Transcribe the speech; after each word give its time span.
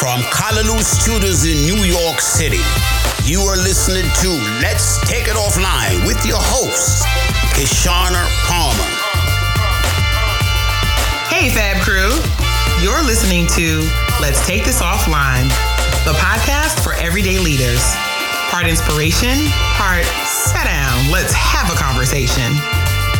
From 0.00 0.22
Callaloo 0.32 0.80
Studios 0.80 1.44
in 1.44 1.60
New 1.60 1.84
York 1.84 2.22
City, 2.22 2.64
you 3.22 3.42
are 3.42 3.56
listening 3.58 4.10
to 4.22 4.30
Let's 4.62 4.98
Take 5.06 5.28
It 5.28 5.36
Offline 5.36 6.06
with 6.06 6.24
your 6.24 6.40
host, 6.40 7.04
Kishshana 7.52 8.24
Palmer. 8.48 8.88
Hey, 11.28 11.50
Fab 11.50 11.84
Crew. 11.84 12.16
You're 12.82 13.04
listening 13.04 13.46
to 13.48 13.86
Let's 14.22 14.40
Take 14.46 14.64
This 14.64 14.80
Offline, 14.80 15.50
the 16.06 16.16
podcast 16.16 16.82
for 16.82 16.94
everyday 16.94 17.38
leaders. 17.38 17.84
Part 18.48 18.66
inspiration, 18.66 19.36
part 19.76 20.06
sit 20.24 20.64
down, 20.64 21.12
let's 21.12 21.34
have 21.34 21.70
a 21.70 21.76
conversation. 21.76 22.56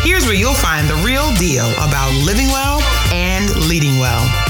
Here's 0.01 0.25
where 0.25 0.35
you'll 0.35 0.55
find 0.55 0.89
the 0.89 0.97
real 1.05 1.31
deal 1.35 1.71
about 1.73 2.11
living 2.25 2.49
well 2.49 2.81
and 3.13 3.55
leading 3.69 3.99
well. 3.99 4.50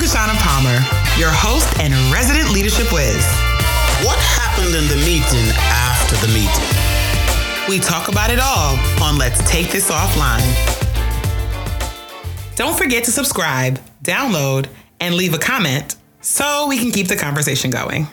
Kishshana 0.00 0.34
Palmer, 0.38 0.78
your 1.20 1.28
host 1.30 1.78
and 1.78 1.92
resident 2.10 2.50
leadership 2.52 2.90
whiz. 2.90 3.22
What 4.02 4.18
happened 4.18 4.74
in 4.74 4.88
the 4.88 4.96
meeting 5.04 5.52
after 5.68 6.16
the 6.26 6.32
meeting? 6.32 7.68
We 7.68 7.78
talk 7.78 8.08
about 8.08 8.30
it 8.30 8.38
all 8.42 8.78
on 9.02 9.18
Let's 9.18 9.46
Take 9.46 9.70
This 9.70 9.90
Offline. 9.90 10.40
Don't 12.56 12.78
forget 12.78 13.04
to 13.04 13.10
subscribe, 13.10 13.78
download, 14.02 14.68
and 15.00 15.16
leave 15.16 15.34
a 15.34 15.38
comment 15.38 15.96
so 16.22 16.66
we 16.66 16.78
can 16.78 16.90
keep 16.92 17.08
the 17.08 17.16
conversation 17.16 17.70
going. 17.70 18.06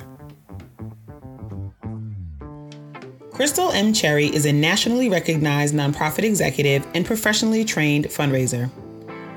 Crystal 3.31 3.71
M. 3.71 3.93
Cherry 3.93 4.27
is 4.27 4.45
a 4.45 4.51
nationally 4.51 5.07
recognized 5.07 5.73
nonprofit 5.73 6.25
executive 6.25 6.85
and 6.93 7.05
professionally 7.05 7.63
trained 7.63 8.07
fundraiser. 8.07 8.69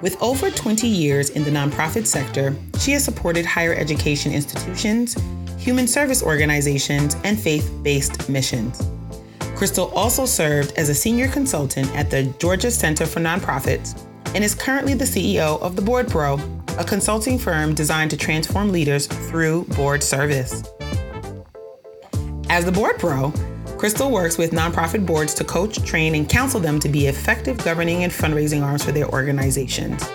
With 0.02 0.20
over 0.22 0.50
20 0.50 0.86
years 0.86 1.30
in 1.30 1.44
the 1.44 1.50
nonprofit 1.50 2.06
sector, 2.06 2.56
she 2.78 2.92
has 2.92 3.04
supported 3.04 3.44
higher 3.44 3.74
education 3.74 4.32
institutions, 4.32 5.14
human 5.58 5.86
service 5.86 6.22
organizations, 6.22 7.16
and 7.24 7.38
faith 7.38 7.70
based 7.82 8.28
missions. 8.28 8.88
Crystal 9.56 9.90
also 9.90 10.24
served 10.24 10.72
as 10.78 10.88
a 10.88 10.94
senior 10.94 11.28
consultant 11.28 11.94
at 11.94 12.08
the 12.08 12.22
Georgia 12.38 12.70
Center 12.70 13.04
for 13.04 13.20
Nonprofits 13.20 14.06
and 14.34 14.42
is 14.42 14.54
currently 14.54 14.94
the 14.94 15.04
CEO 15.04 15.60
of 15.60 15.76
the 15.76 15.82
Board 15.82 16.08
Pro, 16.08 16.38
a 16.78 16.84
consulting 16.84 17.38
firm 17.38 17.74
designed 17.74 18.10
to 18.10 18.16
transform 18.16 18.72
leaders 18.72 19.06
through 19.06 19.64
board 19.76 20.02
service. 20.02 20.62
As 22.48 22.64
the 22.64 22.72
Board 22.72 22.98
Pro, 22.98 23.34
Crystal 23.80 24.10
works 24.10 24.36
with 24.36 24.50
nonprofit 24.50 25.06
boards 25.06 25.32
to 25.32 25.42
coach, 25.42 25.82
train, 25.86 26.14
and 26.14 26.28
counsel 26.28 26.60
them 26.60 26.78
to 26.80 26.86
be 26.86 27.06
effective 27.06 27.56
governing 27.64 28.04
and 28.04 28.12
fundraising 28.12 28.62
arms 28.62 28.84
for 28.84 28.92
their 28.92 29.08
organizations. 29.08 30.06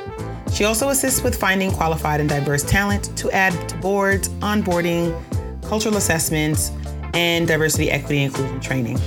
She 0.54 0.66
also 0.66 0.90
assists 0.90 1.24
with 1.24 1.36
finding 1.36 1.72
qualified 1.72 2.20
and 2.20 2.30
diverse 2.30 2.62
talent 2.62 3.18
to 3.18 3.32
add 3.32 3.54
to 3.70 3.76
boards, 3.78 4.30
onboarding, 4.30 5.20
cultural 5.64 5.98
assessments, 5.98 6.70
and 7.16 7.48
diversity, 7.48 7.90
equity, 7.90 8.22
and 8.22 8.28
inclusion 8.32 8.60
training. 8.60 9.00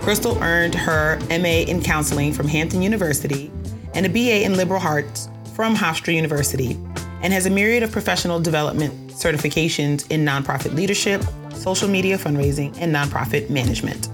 Crystal 0.00 0.36
earned 0.42 0.74
her 0.74 1.20
MA 1.30 1.62
in 1.68 1.80
counseling 1.80 2.32
from 2.32 2.48
Hampton 2.48 2.82
University 2.82 3.48
and 3.94 4.04
a 4.04 4.08
BA 4.08 4.44
in 4.44 4.56
liberal 4.56 4.82
arts 4.82 5.28
from 5.54 5.76
Hofstra 5.76 6.12
University, 6.12 6.76
and 7.22 7.32
has 7.32 7.46
a 7.46 7.50
myriad 7.50 7.82
of 7.82 7.92
professional 7.92 8.40
development 8.40 9.10
certifications 9.10 10.08
in 10.10 10.24
nonprofit 10.24 10.74
leadership, 10.74 11.22
social 11.54 11.88
media 11.88 12.16
fundraising, 12.16 12.76
and 12.80 12.94
nonprofit 12.94 13.50
management. 13.50 14.08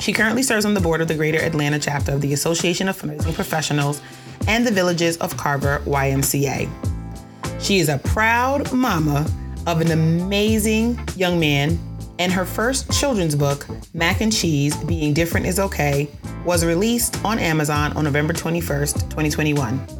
She 0.00 0.12
currently 0.12 0.42
serves 0.42 0.64
on 0.64 0.74
the 0.74 0.80
board 0.80 1.00
of 1.00 1.08
the 1.08 1.14
Greater 1.14 1.38
Atlanta 1.38 1.78
chapter 1.78 2.12
of 2.12 2.20
the 2.20 2.32
Association 2.32 2.88
of 2.88 3.00
Fundraising 3.00 3.34
Professionals 3.34 4.00
and 4.48 4.66
the 4.66 4.70
Villages 4.70 5.16
of 5.18 5.36
Carver 5.36 5.80
YMCA. 5.84 6.68
She 7.60 7.78
is 7.78 7.88
a 7.88 7.98
proud 7.98 8.72
mama 8.72 9.26
of 9.66 9.82
an 9.82 9.90
amazing 9.90 10.98
young 11.16 11.38
man, 11.38 11.78
and 12.18 12.32
her 12.32 12.46
first 12.46 12.90
children's 12.98 13.36
book, 13.36 13.66
Mac 13.92 14.22
and 14.22 14.32
Cheese 14.32 14.74
Being 14.84 15.12
Different 15.12 15.46
is 15.46 15.60
Okay, 15.60 16.08
was 16.44 16.64
released 16.64 17.22
on 17.24 17.38
Amazon 17.38 17.92
on 17.92 18.04
November 18.04 18.32
21st, 18.32 18.94
2021. 19.10 19.99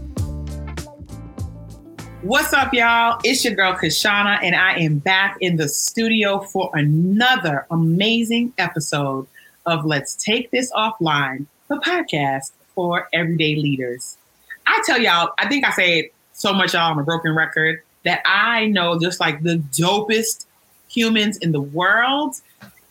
What's 2.23 2.53
up, 2.53 2.75
y'all? 2.75 3.19
It's 3.25 3.43
your 3.47 3.55
girl 3.55 3.73
Kishshana, 3.73 4.41
and 4.43 4.55
I 4.55 4.75
am 4.75 4.99
back 4.99 5.39
in 5.41 5.57
the 5.57 5.71
studio 5.71 6.41
for 6.41 6.71
another 6.75 7.67
amazing 7.71 8.53
episode 8.59 9.27
of 9.65 9.87
Let's 9.87 10.17
Take 10.17 10.51
This 10.51 10.71
Offline, 10.73 11.47
the 11.69 11.77
podcast 11.77 12.53
for 12.75 13.09
everyday 13.15 13.57
leaders. 13.57 14.19
I 14.67 14.83
tell 14.85 15.01
y'all, 15.01 15.33
I 15.39 15.49
think 15.49 15.65
I 15.67 15.71
say 15.71 16.11
so 16.35 16.53
much, 16.53 16.75
y'all, 16.75 16.93
on 16.93 16.99
a 16.99 17.03
broken 17.03 17.35
record, 17.35 17.83
that 18.05 18.21
I 18.27 18.67
know 18.67 18.99
just 18.99 19.19
like 19.19 19.43
the 19.43 19.57
dopest 19.73 20.45
humans 20.91 21.39
in 21.39 21.53
the 21.53 21.63
world. 21.63 22.35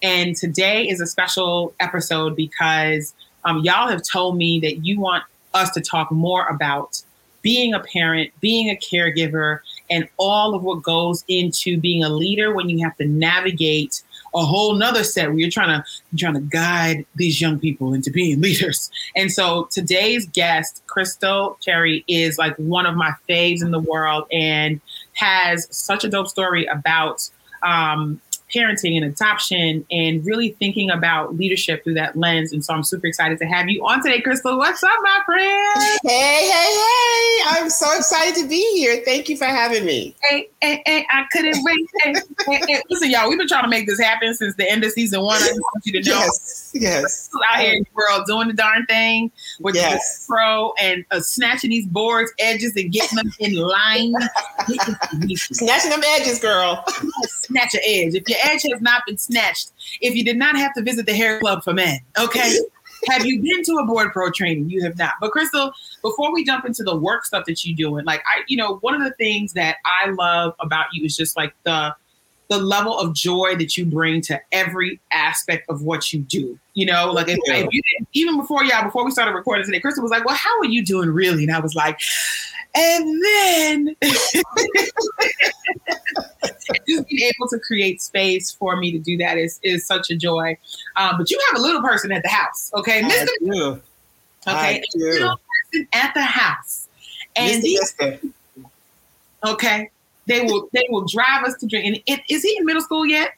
And 0.01 0.35
today 0.35 0.89
is 0.89 1.01
a 1.01 1.05
special 1.05 1.75
episode 1.79 2.35
because 2.35 3.13
um, 3.45 3.59
y'all 3.59 3.89
have 3.89 4.01
told 4.01 4.37
me 4.37 4.59
that 4.61 4.83
you 4.83 4.99
want 4.99 5.23
us 5.53 5.69
to 5.71 5.81
talk 5.81 6.11
more 6.11 6.47
about 6.47 7.03
being 7.41 7.73
a 7.73 7.79
parent, 7.79 8.31
being 8.39 8.69
a 8.69 8.75
caregiver, 8.75 9.59
and 9.89 10.07
all 10.17 10.53
of 10.53 10.63
what 10.63 10.83
goes 10.83 11.23
into 11.27 11.79
being 11.79 12.03
a 12.03 12.09
leader 12.09 12.53
when 12.53 12.69
you 12.69 12.83
have 12.83 12.95
to 12.97 13.05
navigate 13.05 14.03
a 14.35 14.45
whole 14.45 14.75
nother 14.75 15.03
set 15.03 15.29
where 15.29 15.39
you're 15.39 15.49
trying 15.49 15.69
to 15.69 15.83
you're 16.11 16.31
trying 16.31 16.41
to 16.41 16.47
guide 16.49 17.05
these 17.15 17.41
young 17.41 17.59
people 17.59 17.93
into 17.93 18.11
being 18.11 18.39
leaders. 18.41 18.91
And 19.15 19.31
so 19.31 19.67
today's 19.71 20.27
guest, 20.27 20.83
Crystal 20.87 21.57
Cherry, 21.61 22.03
is 22.07 22.37
like 22.37 22.55
one 22.57 22.85
of 22.85 22.95
my 22.95 23.13
faves 23.27 23.61
in 23.61 23.71
the 23.71 23.79
world 23.79 24.25
and 24.31 24.79
has 25.13 25.67
such 25.71 26.03
a 26.03 26.09
dope 26.09 26.27
story 26.27 26.65
about 26.65 27.29
um, 27.63 28.21
parenting 28.53 28.95
and 28.95 29.05
adoption 29.05 29.85
and 29.91 30.25
really 30.25 30.49
thinking 30.59 30.89
about 30.89 31.35
leadership 31.35 31.83
through 31.83 31.93
that 31.95 32.15
lens. 32.17 32.51
And 32.51 32.63
so 32.63 32.73
I'm 32.73 32.83
super 32.83 33.07
excited 33.07 33.37
to 33.39 33.45
have 33.45 33.69
you 33.69 33.85
on 33.85 34.01
today, 34.03 34.21
Crystal. 34.21 34.57
What's 34.57 34.83
up, 34.83 34.91
my 35.01 35.19
friend? 35.25 35.99
Hey, 36.03 36.49
hey, 36.49 36.73
hey. 36.73 37.59
I'm 37.61 37.69
so 37.69 37.85
excited 37.95 38.41
to 38.41 38.47
be 38.47 38.61
here. 38.75 39.01
Thank 39.05 39.29
you 39.29 39.37
for 39.37 39.45
having 39.45 39.85
me. 39.85 40.15
Hey, 40.29 40.49
hey, 40.61 40.81
hey 40.85 41.05
I 41.11 41.25
couldn't 41.31 41.57
wait. 41.63 41.89
hey, 42.03 42.13
hey, 42.47 42.61
hey. 42.67 42.81
Listen, 42.89 43.09
y'all, 43.09 43.29
we've 43.29 43.37
been 43.37 43.47
trying 43.47 43.63
to 43.63 43.69
make 43.69 43.87
this 43.87 43.99
happen 43.99 44.33
since 44.33 44.55
the 44.55 44.69
end 44.69 44.83
of 44.83 44.91
season 44.91 45.21
one. 45.21 45.37
I 45.37 45.47
just 45.47 45.59
want 45.59 45.85
you 45.85 46.01
to 46.01 46.09
know. 46.09 46.19
Yes, 46.19 46.71
yes. 46.73 47.29
Out 47.49 47.59
here 47.59 47.73
in 47.73 47.83
the 47.83 47.89
world 47.93 48.25
doing 48.27 48.47
the 48.47 48.53
darn 48.53 48.85
thing 48.85 49.31
with 49.59 49.75
Yes. 49.75 50.25
the 50.25 50.33
pro 50.33 50.73
and 50.79 51.05
uh, 51.11 51.19
snatching 51.19 51.69
these 51.69 51.85
boards, 51.87 52.31
edges, 52.39 52.73
and 52.75 52.91
getting 52.91 53.17
them 53.17 53.31
in 53.39 53.55
line. 53.55 54.13
Snatching 55.35 55.89
them 55.91 56.01
edges, 56.15 56.39
girl. 56.39 56.83
snatch 57.25 57.73
an 57.73 57.81
edge. 57.85 58.13
If 58.15 58.27
your 58.27 58.39
edge 58.43 58.63
has 58.71 58.81
not 58.81 59.03
been 59.05 59.17
snatched, 59.17 59.71
if 60.01 60.15
you 60.15 60.23
did 60.23 60.37
not 60.37 60.55
have 60.55 60.73
to 60.75 60.81
visit 60.81 61.05
the 61.05 61.13
hair 61.13 61.39
club 61.39 61.63
for 61.63 61.73
men, 61.73 61.99
okay? 62.19 62.55
have 63.07 63.25
you 63.25 63.41
been 63.41 63.63
to 63.63 63.73
a 63.77 63.85
board 63.85 64.11
pro 64.11 64.29
training? 64.31 64.69
You 64.69 64.83
have 64.83 64.97
not. 64.97 65.13
But 65.21 65.31
Crystal, 65.31 65.71
before 66.01 66.33
we 66.33 66.43
jump 66.43 66.65
into 66.65 66.83
the 66.83 66.95
work 66.95 67.25
stuff 67.25 67.45
that 67.45 67.63
you're 67.65 67.75
doing, 67.75 68.05
like 68.05 68.21
I, 68.25 68.41
you 68.47 68.57
know, 68.57 68.77
one 68.77 68.93
of 68.93 69.01
the 69.01 69.11
things 69.15 69.53
that 69.53 69.77
I 69.85 70.09
love 70.09 70.53
about 70.59 70.87
you 70.93 71.05
is 71.05 71.15
just 71.15 71.37
like 71.37 71.53
the 71.63 71.95
the 72.49 72.57
level 72.57 72.97
of 72.97 73.13
joy 73.13 73.55
that 73.57 73.77
you 73.77 73.85
bring 73.85 74.21
to 74.21 74.41
every 74.51 74.99
aspect 75.13 75.69
of 75.69 75.83
what 75.83 76.11
you 76.11 76.19
do. 76.21 76.57
You 76.73 76.87
know, 76.87 77.11
like 77.11 77.27
if, 77.29 77.37
Yeah. 77.45 77.57
if 77.57 77.67
you 77.71 77.81
even 78.13 78.37
before 78.37 78.63
y'all, 78.63 78.83
before 78.83 79.05
we 79.05 79.11
started 79.11 79.33
recording 79.33 79.65
today, 79.65 79.79
Crystal 79.79 80.01
was 80.01 80.11
like, 80.11 80.25
"Well, 80.25 80.35
how 80.35 80.57
are 80.59 80.65
you 80.65 80.83
doing, 80.83 81.09
really?" 81.09 81.43
And 81.43 81.53
I 81.55 81.59
was 81.59 81.75
like, 81.75 81.99
and 82.75 83.23
then 83.23 83.95
just 84.01 84.45
being 87.09 87.31
able 87.35 87.47
to 87.49 87.59
create 87.59 88.01
space 88.01 88.51
for 88.51 88.75
me 88.77 88.91
to 88.91 88.99
do 88.99 89.17
that 89.17 89.37
is 89.37 89.59
is 89.63 89.85
such 89.85 90.09
a 90.09 90.15
joy. 90.15 90.57
Um, 90.95 91.17
but 91.17 91.29
you 91.29 91.39
have 91.49 91.59
a 91.59 91.61
little 91.61 91.81
person 91.81 92.11
at 92.11 92.23
the 92.23 92.29
house, 92.29 92.71
okay, 92.75 93.01
Mister. 93.01 93.81
Okay, 94.47 94.77
I 94.77 94.81
do. 94.93 94.99
little 94.99 95.39
person 95.71 95.87
at 95.93 96.13
the 96.13 96.21
house, 96.21 96.87
and 97.35 97.61
these 97.61 97.95
okay, 99.43 99.89
they 100.27 100.41
will 100.41 100.69
they 100.73 100.87
will 100.89 101.05
drive 101.05 101.43
us 101.43 101.55
to 101.57 101.67
drink. 101.67 101.85
And 101.85 101.95
it, 102.05 102.21
is 102.29 102.43
he 102.43 102.55
in 102.57 102.65
middle 102.65 102.81
school 102.81 103.05
yet? 103.05 103.33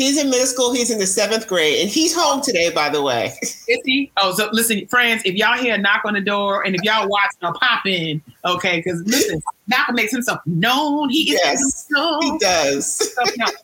He's 0.00 0.16
in 0.16 0.30
middle 0.30 0.46
school. 0.46 0.72
He's 0.72 0.90
in 0.90 0.98
the 0.98 1.06
seventh 1.06 1.46
grade, 1.46 1.78
and 1.82 1.90
he's 1.90 2.14
home 2.14 2.40
today, 2.40 2.70
by 2.70 2.88
the 2.88 3.02
way. 3.02 3.34
Is 3.42 3.80
he? 3.84 4.10
Oh, 4.16 4.32
so 4.32 4.48
listen, 4.50 4.86
friends, 4.86 5.20
if 5.26 5.34
y'all 5.34 5.58
hear 5.58 5.74
a 5.74 5.78
knock 5.78 6.06
on 6.06 6.14
the 6.14 6.22
door 6.22 6.64
and 6.64 6.74
if 6.74 6.82
y'all 6.82 7.06
watch, 7.06 7.32
now 7.42 7.52
pop 7.52 7.84
in, 7.84 8.22
okay? 8.46 8.78
Because 8.78 9.02
listen, 9.04 9.42
Malcolm 9.68 9.96
makes 9.96 10.10
himself 10.10 10.40
known. 10.46 11.10
He 11.10 11.30
is 11.32 11.40
Yes, 11.44 11.86
known. 11.90 12.22
He 12.22 12.38
does. 12.38 13.14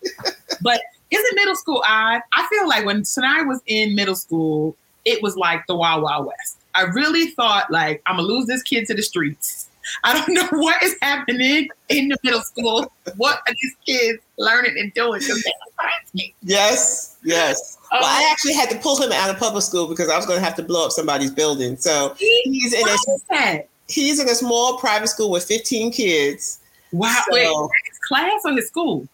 but 0.61 0.83
isn't 1.11 1.37
middle 1.37 1.57
school 1.57 1.83
odd? 1.89 2.21
I 2.35 2.47
feel 2.51 2.69
like 2.69 2.85
when 2.85 3.07
Sinai 3.07 3.41
was 3.41 3.63
in 3.67 3.95
middle 3.95 4.15
school, 4.15 4.77
it 5.07 5.23
was 5.23 5.39
like 5.39 5.67
the 5.67 5.75
Wild 5.75 6.03
Wild 6.03 6.27
West. 6.27 6.59
I 6.75 6.83
really 6.83 7.31
thought 7.31 7.71
like 7.71 8.03
I'm 8.05 8.17
gonna 8.17 8.29
lose 8.29 8.45
this 8.45 8.63
kid 8.63 8.85
to 8.89 8.95
the 8.95 9.03
streets. 9.03 9.71
I 10.05 10.13
don't 10.13 10.29
know 10.35 10.47
what 10.61 10.83
is 10.83 10.97
happening 11.03 11.69
in 11.89 12.09
the 12.09 12.17
middle 12.25 12.43
school. 12.43 12.91
What 13.17 13.39
are 13.47 13.55
these 13.63 13.75
kids 13.87 14.23
learning 14.39 14.77
and 14.79 14.93
doing? 14.95 15.21
'Cause 15.21 15.43
they 15.43 15.51
are 15.51 15.73
science 15.81 16.11
kids. 16.17 16.35
Yes, 16.43 17.17
yes. 17.25 17.79
Oh. 17.93 17.99
Well, 18.01 18.05
I 18.05 18.29
actually 18.31 18.55
had 18.55 18.69
to 18.71 18.79
pull 18.79 19.01
him 19.01 19.13
out 19.13 19.31
of 19.31 19.39
public 19.39 19.63
school 19.63 19.87
because 19.87 20.09
I 20.11 20.17
was 20.17 20.27
going 20.27 20.39
to 20.39 20.45
have 20.45 20.57
to 20.57 20.63
blow 20.63 20.87
up 20.87 20.93
somebody's 20.93 21.31
building. 21.31 21.77
So 21.77 22.15
he's 22.19 22.73
in 22.73 22.83
a 22.89 23.65
he's 23.89 24.19
in 24.19 24.29
a 24.29 24.35
small 24.35 24.79
private 24.79 25.09
school 25.09 25.31
with 25.31 25.45
15 25.45 25.93
kids. 25.93 26.59
Wow, 26.93 27.15
So- 27.29 27.35
wait, 27.35 27.71
class 28.09 28.41
or 28.45 28.53
his 28.53 28.67
school? 28.67 29.07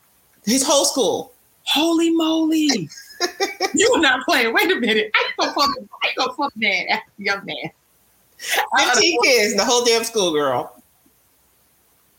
His 0.44 0.62
whole 0.66 0.84
school. 0.84 1.32
Holy 1.64 2.10
moly! 2.10 2.88
you 3.74 3.90
were 3.92 4.00
not 4.00 4.24
playing. 4.26 4.52
Wait 4.52 4.70
a 4.72 4.74
minute. 4.76 5.10
I 5.14 5.24
ain't 5.26 5.36
gonna 5.38 5.52
fuck. 5.52 5.70
I 6.02 6.06
ain't 6.08 6.16
gonna 6.16 6.32
fuck 6.34 6.52
man, 6.56 6.86
young 7.18 7.44
man. 7.44 7.70
Fifteen 8.42 9.22
kids, 9.22 9.56
the 9.56 9.64
whole 9.64 9.84
damn 9.84 10.04
school, 10.04 10.32
girl. 10.32 10.82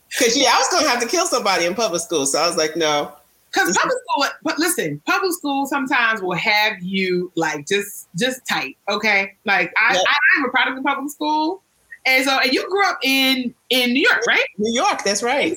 Because 0.08 0.36
yeah, 0.36 0.50
I 0.52 0.58
was 0.58 0.68
gonna 0.70 0.88
have 0.88 1.00
to 1.00 1.08
kill 1.08 1.26
somebody 1.26 1.66
in 1.66 1.74
public 1.74 2.00
school, 2.00 2.26
so 2.26 2.38
I 2.38 2.46
was 2.46 2.56
like, 2.56 2.76
no. 2.76 3.12
Because 3.50 3.76
public 3.76 3.98
school, 4.08 4.24
but 4.42 4.58
listen, 4.58 5.00
public 5.06 5.32
school 5.32 5.66
sometimes 5.66 6.20
will 6.20 6.34
have 6.34 6.82
you 6.82 7.30
like 7.36 7.66
just 7.66 8.08
just 8.16 8.46
tight, 8.46 8.76
okay? 8.88 9.34
Like 9.44 9.72
I, 9.76 9.94
yep. 9.94 10.04
I 10.06 10.38
am 10.38 10.44
a 10.46 10.48
product 10.50 10.78
of 10.78 10.84
public 10.84 11.10
school, 11.10 11.62
and 12.06 12.24
so 12.24 12.38
and 12.38 12.52
you 12.52 12.68
grew 12.68 12.84
up 12.84 12.98
in 13.02 13.54
in 13.70 13.92
New 13.92 14.02
York, 14.02 14.26
right? 14.26 14.44
New 14.58 14.72
York, 14.72 15.04
that's 15.04 15.22
right. 15.22 15.56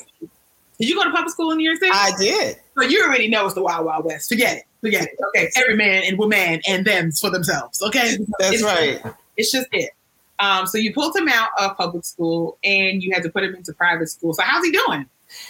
Did 0.80 0.90
you 0.90 0.96
go 0.96 1.04
to 1.04 1.12
public 1.12 1.32
school 1.32 1.52
in 1.52 1.58
New 1.58 1.64
York 1.64 1.80
City? 1.80 1.92
I 1.92 2.12
did. 2.20 2.58
So 2.78 2.84
you 2.84 3.04
already 3.04 3.28
know 3.28 3.46
it's 3.46 3.56
the 3.56 3.64
Wild 3.64 3.86
Wild 3.86 4.06
West. 4.06 4.30
Forget 4.30 4.58
it. 4.58 4.64
Forget 4.82 5.04
it. 5.06 5.18
Okay, 5.30 5.50
every 5.56 5.76
man 5.76 6.04
and 6.06 6.20
woman 6.20 6.62
and 6.68 6.86
them's 6.86 7.20
for 7.20 7.32
themselves. 7.32 7.82
Okay, 7.82 8.18
that's 8.38 8.56
it's, 8.56 8.64
right. 8.64 9.02
It's 9.38 9.52
just 9.52 9.68
it. 9.72 9.92
Um, 10.40 10.68
so 10.68 10.78
you 10.78 10.94
pulled 10.94 11.16
him 11.16 11.28
out 11.28 11.50
of 11.60 11.76
public 11.78 12.06
school 12.06 12.58
and 12.64 13.02
you 13.02 13.14
had 13.14 13.24
to 13.24 13.30
put 13.30 13.44
him 13.44 13.56
into 13.56 13.74
private 13.74 14.08
school. 14.10 14.34
So 14.34 14.44
how's 14.44 14.64
he 14.64 14.72
doing? 14.72 15.06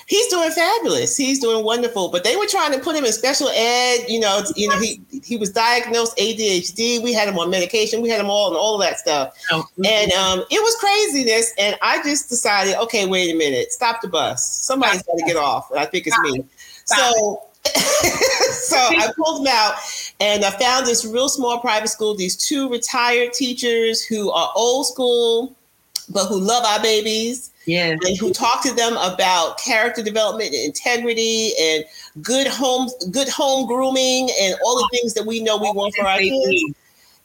He's 0.08 0.28
doing 0.28 0.50
fabulous. 0.50 1.16
He's 1.16 1.40
doing 1.40 1.64
wonderful. 1.64 2.10
But 2.10 2.24
they 2.24 2.36
were 2.36 2.48
trying 2.48 2.72
to 2.72 2.80
put 2.80 2.96
him 2.96 3.06
in 3.06 3.14
special 3.14 3.50
ed. 3.50 4.06
You 4.08 4.20
know, 4.20 4.42
you 4.56 4.68
know, 4.68 4.80
he 4.80 5.02
he 5.24 5.38
was 5.38 5.52
diagnosed 5.52 6.18
ADHD. 6.18 7.04
We 7.04 7.14
had 7.14 7.28
him 7.28 7.38
on 7.38 7.52
medication. 7.52 8.02
We 8.02 8.10
had 8.10 8.20
him 8.20 8.30
all 8.30 8.48
and 8.48 8.58
all 8.58 8.76
of 8.76 8.82
that 8.82 8.98
stuff. 8.98 9.36
Oh, 9.52 9.68
and 9.86 10.12
um, 10.14 10.40
it 10.50 10.62
was 10.62 10.76
craziness. 10.80 11.54
And 11.60 11.78
I 11.82 12.02
just 12.02 12.30
decided, 12.30 12.76
okay, 12.78 13.06
wait 13.06 13.32
a 13.32 13.38
minute, 13.38 13.72
stop 13.72 14.02
the 14.02 14.08
bus. 14.08 14.58
Somebody's 14.66 15.04
got 15.04 15.18
to 15.18 15.26
get 15.26 15.36
off. 15.36 15.70
And 15.70 15.80
I 15.80 15.86
think 15.86 16.08
it's 16.08 16.20
me. 16.22 16.44
So 16.86 17.44
so 17.76 18.78
I 18.78 19.12
pulled 19.18 19.42
him 19.42 19.48
out 19.50 19.76
and 20.20 20.44
I 20.44 20.52
found 20.52 20.88
this 20.88 21.06
real 21.06 21.30
small 21.30 21.60
private 21.60 21.90
school, 21.90 22.16
these 22.16 22.36
two 22.36 22.70
retired 22.70 23.34
teachers 23.34 24.04
who 24.04 24.32
are 24.32 24.52
old 24.56 24.88
school, 24.88 25.56
but 26.10 26.28
who 26.28 26.40
love 26.40 26.64
our 26.66 26.82
babies. 26.82 27.52
Yeah. 27.66 27.92
And 27.92 28.18
who 28.18 28.32
talk 28.32 28.64
to 28.64 28.74
them 28.74 28.94
about 28.94 29.60
character 29.60 30.02
development 30.02 30.54
and 30.54 30.66
integrity 30.66 31.52
and 31.60 31.84
good 32.22 32.48
home 32.48 32.90
good 33.12 33.28
home 33.28 33.68
grooming 33.68 34.30
and 34.42 34.56
all 34.66 34.78
the 34.78 34.88
things 34.94 35.14
that 35.16 35.26
we 35.26 35.44
know 35.44 35.58
we 35.58 35.70
want 35.74 35.94
for 35.96 36.06
our 36.06 36.18
kids. 36.18 36.76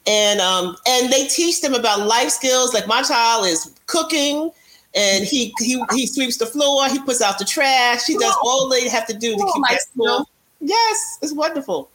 And 0.05 0.41
um 0.41 0.75
and 0.85 1.11
they 1.13 1.27
teach 1.27 1.61
them 1.61 1.73
about 1.73 2.05
life 2.07 2.29
skills. 2.29 2.73
Like 2.73 2.87
my 2.87 3.03
child 3.03 3.45
is 3.47 3.73
cooking 3.85 4.51
and 4.93 5.23
he 5.23 5.53
he 5.59 5.81
he 5.93 6.07
sweeps 6.07 6.35
the 6.35 6.45
floor, 6.45 6.89
he 6.89 6.99
puts 6.99 7.21
out 7.21 7.39
the 7.39 7.45
trash, 7.45 8.05
he 8.05 8.17
does 8.17 8.35
all 8.43 8.67
they 8.67 8.89
have 8.89 9.07
to 9.07 9.13
do 9.13 9.37
to 9.37 9.51
keep 9.53 9.63
that 9.69 9.81
school. 9.81 10.29
Yes, 10.59 11.19
it's 11.21 11.31
wonderful. 11.31 11.89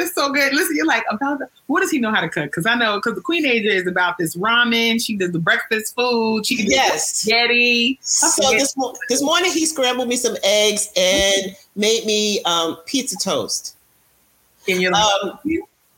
It's 0.00 0.14
so 0.14 0.32
good. 0.32 0.52
Listen, 0.52 0.76
you're 0.76 0.86
like 0.86 1.04
about 1.10 1.40
the, 1.40 1.48
what 1.66 1.80
does 1.80 1.90
he 1.90 1.98
know 1.98 2.10
how 2.10 2.20
to 2.20 2.28
cook? 2.28 2.46
Because 2.46 2.66
I 2.66 2.74
know 2.74 2.96
because 2.96 3.14
the 3.14 3.20
Queen 3.20 3.44
Asia 3.44 3.68
is 3.68 3.86
about 3.86 4.16
this 4.18 4.34
ramen. 4.36 5.04
She 5.04 5.16
does 5.16 5.32
the 5.32 5.38
breakfast 5.38 5.94
food. 5.94 6.46
She 6.46 6.62
yes 6.62 7.18
spaghetti. 7.18 7.98
So 8.02 8.50
this 8.50 8.74
this 9.08 9.22
morning 9.22 9.52
he 9.52 9.66
scrambled 9.66 10.08
me 10.08 10.16
some 10.16 10.36
eggs 10.42 10.90
and 10.96 11.54
made 11.76 12.06
me 12.06 12.42
um, 12.44 12.76
pizza 12.86 13.16
toast. 13.16 13.76
And 14.68 14.80
you're 14.80 14.92
like, 14.92 15.04
um, 15.22 15.38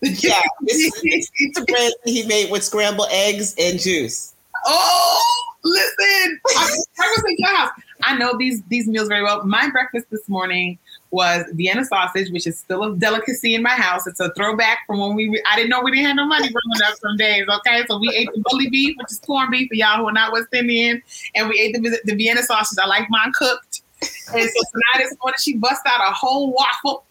yeah, 0.02 0.40
it's, 0.62 1.30
pizza 1.30 1.64
bread 1.64 1.92
he 2.04 2.26
made 2.26 2.50
with 2.50 2.64
scrambled 2.64 3.08
eggs 3.10 3.54
and 3.58 3.78
juice. 3.78 4.34
Oh, 4.66 5.52
listen, 5.62 6.40
I, 6.56 6.76
I 6.98 7.14
was 7.16 7.24
in 7.28 7.36
your 7.38 7.56
house. 7.56 7.70
I 8.02 8.18
know 8.18 8.36
these 8.36 8.62
these 8.64 8.88
meals 8.88 9.08
very 9.08 9.22
well. 9.22 9.44
My 9.44 9.70
breakfast 9.70 10.06
this 10.10 10.28
morning 10.28 10.78
was 11.12 11.44
Vienna 11.52 11.84
sausage, 11.84 12.30
which 12.30 12.46
is 12.46 12.58
still 12.58 12.82
a 12.82 12.96
delicacy 12.96 13.54
in 13.54 13.62
my 13.62 13.70
house. 13.70 14.06
It's 14.06 14.18
a 14.18 14.32
throwback 14.32 14.86
from 14.86 14.98
when 14.98 15.14
we, 15.14 15.42
I 15.50 15.56
didn't 15.56 15.68
know 15.68 15.82
we 15.82 15.90
didn't 15.90 16.06
have 16.06 16.16
no 16.16 16.26
money 16.26 16.48
growing 16.48 16.90
up 16.90 16.98
some 16.98 17.16
days. 17.18 17.46
Okay. 17.48 17.84
So 17.86 17.98
we 17.98 18.08
ate 18.16 18.30
the 18.34 18.42
bully 18.46 18.70
beef, 18.70 18.96
which 18.96 19.12
is 19.12 19.20
corned 19.20 19.50
beef 19.50 19.68
for 19.68 19.74
y'all 19.74 19.98
who 19.98 20.08
are 20.08 20.12
not 20.12 20.32
West 20.32 20.48
Indian. 20.54 21.02
And 21.34 21.50
we 21.50 21.60
ate 21.60 21.74
the, 21.74 22.00
the 22.04 22.14
Vienna 22.14 22.42
sausage. 22.42 22.78
I 22.82 22.86
like 22.86 23.08
mine 23.10 23.30
cooked. 23.34 23.82
And 24.00 24.10
so 24.50 24.62
tonight 24.72 25.04
this 25.04 25.14
morning, 25.22 25.36
she 25.38 25.56
bust 25.58 25.82
out 25.86 26.00
a 26.00 26.12
whole 26.14 26.52
waffle 26.52 27.04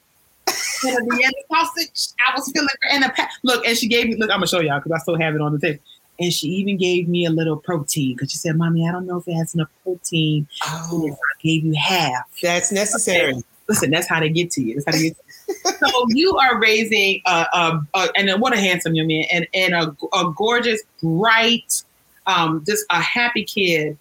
and 0.47 0.97
a 0.97 1.15
Vienna 1.15 1.31
sausage. 1.51 2.13
I 2.27 2.33
was 2.35 2.51
feeling, 2.51 2.67
and 2.91 3.03
a 3.03 3.09
pack. 3.09 3.29
look, 3.43 3.65
and 3.67 3.77
she 3.77 3.87
gave 3.87 4.07
me, 4.07 4.15
look, 4.15 4.31
I'm 4.31 4.37
gonna 4.37 4.47
show 4.47 4.61
y'all 4.61 4.79
because 4.79 4.93
I 4.93 4.97
still 4.97 5.17
have 5.17 5.35
it 5.35 5.41
on 5.41 5.53
the 5.53 5.59
table. 5.59 5.79
And 6.19 6.33
she 6.33 6.47
even 6.47 6.77
gave 6.77 7.07
me 7.07 7.25
a 7.25 7.29
little 7.29 7.57
protein 7.57 8.15
because 8.15 8.31
she 8.31 8.37
said, 8.37 8.55
Mommy, 8.55 8.87
I 8.87 8.91
don't 8.91 9.05
know 9.05 9.17
if 9.17 9.27
it 9.27 9.33
has 9.33 9.53
enough 9.55 9.69
protein. 9.83 10.47
Oh. 10.65 11.07
I 11.11 11.41
gave 11.41 11.63
you 11.63 11.73
half. 11.75 12.29
That's 12.41 12.71
necessary. 12.71 13.33
Okay 13.33 13.43
listen, 13.71 13.89
that's 13.89 14.07
how 14.07 14.19
they 14.19 14.29
get 14.29 14.51
to 14.51 14.61
you. 14.61 14.75
That's 14.75 14.85
how 14.85 14.91
they 14.91 15.09
get 15.09 15.17
to 15.17 15.23
you. 15.47 15.89
so 15.89 16.05
you 16.09 16.35
are 16.37 16.59
raising 16.59 17.21
a, 17.25 17.45
a, 17.53 17.81
a, 17.93 18.09
and 18.17 18.41
what 18.41 18.53
a 18.53 18.57
handsome 18.57 18.95
young 18.95 19.07
man 19.07 19.25
and, 19.31 19.47
and 19.53 19.73
a, 19.73 19.95
a 20.13 20.33
gorgeous, 20.35 20.81
bright, 21.01 21.83
um, 22.27 22.63
just 22.65 22.85
a 22.89 22.99
happy 22.99 23.45
kid. 23.45 23.97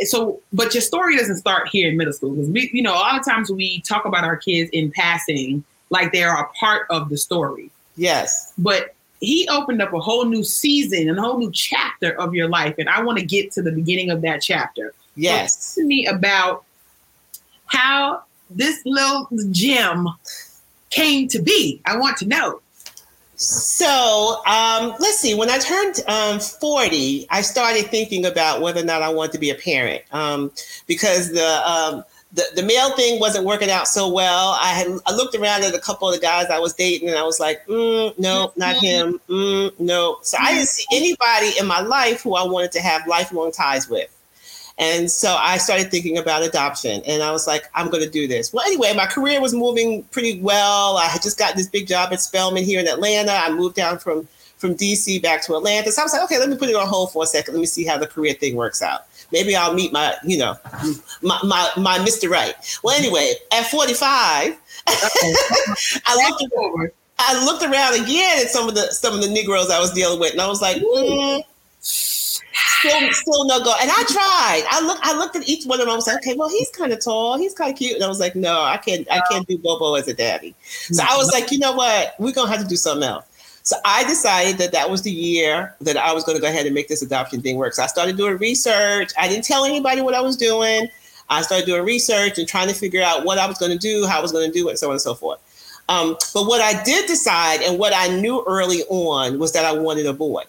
So, 0.00 0.40
but 0.52 0.74
your 0.74 0.82
story 0.82 1.16
doesn't 1.16 1.36
start 1.36 1.68
here 1.68 1.88
in 1.88 1.96
middle 1.96 2.12
school 2.12 2.32
because 2.32 2.50
we, 2.50 2.70
you 2.72 2.82
know, 2.82 2.92
a 2.92 2.98
lot 2.98 3.18
of 3.18 3.24
times 3.24 3.50
we 3.50 3.80
talk 3.80 4.04
about 4.04 4.24
our 4.24 4.36
kids 4.36 4.68
in 4.72 4.90
passing 4.90 5.64
like 5.90 6.12
they 6.12 6.22
are 6.22 6.44
a 6.44 6.48
part 6.58 6.86
of 6.90 7.08
the 7.08 7.16
story. 7.16 7.70
Yes. 7.96 8.52
But 8.58 8.94
he 9.20 9.48
opened 9.48 9.80
up 9.80 9.92
a 9.94 10.00
whole 10.00 10.26
new 10.26 10.44
season 10.44 11.08
and 11.08 11.18
a 11.18 11.22
whole 11.22 11.38
new 11.38 11.50
chapter 11.52 12.20
of 12.20 12.34
your 12.34 12.48
life. 12.48 12.74
And 12.78 12.88
I 12.90 13.02
want 13.02 13.18
to 13.20 13.24
get 13.24 13.52
to 13.52 13.62
the 13.62 13.72
beginning 13.72 14.10
of 14.10 14.20
that 14.22 14.42
chapter. 14.42 14.92
Yes. 15.14 15.76
To 15.76 15.84
me 15.84 16.06
about 16.06 16.64
how 17.66 18.24
this 18.50 18.80
little 18.84 19.28
gem 19.50 20.08
came 20.90 21.28
to 21.28 21.40
be? 21.40 21.80
I 21.84 21.96
want 21.96 22.16
to 22.18 22.26
know. 22.26 22.60
So 23.36 24.42
um, 24.46 24.94
let's 25.00 25.18
see. 25.18 25.34
When 25.34 25.50
I 25.50 25.58
turned 25.58 26.00
um, 26.06 26.38
40, 26.38 27.26
I 27.30 27.42
started 27.42 27.86
thinking 27.86 28.24
about 28.24 28.60
whether 28.60 28.80
or 28.80 28.84
not 28.84 29.02
I 29.02 29.08
wanted 29.08 29.32
to 29.32 29.38
be 29.38 29.50
a 29.50 29.54
parent 29.56 30.02
um, 30.12 30.52
because 30.86 31.32
the, 31.32 31.68
um, 31.68 32.04
the 32.34 32.44
the 32.56 32.62
male 32.62 32.90
thing 32.96 33.20
wasn't 33.20 33.44
working 33.44 33.70
out 33.70 33.88
so 33.88 34.12
well. 34.12 34.56
I 34.60 34.68
had 34.68 34.88
I 35.06 35.14
looked 35.14 35.34
around 35.34 35.62
at 35.62 35.74
a 35.74 35.78
couple 35.78 36.08
of 36.08 36.14
the 36.14 36.20
guys 36.20 36.46
I 36.50 36.58
was 36.58 36.74
dating, 36.74 37.08
and 37.08 37.16
I 37.16 37.22
was 37.22 37.38
like, 37.40 37.64
mm, 37.66 38.16
no, 38.18 38.52
not 38.56 38.76
him. 38.76 39.20
Mm, 39.28 39.78
no. 39.78 40.18
So 40.22 40.36
I 40.40 40.54
didn't 40.54 40.68
see 40.68 40.84
anybody 40.92 41.58
in 41.58 41.66
my 41.66 41.80
life 41.80 42.22
who 42.22 42.34
I 42.34 42.44
wanted 42.44 42.72
to 42.72 42.80
have 42.80 43.06
lifelong 43.06 43.52
ties 43.52 43.88
with. 43.88 44.10
And 44.76 45.10
so 45.10 45.36
I 45.38 45.58
started 45.58 45.90
thinking 45.90 46.18
about 46.18 46.42
adoption 46.42 47.02
and 47.06 47.22
I 47.22 47.30
was 47.30 47.46
like, 47.46 47.70
I'm 47.74 47.90
going 47.90 48.02
to 48.02 48.10
do 48.10 48.26
this. 48.26 48.52
Well, 48.52 48.66
anyway, 48.66 48.92
my 48.94 49.06
career 49.06 49.40
was 49.40 49.54
moving 49.54 50.02
pretty 50.04 50.40
well. 50.40 50.96
I 50.96 51.06
had 51.06 51.22
just 51.22 51.38
gotten 51.38 51.56
this 51.56 51.68
big 51.68 51.86
job 51.86 52.12
at 52.12 52.20
Spelman 52.20 52.64
here 52.64 52.80
in 52.80 52.88
Atlanta. 52.88 53.32
I 53.32 53.50
moved 53.50 53.76
down 53.76 53.98
from, 53.98 54.26
from 54.56 54.74
DC 54.74 55.22
back 55.22 55.44
to 55.44 55.54
Atlanta. 55.54 55.92
So 55.92 56.02
I 56.02 56.04
was 56.04 56.12
like, 56.12 56.22
okay, 56.24 56.38
let 56.38 56.48
me 56.48 56.56
put 56.56 56.68
it 56.68 56.74
on 56.74 56.88
hold 56.88 57.12
for 57.12 57.22
a 57.22 57.26
second. 57.26 57.54
Let 57.54 57.60
me 57.60 57.66
see 57.66 57.84
how 57.84 57.98
the 57.98 58.08
career 58.08 58.34
thing 58.34 58.56
works 58.56 58.82
out. 58.82 59.06
Maybe 59.30 59.54
I'll 59.54 59.74
meet 59.74 59.92
my, 59.92 60.16
you 60.24 60.38
know, 60.38 60.56
my, 61.22 61.38
my, 61.44 61.70
my 61.76 61.98
Mr. 61.98 62.28
Right. 62.28 62.54
Well, 62.82 62.96
anyway, 62.98 63.34
at 63.52 63.66
45, 63.66 64.56
I 64.86 66.28
looked 66.28 66.52
over. 66.56 66.92
I 67.18 67.44
looked 67.44 67.62
around 67.62 67.94
again 68.02 68.40
at 68.44 68.50
some 68.50 68.68
of 68.68 68.74
the 68.74 68.88
some 68.92 69.14
of 69.14 69.22
the 69.22 69.28
Negroes 69.28 69.70
I 69.70 69.78
was 69.78 69.92
dealing 69.92 70.18
with, 70.18 70.32
and 70.32 70.40
I 70.40 70.48
was 70.48 70.60
like, 70.60 70.78
mm, 70.78 71.42
still, 72.54 73.12
still 73.12 73.44
no 73.46 73.62
go. 73.62 73.74
And 73.80 73.90
I 73.90 74.04
tried. 74.08 74.64
I 74.70 74.80
look, 74.86 74.98
I 75.02 75.16
looked 75.16 75.36
at 75.36 75.48
each 75.48 75.66
one 75.66 75.80
of 75.80 75.86
them. 75.86 75.92
I 75.92 75.96
was 75.96 76.06
like, 76.06 76.16
okay, 76.18 76.34
well, 76.34 76.48
he's 76.48 76.70
kind 76.70 76.92
of 76.92 77.02
tall. 77.02 77.38
He's 77.38 77.54
kind 77.54 77.70
of 77.70 77.78
cute. 77.78 77.94
And 77.94 78.04
I 78.04 78.08
was 78.08 78.20
like, 78.20 78.36
no, 78.36 78.62
I 78.62 78.76
can't, 78.76 79.06
I 79.10 79.20
can't 79.30 79.46
do 79.46 79.58
Bobo 79.58 79.94
as 79.94 80.08
a 80.08 80.14
daddy. 80.14 80.54
So 80.62 81.02
I 81.02 81.16
was 81.16 81.32
like, 81.32 81.50
you 81.50 81.58
know 81.58 81.72
what? 81.72 82.14
We're 82.18 82.32
gonna 82.32 82.50
have 82.50 82.60
to 82.60 82.66
do 82.66 82.76
something 82.76 83.08
else. 83.08 83.24
So 83.64 83.76
I 83.82 84.04
decided 84.04 84.58
that 84.58 84.72
that 84.72 84.90
was 84.90 85.02
the 85.02 85.10
year 85.10 85.74
that 85.80 85.96
I 85.96 86.12
was 86.12 86.22
going 86.22 86.36
to 86.36 86.42
go 86.42 86.48
ahead 86.48 86.66
and 86.66 86.74
make 86.74 86.88
this 86.88 87.00
adoption 87.00 87.40
thing 87.40 87.56
work. 87.56 87.72
So 87.72 87.82
I 87.82 87.86
started 87.86 88.14
doing 88.14 88.36
research. 88.36 89.10
I 89.18 89.26
didn't 89.26 89.44
tell 89.44 89.64
anybody 89.64 90.02
what 90.02 90.12
I 90.12 90.20
was 90.20 90.36
doing. 90.36 90.86
I 91.30 91.40
started 91.40 91.64
doing 91.64 91.82
research 91.82 92.38
and 92.38 92.46
trying 92.46 92.68
to 92.68 92.74
figure 92.74 93.02
out 93.02 93.24
what 93.24 93.38
I 93.38 93.46
was 93.46 93.56
going 93.56 93.72
to 93.72 93.78
do, 93.78 94.06
how 94.06 94.18
I 94.18 94.22
was 94.22 94.32
going 94.32 94.52
to 94.52 94.52
do 94.52 94.68
it, 94.68 94.72
and 94.72 94.78
so 94.78 94.88
on 94.88 94.92
and 94.92 95.00
so 95.00 95.14
forth. 95.14 95.40
Um, 95.88 96.16
but 96.34 96.46
what 96.46 96.60
I 96.60 96.82
did 96.82 97.06
decide 97.06 97.62
and 97.62 97.78
what 97.78 97.94
I 97.96 98.08
knew 98.08 98.44
early 98.46 98.82
on 98.90 99.38
was 99.38 99.52
that 99.52 99.64
I 99.64 99.72
wanted 99.72 100.04
a 100.04 100.12
boy. 100.12 100.44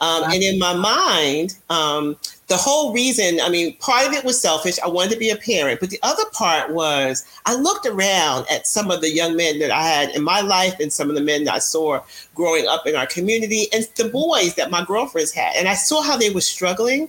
Um, 0.00 0.24
and 0.24 0.42
in 0.42 0.58
my 0.58 0.72
mind, 0.72 1.56
um, 1.68 2.16
the 2.46 2.56
whole 2.56 2.92
reason, 2.92 3.38
I 3.40 3.50
mean, 3.50 3.76
part 3.76 4.06
of 4.06 4.12
it 4.14 4.24
was 4.24 4.40
selfish. 4.40 4.78
I 4.80 4.88
wanted 4.88 5.12
to 5.12 5.18
be 5.18 5.28
a 5.30 5.36
parent. 5.36 5.78
But 5.78 5.90
the 5.90 6.00
other 6.02 6.24
part 6.32 6.70
was 6.70 7.24
I 7.44 7.54
looked 7.54 7.86
around 7.86 8.46
at 8.50 8.66
some 8.66 8.90
of 8.90 9.02
the 9.02 9.10
young 9.10 9.36
men 9.36 9.58
that 9.58 9.70
I 9.70 9.82
had 9.82 10.10
in 10.10 10.22
my 10.22 10.40
life 10.40 10.80
and 10.80 10.92
some 10.92 11.10
of 11.10 11.16
the 11.16 11.20
men 11.20 11.44
that 11.44 11.54
I 11.54 11.58
saw 11.58 12.00
growing 12.34 12.66
up 12.66 12.86
in 12.86 12.96
our 12.96 13.06
community 13.06 13.66
and 13.72 13.86
the 13.96 14.08
boys 14.08 14.54
that 14.54 14.70
my 14.70 14.84
girlfriends 14.84 15.32
had. 15.32 15.54
And 15.56 15.68
I 15.68 15.74
saw 15.74 16.00
how 16.00 16.16
they 16.16 16.30
were 16.30 16.40
struggling 16.40 17.08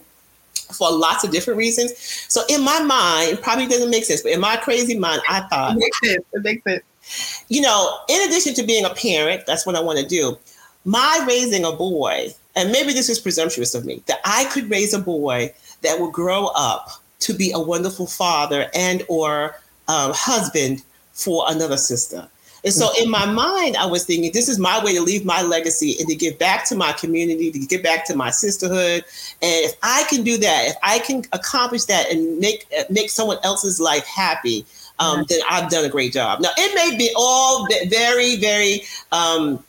for 0.74 0.92
lots 0.92 1.24
of 1.24 1.32
different 1.32 1.58
reasons. 1.58 1.94
So 2.28 2.42
in 2.50 2.64
my 2.64 2.80
mind, 2.82 3.32
it 3.32 3.42
probably 3.42 3.68
doesn't 3.68 3.90
make 3.90 4.06
sense, 4.06 4.22
but 4.22 4.32
in 4.32 4.40
my 4.40 4.58
crazy 4.58 4.98
mind, 4.98 5.22
I 5.30 5.42
thought 5.42 5.76
it 5.76 5.80
makes 5.80 6.00
sense. 6.00 6.26
It 6.34 6.44
makes 6.44 6.64
sense. 6.64 7.46
You 7.50 7.62
know, 7.62 7.98
in 8.10 8.28
addition 8.28 8.54
to 8.56 8.64
being 8.64 8.86
a 8.86 8.94
parent, 8.94 9.46
that's 9.46 9.66
what 9.66 9.76
I 9.76 9.82
want 9.82 10.00
to 10.00 10.06
do. 10.06 10.38
My 10.86 11.24
raising 11.28 11.66
a 11.66 11.72
boy 11.72 12.34
and 12.55 12.72
maybe 12.72 12.93
this 12.93 13.10
is 13.10 13.20
presumptuous 13.20 13.75
of 13.75 13.86
me, 13.86 14.01
that 14.08 14.20
I 14.25 14.46
could 14.46 14.70
raise 14.70 14.93
a 14.93 15.00
boy 15.00 15.53
that 15.81 16.00
would 16.00 16.13
grow 16.13 16.48
up 16.48 16.89
to 17.22 17.34
be 17.34 17.51
a 17.51 17.60
wonderful 17.60 18.08
father 18.08 18.70
and 18.74 19.03
or 19.08 19.55
um, 19.88 20.12
husband 20.13 20.84
for 21.13 21.46
another 21.48 21.77
sister. 21.77 22.27
And 22.63 22.74
so 22.74 22.89
in 23.01 23.10
my 23.10 23.25
mind, 23.25 23.75
I 23.75 23.88
was 23.88 24.05
thinking, 24.05 24.31
this 24.34 24.48
is 24.48 24.60
my 24.60 24.84
way 24.84 24.93
to 24.93 25.01
leave 25.01 25.25
my 25.25 25.41
legacy 25.41 25.96
and 26.00 26.08
to 26.10 26.15
give 26.15 26.38
back 26.38 26.65
to 26.65 26.75
my 26.75 26.91
community, 26.91 27.51
to 27.51 27.60
give 27.60 27.81
back 27.81 28.05
to 28.05 28.15
my 28.15 28.29
sisterhood. 28.29 29.03
And 29.41 29.65
if 29.65 29.74
I 29.81 30.03
can 30.10 30.24
do 30.24 30.38
that, 30.38 30.67
if 30.67 30.75
I 30.84 31.00
can 31.00 31.24
accomplish 31.34 31.86
that 31.86 32.12
and 32.12 32.38
make 32.38 32.67
make 32.89 33.10
someone 33.10 33.38
else's 33.43 33.79
life 33.79 34.05
happy, 34.05 34.63
um, 35.00 35.25
then 35.27 35.39
I've 35.50 35.72
done 35.72 35.86
a 35.86 35.89
great 35.89 36.13
job. 36.13 36.39
Now 36.39 36.51
it 36.55 36.75
may 36.75 36.96
be 36.96 37.12
all 37.15 37.67
very, 37.89 38.36
very 38.36 38.84
um, 39.12 39.63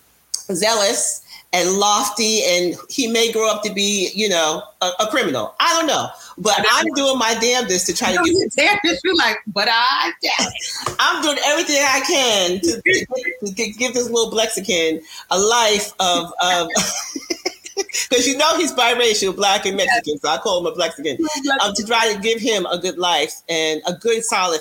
zealous 0.52 1.22
and 1.52 1.73
lofty, 1.73 2.42
and 2.44 2.76
he 2.88 3.09
may 3.09 3.30
grow 3.30 3.49
up 3.50 3.62
to 3.62 3.73
be, 3.73 4.11
you 4.14 4.28
know, 4.28 4.62
a, 4.80 4.90
a 5.00 5.06
criminal. 5.09 5.54
I 5.61 5.78
don't 5.78 5.87
know, 5.87 6.09
but 6.38 6.54
I'm 6.71 6.87
doing 6.94 7.18
my 7.18 7.35
damnedest 7.40 7.87
to 7.87 7.94
try 7.94 8.12
to 8.12 8.23
get. 8.23 8.52
Damnedest, 8.56 9.04
you're 9.04 9.16
like, 9.16 9.37
but 9.49 9.68
I, 9.71 10.12
I'm 10.99 11.23
doing 11.23 11.38
everything 11.44 11.76
I 11.78 12.00
can 12.06 12.61
to, 12.61 12.82
to, 12.82 13.54
to 13.54 13.73
give 13.73 13.94
this 13.94 14.09
little 14.09 14.30
Blexican 14.30 15.02
a 15.30 15.38
life 15.38 15.92
of. 16.00 16.32
of 16.42 16.68
because 18.09 18.26
you 18.26 18.37
know 18.37 18.56
he's 18.56 18.73
biracial, 18.73 19.35
black 19.35 19.66
and 19.66 19.76
Mexican, 19.76 20.18
so 20.18 20.28
I 20.28 20.38
call 20.38 20.61
him 20.61 20.73
a 20.73 20.76
Blexican. 20.76 21.18
Um, 21.62 21.75
to 21.75 21.85
try 21.85 22.12
to 22.12 22.21
give 22.21 22.40
him 22.40 22.66
a 22.66 22.78
good 22.78 22.99
life 22.99 23.42
and 23.49 23.82
a 23.87 23.92
good, 23.94 24.25
solid 24.25 24.61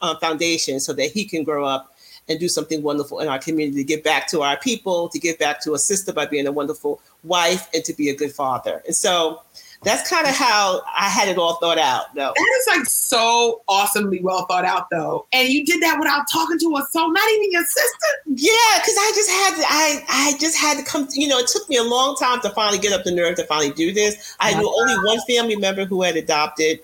uh, 0.00 0.18
foundation, 0.18 0.78
so 0.78 0.92
that 0.92 1.10
he 1.10 1.24
can 1.24 1.44
grow 1.44 1.64
up 1.64 1.94
and 2.28 2.38
do 2.38 2.48
something 2.48 2.82
wonderful 2.82 3.20
in 3.20 3.28
our 3.28 3.38
community 3.38 3.78
to 3.78 3.84
give 3.84 4.02
back 4.02 4.28
to 4.28 4.42
our 4.42 4.56
people, 4.56 5.08
to 5.08 5.18
give 5.18 5.38
back 5.38 5.60
to 5.62 5.74
a 5.74 5.78
sister 5.78 6.12
by 6.12 6.26
being 6.26 6.46
a 6.46 6.52
wonderful 6.52 7.00
wife, 7.24 7.68
and 7.74 7.84
to 7.84 7.92
be 7.94 8.10
a 8.10 8.16
good 8.16 8.32
father. 8.32 8.82
And 8.86 8.94
so 8.94 9.42
that's 9.82 10.08
kind 10.10 10.26
of 10.26 10.34
how 10.34 10.82
I 10.86 11.08
had 11.08 11.28
it 11.28 11.38
all 11.38 11.54
thought 11.56 11.78
out. 11.78 12.12
Though 12.14 12.32
that 12.34 12.60
is 12.60 12.66
like 12.66 12.86
so 12.86 13.62
awesomely 13.68 14.20
well 14.20 14.44
thought 14.46 14.64
out, 14.64 14.88
though. 14.90 15.26
And 15.32 15.48
you 15.48 15.64
did 15.64 15.80
that 15.82 15.98
without 16.00 16.24
talking 16.32 16.58
to 16.58 16.76
a 16.76 16.86
soul, 16.90 17.12
not 17.12 17.30
even 17.32 17.52
your 17.52 17.64
sister. 17.64 18.06
Yeah, 18.26 18.52
because 18.76 18.96
I 18.98 19.12
just 19.14 19.30
had 19.30 19.54
to. 19.56 19.62
I 19.68 20.04
I 20.08 20.38
just 20.38 20.56
had 20.56 20.78
to 20.78 20.84
come. 20.84 21.08
You 21.12 21.28
know, 21.28 21.38
it 21.38 21.46
took 21.46 21.68
me 21.68 21.76
a 21.76 21.84
long 21.84 22.16
time 22.16 22.40
to 22.40 22.50
finally 22.50 22.78
get 22.78 22.92
up 22.92 23.04
the 23.04 23.12
nerve 23.12 23.36
to 23.36 23.44
finally 23.44 23.70
do 23.70 23.92
this. 23.92 24.36
I 24.40 24.54
knew 24.58 24.68
only 24.68 24.94
one 25.06 25.20
family 25.28 25.56
member 25.56 25.84
who 25.84 26.02
had 26.02 26.16
adopted. 26.16 26.80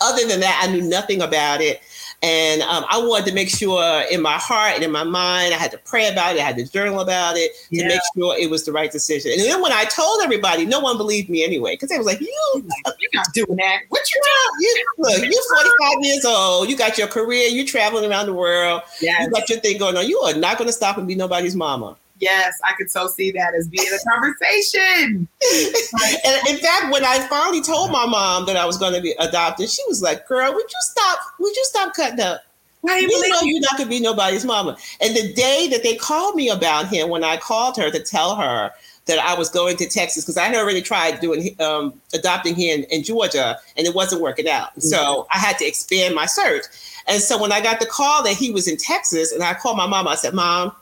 Other 0.00 0.26
than 0.26 0.40
that, 0.40 0.60
I 0.64 0.72
knew 0.72 0.82
nothing 0.82 1.22
about 1.22 1.60
it. 1.60 1.80
And 2.22 2.62
um, 2.62 2.84
I 2.88 2.98
wanted 2.98 3.26
to 3.26 3.34
make 3.34 3.48
sure 3.48 4.04
in 4.08 4.22
my 4.22 4.38
heart 4.38 4.74
and 4.76 4.84
in 4.84 4.92
my 4.92 5.02
mind, 5.02 5.52
I 5.52 5.56
had 5.56 5.72
to 5.72 5.78
pray 5.78 6.08
about 6.08 6.36
it, 6.36 6.40
I 6.40 6.44
had 6.44 6.56
to 6.56 6.70
journal 6.70 7.00
about 7.00 7.36
it 7.36 7.50
to 7.74 7.84
make 7.84 8.00
sure 8.16 8.36
it 8.38 8.48
was 8.48 8.64
the 8.64 8.70
right 8.70 8.92
decision. 8.92 9.32
And 9.32 9.40
then 9.40 9.60
when 9.60 9.72
I 9.72 9.84
told 9.86 10.22
everybody, 10.22 10.64
no 10.64 10.78
one 10.78 10.96
believed 10.96 11.28
me 11.28 11.42
anyway, 11.42 11.72
because 11.74 11.88
they 11.88 11.98
was 11.98 12.06
like, 12.06 12.20
"You, 12.20 12.28
you're 12.54 13.10
not 13.12 13.26
doing 13.34 13.56
that. 13.56 13.80
What 13.88 14.02
you 14.14 14.20
doing? 14.22 14.60
You, 14.60 14.86
look, 14.98 15.22
you're 15.22 15.56
45 15.90 16.04
years 16.04 16.24
old. 16.24 16.70
You 16.70 16.76
got 16.76 16.96
your 16.96 17.08
career. 17.08 17.48
You're 17.48 17.66
traveling 17.66 18.08
around 18.08 18.26
the 18.26 18.34
world. 18.34 18.82
Yes. 19.00 19.24
You 19.24 19.30
got 19.30 19.50
your 19.50 19.58
thing 19.58 19.78
going 19.78 19.96
on. 19.96 20.06
You 20.06 20.20
are 20.20 20.34
not 20.34 20.58
going 20.58 20.68
to 20.68 20.72
stop 20.72 20.98
and 20.98 21.08
be 21.08 21.16
nobody's 21.16 21.56
mama." 21.56 21.96
Yes, 22.22 22.60
I 22.62 22.72
could 22.74 22.88
so 22.88 23.08
see 23.08 23.32
that 23.32 23.52
as 23.52 23.66
being 23.66 23.88
a 23.88 24.08
conversation. 24.08 25.26
and 26.24 26.48
in 26.48 26.56
fact, 26.58 26.92
when 26.92 27.04
I 27.04 27.18
finally 27.28 27.60
told 27.60 27.90
my 27.90 28.06
mom 28.06 28.46
that 28.46 28.56
I 28.56 28.64
was 28.64 28.78
going 28.78 28.94
to 28.94 29.00
be 29.00 29.12
adopted, 29.18 29.68
she 29.68 29.82
was 29.88 30.02
like, 30.02 30.28
"Girl, 30.28 30.54
would 30.54 30.62
you 30.62 30.80
stop? 30.82 31.18
Would 31.40 31.56
you 31.56 31.64
stop 31.64 31.94
cutting 31.94 32.20
up?" 32.20 32.42
You 32.84 33.30
know 33.30 33.40
you're 33.42 33.60
not 33.60 33.76
gonna 33.76 33.90
be 33.90 33.98
nobody's 33.98 34.44
mama. 34.44 34.76
And 35.00 35.16
the 35.16 35.32
day 35.32 35.68
that 35.72 35.82
they 35.82 35.96
called 35.96 36.36
me 36.36 36.48
about 36.48 36.86
him, 36.86 37.08
when 37.08 37.24
I 37.24 37.38
called 37.38 37.76
her 37.76 37.90
to 37.90 38.00
tell 38.00 38.36
her 38.36 38.70
that 39.06 39.18
I 39.18 39.34
was 39.34 39.48
going 39.48 39.76
to 39.78 39.88
Texas, 39.88 40.24
because 40.24 40.36
I 40.36 40.44
had 40.44 40.54
already 40.54 40.80
tried 40.80 41.18
doing 41.18 41.60
um, 41.60 42.00
adopting 42.14 42.54
here 42.54 42.76
in, 42.76 42.84
in, 42.84 43.02
Georgia, 43.02 43.58
and 43.76 43.84
it 43.84 43.96
wasn't 43.96 44.22
working 44.22 44.48
out. 44.48 44.70
Mm-hmm. 44.70 44.80
So 44.80 45.26
I 45.34 45.38
had 45.38 45.58
to 45.58 45.64
expand 45.64 46.14
my 46.14 46.26
search. 46.26 46.66
And 47.08 47.20
so 47.20 47.40
when 47.40 47.50
I 47.50 47.60
got 47.60 47.80
the 47.80 47.86
call 47.86 48.22
that 48.22 48.34
he 48.34 48.52
was 48.52 48.68
in 48.68 48.76
Texas, 48.76 49.32
and 49.32 49.42
I 49.42 49.54
called 49.54 49.76
my 49.76 49.86
mom, 49.86 50.06
I 50.06 50.14
said, 50.14 50.34
"Mom, 50.34 50.72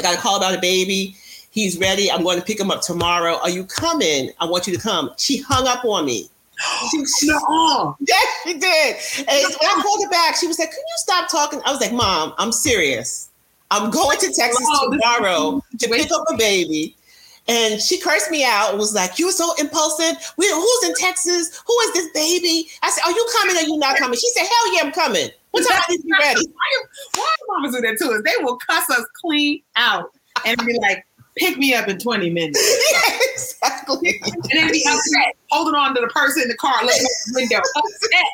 I 0.00 0.02
got 0.02 0.18
a 0.18 0.20
call 0.20 0.38
about 0.38 0.54
a 0.54 0.60
baby. 0.60 1.14
He's 1.50 1.78
ready. 1.78 2.10
I'm 2.10 2.22
going 2.22 2.38
to 2.38 2.44
pick 2.44 2.58
him 2.58 2.70
up 2.70 2.80
tomorrow. 2.80 3.36
Are 3.36 3.50
you 3.50 3.64
coming? 3.64 4.30
I 4.40 4.46
want 4.46 4.66
you 4.66 4.74
to 4.74 4.80
come. 4.80 5.10
She 5.18 5.42
hung 5.42 5.66
up 5.66 5.84
on 5.84 6.06
me. 6.06 6.30
She, 6.90 7.04
she, 7.04 7.26
no. 7.48 7.96
Yes, 8.00 8.26
she 8.44 8.54
did. 8.54 8.96
And 9.18 9.28
when 9.28 9.68
I 9.68 9.82
called 9.82 10.02
her 10.04 10.10
back, 10.10 10.36
she 10.36 10.46
was 10.46 10.58
like, 10.58 10.70
Can 10.70 10.78
you 10.78 10.96
stop 10.96 11.30
talking? 11.30 11.60
I 11.66 11.70
was 11.70 11.80
like, 11.80 11.92
Mom, 11.92 12.32
I'm 12.38 12.50
serious. 12.50 13.28
I'm 13.70 13.90
going 13.90 14.18
to 14.18 14.32
Texas 14.32 14.66
tomorrow 14.84 15.62
to 15.78 15.88
pick 15.88 16.10
up 16.10 16.24
a 16.32 16.36
baby. 16.36 16.96
And 17.46 17.80
she 17.80 17.98
cursed 17.98 18.30
me 18.30 18.44
out 18.44 18.70
and 18.70 18.78
was 18.78 18.94
like, 18.94 19.18
You're 19.18 19.32
so 19.32 19.52
impulsive. 19.58 20.16
We, 20.38 20.50
who's 20.50 20.84
in 20.84 20.94
Texas? 20.94 21.62
Who 21.66 21.78
is 21.80 21.92
this 21.92 22.10
baby? 22.14 22.70
I 22.82 22.90
said, 22.90 23.02
Are 23.04 23.12
you 23.12 23.28
coming 23.38 23.56
or 23.56 23.60
are 23.60 23.68
you 23.68 23.76
not 23.76 23.96
coming? 23.98 24.18
She 24.18 24.30
said, 24.30 24.46
Hell 24.46 24.74
yeah, 24.74 24.82
I'm 24.84 24.92
coming. 24.92 25.30
What 25.50 25.68
time 25.68 25.82
to 25.88 26.02
be 26.02 26.12
ready? 26.18 26.46
Why 27.14 27.34
mamas 27.48 27.74
do 27.74 27.80
that 27.80 27.98
to 27.98 28.10
us? 28.10 28.22
They 28.24 28.44
will 28.44 28.58
cuss 28.58 28.88
us 28.90 29.04
clean 29.20 29.62
out 29.76 30.12
and 30.46 30.56
be 30.64 30.78
like, 30.78 31.04
pick 31.36 31.58
me 31.58 31.74
up 31.74 31.88
in 31.88 31.98
20 31.98 32.30
minutes. 32.30 32.60
Yeah, 32.92 33.18
exactly. 33.32 34.20
And 34.22 34.44
then 34.52 34.70
be 34.70 34.84
upset, 34.86 35.34
holding 35.50 35.74
on 35.74 35.92
to 35.94 36.00
the 36.00 36.06
person 36.08 36.42
in 36.42 36.48
the 36.48 36.56
car, 36.56 36.84
looking 36.84 37.02
out 37.02 37.08
the 37.26 37.32
window, 37.34 37.56
upset. 37.76 38.24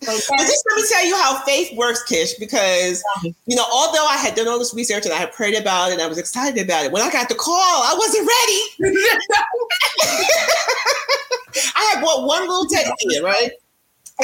Okay. 0.00 0.12
But 0.28 0.38
just 0.38 0.64
let 0.70 0.76
me 0.76 0.84
tell 0.88 1.04
you 1.06 1.16
how 1.16 1.42
faith 1.44 1.76
works, 1.76 2.04
Kish, 2.04 2.34
because 2.34 3.02
you 3.24 3.56
know, 3.56 3.64
although 3.72 4.06
I 4.06 4.16
had 4.16 4.36
done 4.36 4.46
all 4.46 4.56
this 4.58 4.72
research 4.72 5.04
and 5.04 5.12
I 5.12 5.16
had 5.16 5.32
prayed 5.32 5.56
about 5.56 5.90
it 5.90 5.94
and 5.94 6.02
I 6.02 6.06
was 6.06 6.18
excited 6.18 6.64
about 6.64 6.84
it, 6.84 6.92
when 6.92 7.02
I 7.02 7.10
got 7.10 7.28
the 7.28 7.34
call, 7.34 7.56
I 7.56 7.96
wasn't 7.98 8.28
ready. 8.28 8.60
I 11.74 11.82
had 11.92 12.00
bought 12.00 12.28
one 12.28 12.42
little 12.42 12.66
teddy 12.66 12.92
bear, 13.08 13.24
right? 13.24 13.50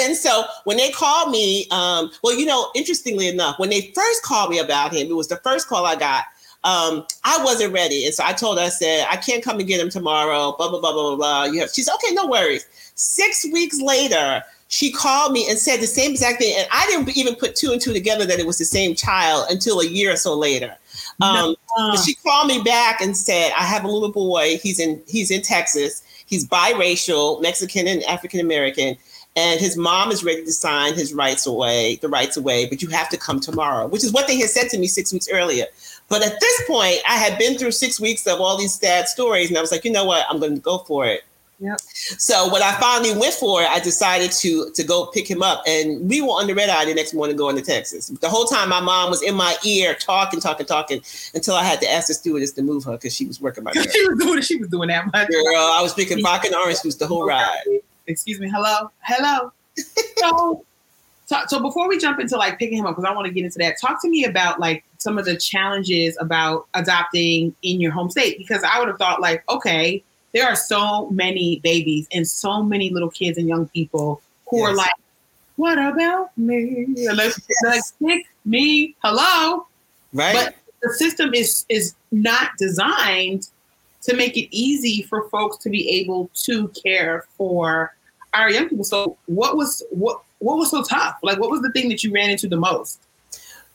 And 0.00 0.16
so 0.16 0.44
when 0.64 0.76
they 0.76 0.90
called 0.90 1.30
me, 1.30 1.66
um, 1.70 2.10
well, 2.22 2.38
you 2.38 2.46
know, 2.46 2.70
interestingly 2.74 3.28
enough, 3.28 3.58
when 3.58 3.70
they 3.70 3.92
first 3.94 4.22
called 4.22 4.50
me 4.50 4.58
about 4.58 4.92
him, 4.92 5.08
it 5.08 5.16
was 5.16 5.28
the 5.28 5.36
first 5.36 5.68
call 5.68 5.86
I 5.86 5.96
got. 5.96 6.24
Um, 6.64 7.06
I 7.24 7.42
wasn't 7.44 7.72
ready. 7.72 8.06
And 8.06 8.14
so 8.14 8.24
I 8.24 8.32
told 8.32 8.58
her, 8.58 8.64
I 8.64 8.70
said, 8.70 9.06
I 9.10 9.16
can't 9.16 9.44
come 9.44 9.58
and 9.58 9.68
get 9.68 9.80
him 9.80 9.90
tomorrow, 9.90 10.54
blah, 10.56 10.70
blah, 10.70 10.80
blah, 10.80 10.92
blah, 10.92 11.16
blah. 11.16 11.44
You 11.44 11.60
have, 11.60 11.70
she 11.70 11.82
said, 11.82 11.94
okay, 11.96 12.14
no 12.14 12.26
worries. 12.26 12.66
Six 12.94 13.44
weeks 13.52 13.80
later, 13.80 14.42
she 14.68 14.90
called 14.90 15.32
me 15.32 15.48
and 15.48 15.58
said 15.58 15.80
the 15.80 15.86
same 15.86 16.12
exact 16.12 16.38
thing. 16.38 16.54
And 16.58 16.66
I 16.72 16.86
didn't 16.86 17.16
even 17.16 17.36
put 17.36 17.54
two 17.54 17.70
and 17.70 17.80
two 17.80 17.92
together 17.92 18.24
that 18.24 18.40
it 18.40 18.46
was 18.46 18.58
the 18.58 18.64
same 18.64 18.94
child 18.94 19.46
until 19.50 19.80
a 19.80 19.86
year 19.86 20.12
or 20.12 20.16
so 20.16 20.34
later. 20.34 20.74
Um, 21.20 21.54
no. 21.76 21.96
she 21.96 22.14
called 22.14 22.48
me 22.48 22.62
back 22.62 23.00
and 23.00 23.16
said, 23.16 23.52
I 23.56 23.64
have 23.64 23.84
a 23.84 23.88
little 23.88 24.10
boy. 24.10 24.58
He's 24.62 24.80
in, 24.80 25.02
he's 25.06 25.30
in 25.30 25.42
Texas. 25.42 26.02
He's 26.26 26.48
biracial, 26.48 27.42
Mexican 27.42 27.86
and 27.86 28.02
African 28.04 28.40
American 28.40 28.96
and 29.36 29.58
his 29.58 29.76
mom 29.76 30.10
is 30.12 30.22
ready 30.22 30.44
to 30.44 30.52
sign 30.52 30.94
his 30.94 31.12
rights 31.12 31.46
away, 31.46 31.96
the 31.96 32.08
rights 32.08 32.36
away, 32.36 32.66
but 32.66 32.82
you 32.82 32.88
have 32.88 33.08
to 33.08 33.16
come 33.16 33.40
tomorrow, 33.40 33.86
which 33.86 34.04
is 34.04 34.12
what 34.12 34.26
they 34.26 34.38
had 34.38 34.50
said 34.50 34.68
to 34.70 34.78
me 34.78 34.86
six 34.86 35.12
weeks 35.12 35.28
earlier. 35.32 35.66
But 36.08 36.24
at 36.24 36.38
this 36.38 36.62
point, 36.66 36.98
I 37.08 37.16
had 37.16 37.38
been 37.38 37.58
through 37.58 37.72
six 37.72 37.98
weeks 37.98 38.26
of 38.26 38.40
all 38.40 38.56
these 38.56 38.74
sad 38.74 39.08
stories, 39.08 39.48
and 39.48 39.58
I 39.58 39.60
was 39.60 39.72
like, 39.72 39.84
you 39.84 39.90
know 39.90 40.04
what, 40.04 40.26
I'm 40.28 40.38
going 40.38 40.54
to 40.54 40.60
go 40.60 40.78
for 40.78 41.06
it. 41.06 41.24
Yep. 41.60 41.80
So 41.80 42.52
when 42.52 42.62
I 42.62 42.72
finally 42.72 43.16
went 43.16 43.32
for 43.34 43.62
it, 43.62 43.68
I 43.68 43.78
decided 43.78 44.32
to 44.32 44.70
to 44.72 44.82
go 44.82 45.06
pick 45.06 45.30
him 45.30 45.40
up, 45.40 45.62
and 45.66 46.08
we 46.10 46.20
were 46.20 46.30
on 46.30 46.48
the 46.48 46.54
red 46.54 46.68
eye 46.68 46.84
the 46.84 46.94
next 46.94 47.14
morning 47.14 47.36
going 47.36 47.54
to 47.56 47.62
Texas. 47.62 48.08
The 48.08 48.28
whole 48.28 48.44
time, 48.44 48.68
my 48.68 48.80
mom 48.80 49.08
was 49.08 49.22
in 49.22 49.36
my 49.36 49.56
ear 49.64 49.94
talking, 49.94 50.40
talking, 50.40 50.66
talking, 50.66 51.00
until 51.32 51.54
I 51.54 51.62
had 51.62 51.80
to 51.80 51.90
ask 51.90 52.08
the 52.08 52.14
stewardess 52.14 52.52
to 52.52 52.62
move 52.62 52.84
her 52.84 52.92
because 52.92 53.14
she 53.14 53.24
was 53.24 53.40
working 53.40 53.62
my. 53.62 53.72
she 53.72 54.08
was 54.08 54.18
doing. 54.18 54.42
She 54.42 54.56
was 54.56 54.68
doing 54.68 54.88
that. 54.88 55.06
Much. 55.06 55.28
Girl, 55.28 55.56
I 55.56 55.80
was 55.80 55.94
picking 55.94 56.22
vodka 56.22 56.48
and 56.48 56.56
orange 56.56 56.82
juice 56.82 56.96
the 56.96 57.06
whole 57.06 57.24
ride 57.24 57.62
excuse 58.06 58.40
me, 58.40 58.48
hello, 58.48 58.90
hello. 59.00 59.52
so, 60.16 60.64
so, 61.26 61.40
so 61.46 61.60
before 61.60 61.88
we 61.88 61.98
jump 61.98 62.20
into 62.20 62.36
like 62.36 62.58
picking 62.58 62.78
him 62.78 62.86
up, 62.86 62.96
because 62.96 63.04
I 63.04 63.14
want 63.14 63.26
to 63.26 63.32
get 63.32 63.44
into 63.44 63.58
that, 63.58 63.80
talk 63.80 64.00
to 64.02 64.08
me 64.08 64.24
about 64.24 64.60
like 64.60 64.84
some 64.98 65.18
of 65.18 65.24
the 65.24 65.36
challenges 65.36 66.16
about 66.20 66.66
adopting 66.74 67.54
in 67.62 67.80
your 67.80 67.92
home 67.92 68.10
state. 68.10 68.38
Because 68.38 68.62
I 68.62 68.78
would 68.78 68.88
have 68.88 68.98
thought 68.98 69.20
like, 69.20 69.42
okay, 69.48 70.02
there 70.32 70.46
are 70.46 70.56
so 70.56 71.08
many 71.10 71.60
babies 71.60 72.06
and 72.12 72.28
so 72.28 72.62
many 72.62 72.90
little 72.90 73.10
kids 73.10 73.38
and 73.38 73.48
young 73.48 73.68
people 73.68 74.20
who 74.48 74.58
yes. 74.58 74.68
are 74.68 74.74
like, 74.74 74.92
what 75.56 75.78
about 75.78 76.36
me? 76.36 76.86
Like, 77.12 77.34
like 77.64 77.82
pick 78.04 78.26
me, 78.44 78.96
hello. 79.02 79.66
Right. 80.12 80.34
But 80.34 80.54
the 80.82 80.92
system 80.94 81.32
is 81.32 81.64
is 81.68 81.94
not 82.12 82.50
designed 82.58 83.48
to 84.04 84.16
make 84.16 84.36
it 84.36 84.54
easy 84.54 85.02
for 85.02 85.28
folks 85.30 85.56
to 85.58 85.70
be 85.70 85.88
able 85.88 86.30
to 86.34 86.68
care 86.68 87.24
for 87.36 87.94
our 88.32 88.50
young 88.50 88.68
people. 88.68 88.84
So 88.84 89.16
what 89.26 89.56
was 89.56 89.82
what 89.90 90.22
what 90.38 90.56
was 90.56 90.70
so 90.70 90.82
tough? 90.82 91.18
Like 91.22 91.38
what 91.38 91.50
was 91.50 91.62
the 91.62 91.70
thing 91.72 91.88
that 91.88 92.04
you 92.04 92.12
ran 92.12 92.30
into 92.30 92.48
the 92.48 92.56
most? 92.56 93.00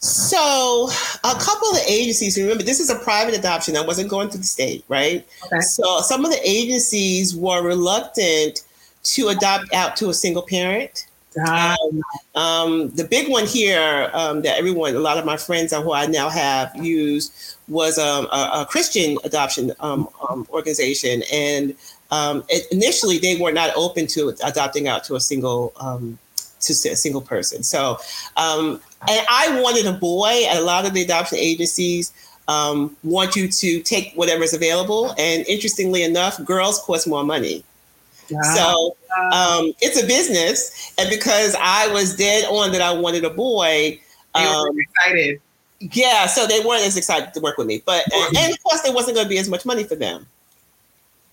So, 0.01 0.89
a 1.25 1.35
couple 1.35 1.67
of 1.67 1.75
the 1.75 1.83
agencies, 1.85 2.37
remember, 2.37 2.63
this 2.63 2.79
is 2.79 2.89
a 2.89 2.95
private 2.95 3.37
adoption. 3.37 3.75
I 3.75 3.81
wasn't 3.81 4.09
going 4.09 4.29
through 4.29 4.39
the 4.39 4.45
state, 4.45 4.85
right? 4.87 5.27
Okay. 5.45 5.59
So, 5.59 5.99
some 5.99 6.23
of 6.23 6.31
the 6.31 6.39
agencies 6.41 7.35
were 7.35 7.61
reluctant 7.61 8.63
to 9.03 9.27
adopt 9.27 9.73
out 9.73 9.97
to 9.97 10.09
a 10.09 10.13
single 10.13 10.43
parent. 10.43 11.05
Um, 11.45 12.01
um, 12.35 12.89
the 12.91 13.03
big 13.03 13.29
one 13.29 13.45
here 13.45 14.09
um, 14.13 14.41
that 14.41 14.57
everyone, 14.57 14.95
a 14.95 14.99
lot 14.99 15.17
of 15.17 15.25
my 15.25 15.37
friends 15.37 15.73
who 15.73 15.93
I 15.93 16.05
now 16.07 16.29
have 16.29 16.75
used 16.75 17.57
was 17.69 17.97
um, 17.97 18.25
a, 18.31 18.61
a, 18.61 18.65
Christian 18.65 19.17
adoption 19.23 19.71
um, 19.79 20.09
um, 20.29 20.47
organization. 20.49 21.23
And 21.31 21.75
it, 22.11 22.67
initially, 22.71 23.17
they 23.17 23.37
were 23.37 23.51
not 23.51 23.71
open 23.75 24.07
to 24.07 24.29
adopting 24.43 24.87
out 24.87 25.03
to 25.05 25.15
a 25.15 25.19
single 25.19 25.73
to 26.61 26.73
a 26.73 26.95
single 26.95 27.21
person. 27.21 27.63
So, 27.63 27.97
um, 28.35 28.81
and 29.07 29.25
I 29.29 29.61
wanted 29.61 29.85
a 29.85 29.93
boy. 29.93 30.43
A 30.49 30.61
lot 30.61 30.85
of 30.85 30.93
the 30.93 31.01
adoption 31.01 31.37
agencies 31.37 32.11
um, 32.49 32.97
want 33.03 33.35
you 33.35 33.47
to 33.47 33.81
take 33.81 34.13
whatever 34.15 34.43
is 34.43 34.53
available. 34.53 35.13
And 35.17 35.45
interestingly 35.47 36.03
enough, 36.03 36.43
girls 36.43 36.79
cost 36.79 37.07
more 37.07 37.23
money. 37.23 37.63
Wow. 38.31 38.41
So 38.55 38.97
um, 39.31 39.73
it's 39.81 40.01
a 40.01 40.05
business. 40.05 40.93
And 40.97 41.09
because 41.09 41.55
I 41.59 41.87
was 41.93 42.15
dead 42.15 42.45
on 42.45 42.71
that 42.71 42.81
I 42.81 42.91
wanted 42.91 43.23
a 43.23 43.29
boy, 43.29 43.99
um, 44.35 44.77
excited. 44.77 45.41
Yeah, 45.79 46.25
so 46.25 46.45
they 46.45 46.59
weren't 46.59 46.85
as 46.85 46.97
excited 46.97 47.33
to 47.33 47.39
work 47.39 47.57
with 47.57 47.67
me. 47.67 47.81
But 47.85 48.03
and, 48.13 48.37
and 48.37 48.53
of 48.53 48.63
course, 48.63 48.81
there 48.81 48.93
wasn't 48.93 49.15
going 49.15 49.25
to 49.25 49.29
be 49.29 49.37
as 49.37 49.49
much 49.49 49.65
money 49.65 49.83
for 49.83 49.95
them. 49.95 50.27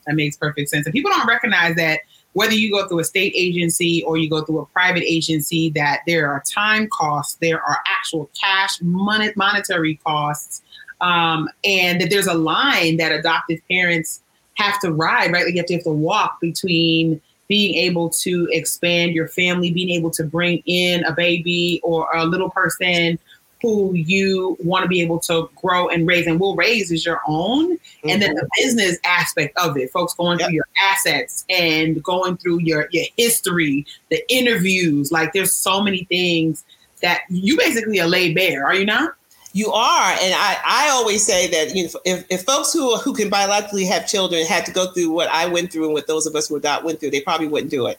That 0.07 0.15
makes 0.15 0.37
perfect 0.37 0.71
sense. 0.71 0.87
And 0.87 0.93
people 0.93 1.11
don't 1.11 1.27
recognize 1.27 1.75
that 1.77 2.01
whether 2.35 2.53
you 2.53 2.71
go 2.71 2.87
through 2.87 3.01
a 3.01 3.05
state 3.05 3.33
agency 3.35 4.05
or 4.05 4.19
you 4.19 4.29
go 4.29 4.43
through 4.43 4.61
a 4.61 4.67
private 4.67 5.03
agency, 5.03 5.71
that 5.71 6.01
there 6.07 6.31
are 6.31 6.43
time 6.43 6.89
costs, 6.93 7.39
there 7.41 7.61
are 7.61 7.79
actual 7.87 8.31
cash 8.41 8.81
money, 8.83 9.33
monetary 9.37 9.99
costs, 10.07 10.63
um, 11.01 11.49
and 11.65 12.01
that 12.01 12.11
there's 12.11 12.27
a 12.27 12.35
line 12.35 12.99
that 12.99 13.11
adoptive 13.11 13.59
parents 13.71 14.23
have 14.55 14.79
to 14.81 14.93
ride, 14.93 15.33
right? 15.33 15.45
Like 15.45 15.55
you 15.55 15.61
have 15.61 15.67
to 15.67 15.75
have 15.75 15.85
to 15.85 15.91
walk 15.91 16.41
between 16.41 17.21
being 17.49 17.75
able 17.75 18.11
to 18.11 18.49
expand 18.51 19.13
your 19.13 19.29
family, 19.29 19.73
being 19.73 19.91
able 19.91 20.11
to 20.11 20.25
bring 20.25 20.63
in 20.67 21.05
a 21.05 21.13
baby 21.13 21.81
or 21.83 22.09
a 22.15 22.25
little 22.25 22.51
person 22.51 23.19
who 23.63 23.95
you 23.95 24.57
want 24.61 24.83
to 24.83 24.89
be 24.89 25.01
able 25.01 25.19
to 25.19 25.49
grow 25.57 25.89
and 25.89 26.07
raise 26.07 26.27
and 26.27 26.39
will 26.39 26.57
raise 26.57 26.91
is 26.91 27.07
your 27.07 27.21
own. 27.27 27.77
Mm-hmm. 27.77 28.09
And 28.09 28.23
then 28.23 28.35
the 28.35 28.43
mm-hmm. 28.43 28.63
business 28.65 28.99
aspect 29.05 29.57
of 29.59 29.77
it, 29.77 29.91
folks 29.91 30.15
going 30.15 30.39
yep. 30.39 30.49
through 30.49 30.57
your 30.57 30.69
assets 30.79 31.45
and 31.49 32.03
going 32.03 32.37
through 32.37 32.61
your, 32.61 32.89
your 32.91 33.07
history, 33.17 33.87
the 34.11 34.23
interviews. 34.33 35.11
Like 35.11 35.33
there's 35.33 35.55
so 35.55 35.83
many 35.83 36.05
things 36.05 36.65
that 37.03 37.23
you 37.29 37.57
basically 37.57 38.01
are 38.01 38.09
laid 38.09 38.35
bare, 38.35 38.65
are 38.65 38.75
you 38.75 38.85
not? 38.85 39.15
You 39.53 39.73
are, 39.73 40.11
and 40.21 40.35
I, 40.35 40.59
I 40.67 40.89
always 40.91 41.25
say 41.25 41.47
that 41.49 41.75
you 41.75 41.85
know 41.85 41.91
if, 42.05 42.27
if 42.29 42.43
folks 42.43 42.75
who 42.75 42.95
who 42.99 43.15
can 43.15 43.31
biologically 43.31 43.87
have 43.87 44.07
children 44.07 44.45
had 44.45 44.67
to 44.67 44.73
go 44.73 44.93
through 44.93 45.11
what 45.11 45.31
I 45.31 45.47
went 45.47 45.73
through 45.73 45.85
and 45.85 45.95
what 45.95 46.07
those 46.07 46.27
of 46.27 46.35
us 46.35 46.49
who 46.49 46.61
not 46.61 46.85
went 46.85 47.01
through, 47.01 47.13
they 47.13 47.23
probably 47.23 47.49
wouldn't 47.49 47.71
do 47.71 47.87
it 47.87 47.99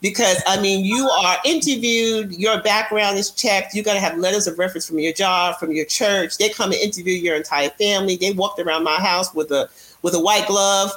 because 0.00 0.40
I 0.46 0.60
mean, 0.60 0.84
you 0.84 1.08
are 1.08 1.38
interviewed, 1.44 2.32
your 2.32 2.62
background 2.62 3.18
is 3.18 3.30
checked. 3.30 3.74
You 3.74 3.82
got 3.82 3.94
to 3.94 4.00
have 4.00 4.16
letters 4.16 4.46
of 4.46 4.58
reference 4.58 4.86
from 4.86 4.98
your 4.98 5.12
job, 5.12 5.58
from 5.58 5.72
your 5.72 5.84
church. 5.84 6.38
They 6.38 6.48
come 6.50 6.70
and 6.70 6.80
interview 6.80 7.14
your 7.14 7.36
entire 7.36 7.70
family. 7.70 8.16
They 8.16 8.32
walked 8.32 8.60
around 8.60 8.84
my 8.84 8.96
house 8.96 9.34
with 9.34 9.50
a 9.50 9.68
with 10.02 10.14
a 10.14 10.20
white 10.20 10.46
glove, 10.46 10.92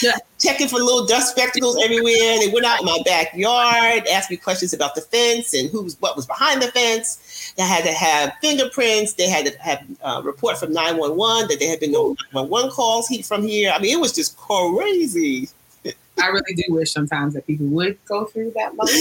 yeah. 0.00 0.12
checking 0.38 0.68
for 0.68 0.76
little 0.76 1.06
dust 1.06 1.32
spectacles 1.32 1.76
everywhere. 1.82 2.38
They 2.38 2.50
went 2.52 2.64
out 2.64 2.78
in 2.80 2.86
my 2.86 3.00
backyard, 3.04 4.06
asked 4.06 4.30
me 4.30 4.36
questions 4.36 4.72
about 4.72 4.94
the 4.94 5.00
fence 5.00 5.54
and 5.54 5.68
who's 5.70 6.00
what 6.00 6.14
was 6.14 6.26
behind 6.26 6.62
the 6.62 6.68
fence. 6.68 7.52
They 7.56 7.64
had 7.64 7.84
to 7.84 7.92
have 7.92 8.32
fingerprints. 8.40 9.14
They 9.14 9.28
had 9.28 9.46
to 9.46 9.58
have 9.58 9.84
a 10.02 10.08
uh, 10.08 10.22
report 10.22 10.58
from 10.58 10.72
911 10.72 11.48
that 11.48 11.58
there 11.58 11.68
had 11.68 11.80
been 11.80 11.92
no 11.92 12.16
911 12.32 12.70
calls 12.70 13.08
from 13.26 13.42
here. 13.42 13.72
I 13.74 13.80
mean, 13.80 13.96
it 13.96 14.00
was 14.00 14.12
just 14.12 14.36
crazy. 14.36 15.48
I 16.20 16.28
really 16.28 16.54
do 16.54 16.62
wish 16.68 16.92
sometimes 16.92 17.34
that 17.34 17.46
people 17.46 17.66
would 17.66 17.98
go 18.06 18.24
through 18.24 18.52
that 18.56 18.76
level 18.76 18.94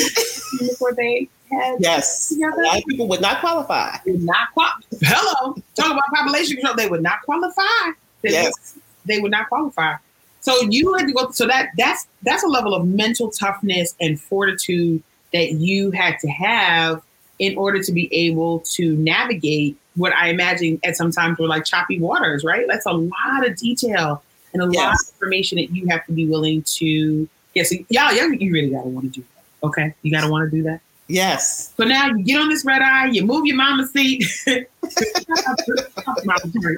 before 0.60 0.94
they 0.94 1.30
had. 1.52 1.78
Yes, 1.80 2.30
together. 2.30 2.62
a 2.62 2.66
lot 2.66 2.78
of 2.80 2.86
people 2.86 3.08
would 3.08 3.22
not 3.22 3.40
qualify. 3.40 3.98
Would 4.06 4.24
not 4.24 4.52
qualify. 4.54 4.86
Hello, 5.02 5.56
talk 5.76 5.92
about 5.92 6.04
population 6.14 6.58
control. 6.58 6.76
They 6.76 6.90
would 6.90 7.04
not 7.04 7.22
qualify. 7.24 7.92
They 8.22 8.32
yes, 8.32 8.74
would, 8.76 8.84
they 9.06 9.20
would 9.20 9.32
not 9.32 9.48
qualify. 9.50 9.96
So 10.42 10.62
you 10.70 10.94
had 10.96 11.08
to 11.08 11.14
go. 11.14 11.32
So 11.32 11.48
that 11.48 11.70
that's 11.78 12.08
that's 12.24 12.44
a 12.44 12.48
level 12.48 12.74
of 12.74 12.88
mental 12.88 13.30
toughness 13.30 13.96
and 14.02 14.20
fortitude 14.20 15.04
that 15.32 15.54
you 15.54 15.92
had 15.92 16.20
to 16.20 16.28
have 16.28 17.02
in 17.40 17.58
order 17.58 17.82
to 17.82 17.92
be 17.92 18.14
able 18.14 18.60
to 18.60 18.96
navigate 18.98 19.78
what 19.96 20.14
I 20.14 20.30
imagine 20.30 20.80
at 20.84 20.96
some 20.96 21.12
times 21.12 21.38
were 21.40 21.48
like 21.48 21.66
choppy 21.66 22.00
waters. 22.00 22.44
Right? 22.44 22.66
That's 22.68 22.86
a 22.86 22.92
lot 22.92 23.48
of 23.48 23.56
detail 23.56 24.24
and 24.54 24.64
a 24.64 24.70
yes. 24.72 24.84
lot 24.84 24.94
of 24.94 25.00
information 25.14 25.58
that 25.58 25.72
you 25.72 25.88
have 25.88 26.06
to 26.06 26.12
be 26.12 26.28
willing 26.28 26.64
to. 26.64 27.28
Yes, 27.54 27.72
yeah, 27.90 28.10
so 28.10 28.16
y'all, 28.16 28.34
you 28.34 28.52
really 28.52 28.70
gotta 28.70 28.88
want 28.88 29.14
to 29.14 29.22
do 29.22 29.26
that. 29.36 29.68
Okay, 29.68 29.94
you 30.02 30.12
gotta 30.12 30.30
want 30.30 30.50
to 30.50 30.58
do 30.58 30.64
that. 30.64 30.82
Yes. 31.08 31.74
So 31.76 31.84
now 31.84 32.08
you 32.08 32.24
get 32.24 32.40
on 32.40 32.50
this 32.50 32.66
red 32.66 32.82
eye, 32.82 33.08
you 33.08 33.26
move 33.26 33.46
your 33.46 33.58
mama's 33.58 33.92
seat. 33.92 34.26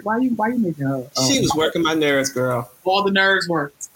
why 0.04 0.18
you 0.18 0.32
why 0.36 0.48
you 0.50 0.58
making 0.58 0.86
her? 0.86 1.08
Oh, 1.16 1.32
she 1.32 1.40
was 1.40 1.54
working 1.56 1.84
my 1.84 1.94
nerves, 1.94 2.30
girl. 2.32 2.70
All 2.84 3.04
the 3.04 3.12
nerves 3.12 3.48
worked. 3.48 3.90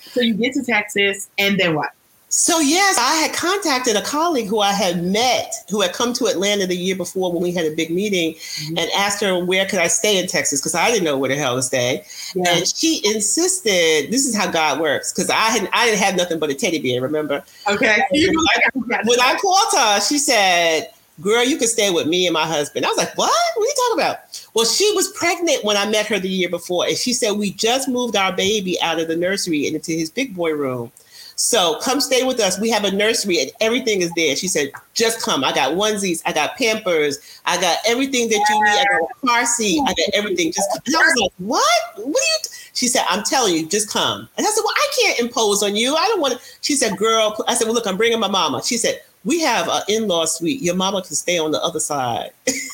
So 0.00 0.20
you 0.20 0.34
get 0.34 0.54
to 0.54 0.62
Texas, 0.62 1.28
and 1.38 1.58
then 1.58 1.74
what? 1.74 1.90
So 2.34 2.60
yes, 2.60 2.96
I 2.98 3.16
had 3.16 3.34
contacted 3.34 3.94
a 3.94 4.00
colleague 4.00 4.48
who 4.48 4.60
I 4.60 4.72
had 4.72 5.04
met, 5.04 5.52
who 5.68 5.82
had 5.82 5.92
come 5.92 6.14
to 6.14 6.28
Atlanta 6.28 6.66
the 6.66 6.74
year 6.74 6.96
before 6.96 7.30
when 7.30 7.42
we 7.42 7.52
had 7.52 7.66
a 7.66 7.74
big 7.74 7.90
meeting, 7.90 8.32
mm-hmm. 8.32 8.78
and 8.78 8.90
asked 8.96 9.20
her 9.20 9.44
where 9.44 9.66
could 9.66 9.80
I 9.80 9.88
stay 9.88 10.16
in 10.16 10.26
Texas 10.26 10.58
because 10.58 10.74
I 10.74 10.90
didn't 10.90 11.04
know 11.04 11.18
where 11.18 11.28
the 11.28 11.36
hell 11.36 11.56
to 11.56 11.62
stay. 11.62 12.06
Yeah. 12.34 12.56
And 12.56 12.66
she 12.66 13.02
insisted. 13.04 14.10
This 14.10 14.24
is 14.24 14.34
how 14.34 14.50
God 14.50 14.80
works 14.80 15.12
because 15.12 15.28
I 15.28 15.34
had 15.34 15.68
I 15.74 15.84
didn't 15.84 16.00
have 16.00 16.16
nothing 16.16 16.38
but 16.38 16.48
a 16.48 16.54
teddy 16.54 16.78
bear. 16.78 17.02
Remember? 17.02 17.44
Okay. 17.68 17.98
When 18.12 18.94
I, 18.94 19.02
when 19.04 19.20
I 19.20 19.34
called 19.34 19.68
her, 19.76 20.00
she 20.00 20.16
said, 20.16 20.90
"Girl, 21.20 21.44
you 21.44 21.58
can 21.58 21.68
stay 21.68 21.90
with 21.90 22.06
me 22.06 22.26
and 22.26 22.32
my 22.32 22.46
husband." 22.46 22.86
I 22.86 22.88
was 22.88 22.96
like, 22.96 23.16
"What? 23.18 23.30
What 23.56 23.62
are 23.62 23.66
you 23.66 23.74
talking 23.76 24.04
about?" 24.04 24.46
Well, 24.54 24.64
she 24.64 24.90
was 24.94 25.08
pregnant 25.12 25.64
when 25.64 25.76
I 25.76 25.86
met 25.86 26.06
her 26.06 26.18
the 26.18 26.30
year 26.30 26.48
before, 26.48 26.86
and 26.86 26.96
she 26.96 27.12
said 27.12 27.32
we 27.32 27.52
just 27.52 27.88
moved 27.88 28.16
our 28.16 28.32
baby 28.32 28.80
out 28.80 28.98
of 28.98 29.08
the 29.08 29.16
nursery 29.16 29.66
and 29.66 29.76
into 29.76 29.92
his 29.92 30.08
big 30.08 30.34
boy 30.34 30.52
room. 30.52 30.92
So 31.36 31.78
come 31.82 32.00
stay 32.00 32.24
with 32.24 32.40
us. 32.40 32.60
We 32.60 32.70
have 32.70 32.84
a 32.84 32.90
nursery 32.90 33.40
and 33.40 33.50
everything 33.60 34.02
is 34.02 34.12
there. 34.16 34.36
She 34.36 34.48
said, 34.48 34.70
just 34.94 35.22
come. 35.22 35.44
I 35.44 35.52
got 35.52 35.72
onesies, 35.72 36.22
I 36.24 36.32
got 36.32 36.56
pampers, 36.56 37.40
I 37.46 37.60
got 37.60 37.78
everything 37.86 38.28
that 38.28 38.46
you 38.48 38.64
need. 38.64 38.70
I 38.70 38.84
got 38.84 39.10
a 39.10 39.26
car 39.26 39.46
seat, 39.46 39.80
I 39.86 39.94
got 39.94 40.08
everything. 40.14 40.52
Just 40.52 40.68
come. 40.72 40.82
And 40.86 40.96
I 40.96 40.98
was 40.98 41.20
like, 41.20 41.32
what? 41.38 41.82
What 41.96 42.06
are 42.06 42.08
you? 42.08 42.38
T-? 42.44 42.50
She 42.74 42.88
said, 42.88 43.04
I'm 43.08 43.22
telling 43.22 43.54
you, 43.54 43.66
just 43.66 43.90
come. 43.90 44.28
And 44.36 44.46
I 44.46 44.50
said, 44.50 44.62
well, 44.64 44.74
I 44.74 44.88
can't 45.00 45.20
impose 45.20 45.62
on 45.62 45.76
you. 45.76 45.94
I 45.94 46.06
don't 46.08 46.20
want 46.20 46.34
to. 46.34 46.40
She 46.62 46.74
said, 46.74 46.96
girl, 46.96 47.36
I 47.46 47.54
said, 47.54 47.66
well, 47.66 47.74
look, 47.74 47.86
I'm 47.86 47.96
bringing 47.96 48.18
my 48.18 48.28
mama. 48.28 48.62
She 48.64 48.76
said, 48.76 49.02
we 49.24 49.40
have 49.40 49.68
an 49.68 49.82
in-law 49.88 50.24
suite. 50.24 50.62
Your 50.62 50.74
mama 50.74 51.02
can 51.02 51.14
stay 51.14 51.38
on 51.38 51.50
the 51.50 51.62
other 51.62 51.80
side. 51.80 52.30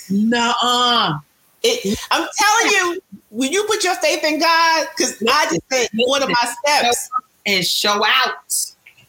Nuh-uh. 0.09 1.19
It, 1.65 1.99
I'm 2.13 2.27
telling 2.39 2.73
you, 2.73 3.01
when 3.31 3.53
you 3.53 3.65
put 3.65 3.83
your 3.83 3.97
faith 3.97 4.23
in 4.23 4.39
God, 4.39 4.87
because 4.97 5.21
I 5.29 5.47
just 5.51 5.63
said 5.71 5.89
one 5.95 6.23
of 6.23 6.29
my 6.29 6.55
steps 6.65 7.11
and 7.49 7.67
show 7.67 8.05
out. 8.07 8.55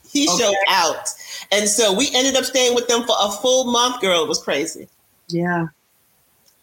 He 0.09 0.27
okay. 0.27 0.43
showed 0.43 0.55
out. 0.69 1.09
And 1.51 1.69
so 1.69 1.93
we 1.93 2.09
ended 2.15 2.35
up 2.35 2.45
staying 2.45 2.73
with 2.73 2.87
them 2.87 3.03
for 3.03 3.15
a 3.19 3.31
full 3.31 3.71
month, 3.71 4.01
girl. 4.01 4.23
It 4.23 4.27
was 4.27 4.41
crazy. 4.41 4.87
Yeah. 5.27 5.67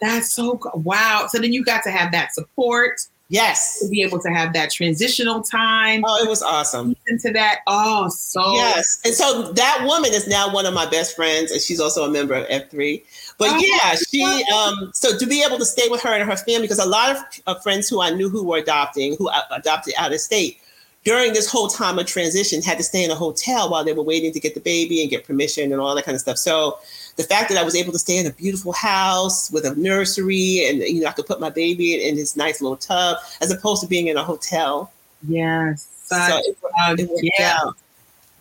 That's 0.01 0.35
so 0.35 0.61
wow. 0.75 1.27
So 1.29 1.39
then 1.39 1.53
you 1.53 1.65
got 1.65 1.83
to 1.85 1.91
have 1.91 2.13
that 2.13 2.35
support. 2.35 3.01
Yes. 3.29 3.81
To 3.81 3.89
be 3.89 4.03
able 4.03 4.21
to 4.21 4.29
have 4.29 4.53
that 4.53 4.71
transitional 4.71 5.43
time. 5.43 6.05
Oh, 6.07 6.23
it 6.23 6.29
was 6.29 6.43
awesome. 6.43 6.95
Into 7.09 7.33
that. 7.33 7.61
Oh, 7.67 8.09
so 8.09 8.55
yes. 8.55 9.01
And 9.05 9.15
so 9.15 9.53
that 9.53 9.83
woman 9.85 10.13
is 10.13 10.29
now 10.29 10.53
one 10.53 10.65
of 10.65 10.75
my 10.75 10.87
best 10.87 11.17
friends, 11.17 11.51
and 11.51 11.61
she's 11.61 11.81
also 11.81 12.05
a 12.05 12.11
member 12.11 12.35
of 12.35 12.47
F3. 12.47 13.03
But 13.39 13.49
oh, 13.51 13.59
yeah, 13.59 13.97
she 13.97 14.23
um 14.53 14.93
so 14.95 15.19
to 15.19 15.27
be 15.27 15.43
able 15.43 15.59
to 15.59 15.65
stay 15.65 15.89
with 15.89 16.03
her 16.03 16.11
and 16.11 16.29
her 16.29 16.37
family, 16.37 16.63
because 16.63 16.79
a 16.79 16.87
lot 16.87 17.17
of, 17.17 17.23
of 17.49 17.63
friends 17.63 17.89
who 17.89 18.01
I 18.01 18.11
knew 18.11 18.29
who 18.29 18.45
were 18.45 18.59
adopting, 18.59 19.17
who 19.17 19.29
adopted 19.51 19.95
out 19.99 20.13
of 20.13 20.21
state, 20.21 20.61
during 21.07 21.33
this 21.33 21.49
whole 21.49 21.69
time 21.69 22.01
of 22.01 22.07
transition 22.07 22.61
had 22.61 22.77
to 22.77 22.83
stay 22.83 23.05
in 23.05 23.13
a 23.13 23.15
hotel 23.15 23.71
while 23.71 23.85
they 23.85 23.93
were 23.93 24.03
waiting 24.03 24.33
to 24.33 24.41
get 24.41 24.55
the 24.55 24.61
baby 24.61 25.01
and 25.01 25.09
get 25.09 25.25
permission 25.25 25.71
and 25.71 25.81
all 25.81 25.95
that 25.95 26.05
kind 26.05 26.17
of 26.17 26.21
stuff. 26.21 26.37
So 26.37 26.81
the 27.15 27.23
fact 27.23 27.49
that 27.49 27.57
I 27.57 27.63
was 27.63 27.77
able 27.77 27.93
to 27.93 27.99
stay 28.01 28.19
in 28.19 28.27
a 28.27 28.33
beautiful 28.33 28.73
house 28.73 29.49
with 29.53 29.65
a 29.65 29.77
nursery 29.77 30.67
and 30.69 30.81
you 30.81 31.03
know 31.03 31.07
I 31.07 31.13
could 31.13 31.27
put 31.27 31.39
my 31.39 31.49
baby 31.49 31.95
in, 31.95 32.01
in 32.01 32.17
this 32.17 32.37
nice 32.37 32.61
little 32.61 32.77
tub 32.77 33.19
as 33.41 33.53
opposed 33.53 33.83
to 33.83 33.89
being 33.89 34.09
in 34.09 34.17
a 34.17 34.25
hotel. 34.25 34.93
Yes. 35.29 35.89
So 36.07 36.17
it, 36.19 36.57
it 36.99 37.33
yeah. 37.39 37.61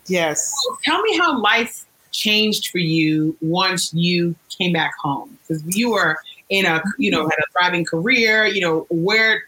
Yes. 0.08 0.52
So 0.64 0.76
tell 0.82 1.00
me 1.02 1.16
how 1.16 1.40
life 1.40 1.84
changed 2.10 2.70
for 2.70 2.78
you 2.78 3.36
once 3.40 3.94
you 3.94 4.34
came 4.48 4.72
back 4.72 4.92
home 5.00 5.38
because 5.42 5.62
you 5.76 5.92
were 5.92 6.18
in 6.48 6.66
a 6.66 6.82
you 6.98 7.12
know 7.12 7.22
had 7.22 7.38
a 7.38 7.52
thriving 7.52 7.84
career. 7.84 8.44
You 8.44 8.60
know 8.60 8.86
where 8.90 9.44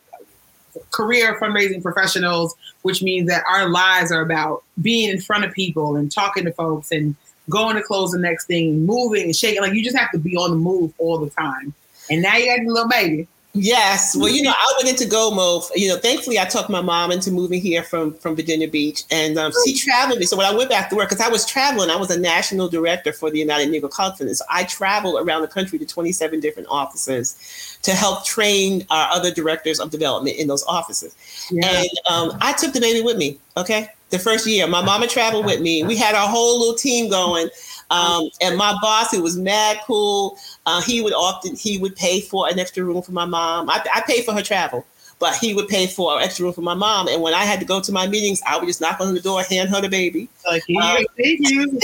career 0.90 1.38
fundraising 1.40 1.82
professionals, 1.82 2.54
which 2.82 3.02
means 3.02 3.28
that 3.28 3.44
our 3.50 3.68
lives 3.68 4.12
are 4.12 4.22
about 4.22 4.62
being 4.80 5.10
in 5.10 5.20
front 5.20 5.44
of 5.44 5.52
people 5.52 5.96
and 5.96 6.10
talking 6.10 6.44
to 6.44 6.52
folks 6.52 6.90
and 6.90 7.14
going 7.50 7.76
to 7.76 7.82
close 7.82 8.10
the 8.12 8.18
next 8.18 8.46
thing, 8.46 8.84
moving 8.84 9.24
and 9.24 9.36
shaking. 9.36 9.60
Like 9.60 9.72
you 9.72 9.82
just 9.82 9.96
have 9.96 10.10
to 10.12 10.18
be 10.18 10.36
on 10.36 10.50
the 10.50 10.56
move 10.56 10.92
all 10.98 11.18
the 11.18 11.30
time. 11.30 11.74
And 12.10 12.22
now 12.22 12.36
you 12.36 12.46
got 12.46 12.64
a 12.64 12.72
little 12.72 12.88
baby. 12.88 13.28
Yes. 13.54 14.14
Well, 14.14 14.28
you 14.28 14.42
know, 14.42 14.52
I 14.52 14.74
went 14.76 14.88
into 14.88 15.08
go 15.08 15.30
mode. 15.30 15.64
You 15.74 15.88
know, 15.88 15.96
thankfully, 15.96 16.38
I 16.38 16.44
talked 16.44 16.68
my 16.68 16.82
mom 16.82 17.10
into 17.10 17.30
moving 17.30 17.60
here 17.60 17.82
from 17.82 18.14
from 18.14 18.36
Virginia 18.36 18.68
Beach, 18.68 19.04
and 19.10 19.38
um, 19.38 19.52
she 19.64 19.74
traveled 19.74 20.18
me. 20.18 20.26
So 20.26 20.36
when 20.36 20.46
I 20.46 20.54
went 20.54 20.70
back 20.70 20.90
to 20.90 20.96
work, 20.96 21.08
because 21.08 21.24
I 21.24 21.30
was 21.30 21.46
traveling, 21.46 21.90
I 21.90 21.96
was 21.96 22.10
a 22.10 22.20
national 22.20 22.68
director 22.68 23.12
for 23.12 23.30
the 23.30 23.38
United 23.38 23.70
Negro 23.70 23.90
Conference. 23.90 24.42
I 24.50 24.64
traveled 24.64 25.26
around 25.26 25.42
the 25.42 25.48
country 25.48 25.78
to 25.78 25.86
27 25.86 26.40
different 26.40 26.68
offices 26.70 27.78
to 27.82 27.92
help 27.92 28.24
train 28.24 28.86
our 28.90 29.10
other 29.10 29.30
directors 29.30 29.80
of 29.80 29.90
development 29.90 30.36
in 30.36 30.46
those 30.46 30.64
offices. 30.64 31.14
Yeah. 31.50 31.80
And 31.80 31.90
um, 32.10 32.38
I 32.40 32.52
took 32.52 32.74
the 32.74 32.80
baby 32.80 33.02
with 33.02 33.16
me. 33.16 33.38
Okay, 33.56 33.88
the 34.10 34.18
first 34.18 34.46
year, 34.46 34.66
my 34.66 34.82
mama 34.82 35.06
traveled 35.06 35.46
with 35.46 35.60
me. 35.60 35.82
We 35.82 35.96
had 35.96 36.14
our 36.14 36.28
whole 36.28 36.58
little 36.58 36.74
team 36.74 37.10
going. 37.10 37.48
Um, 37.90 38.28
and 38.40 38.56
my 38.56 38.76
boss, 38.82 39.10
who 39.12 39.22
was 39.22 39.36
mad 39.36 39.78
cool, 39.86 40.38
uh, 40.66 40.82
he 40.82 41.00
would 41.00 41.14
often 41.14 41.56
he 41.56 41.78
would 41.78 41.96
pay 41.96 42.20
for 42.20 42.48
an 42.48 42.58
extra 42.58 42.84
room 42.84 43.02
for 43.02 43.12
my 43.12 43.24
mom. 43.24 43.70
I, 43.70 43.84
I 43.94 44.02
paid 44.02 44.24
for 44.24 44.34
her 44.34 44.42
travel, 44.42 44.84
but 45.18 45.34
he 45.36 45.54
would 45.54 45.68
pay 45.68 45.86
for 45.86 46.18
an 46.18 46.22
extra 46.22 46.44
room 46.44 46.52
for 46.52 46.60
my 46.60 46.74
mom. 46.74 47.08
And 47.08 47.22
when 47.22 47.32
I 47.32 47.44
had 47.44 47.60
to 47.60 47.66
go 47.66 47.80
to 47.80 47.90
my 47.90 48.06
meetings, 48.06 48.42
I 48.46 48.58
would 48.58 48.66
just 48.66 48.80
knock 48.80 49.00
on 49.00 49.14
the 49.14 49.20
door, 49.20 49.42
hand 49.42 49.70
her 49.70 49.80
the 49.80 49.88
baby. 49.88 50.28
Like, 50.46 50.62
um, 50.82 51.04
thank 51.16 51.40
you. 51.40 51.66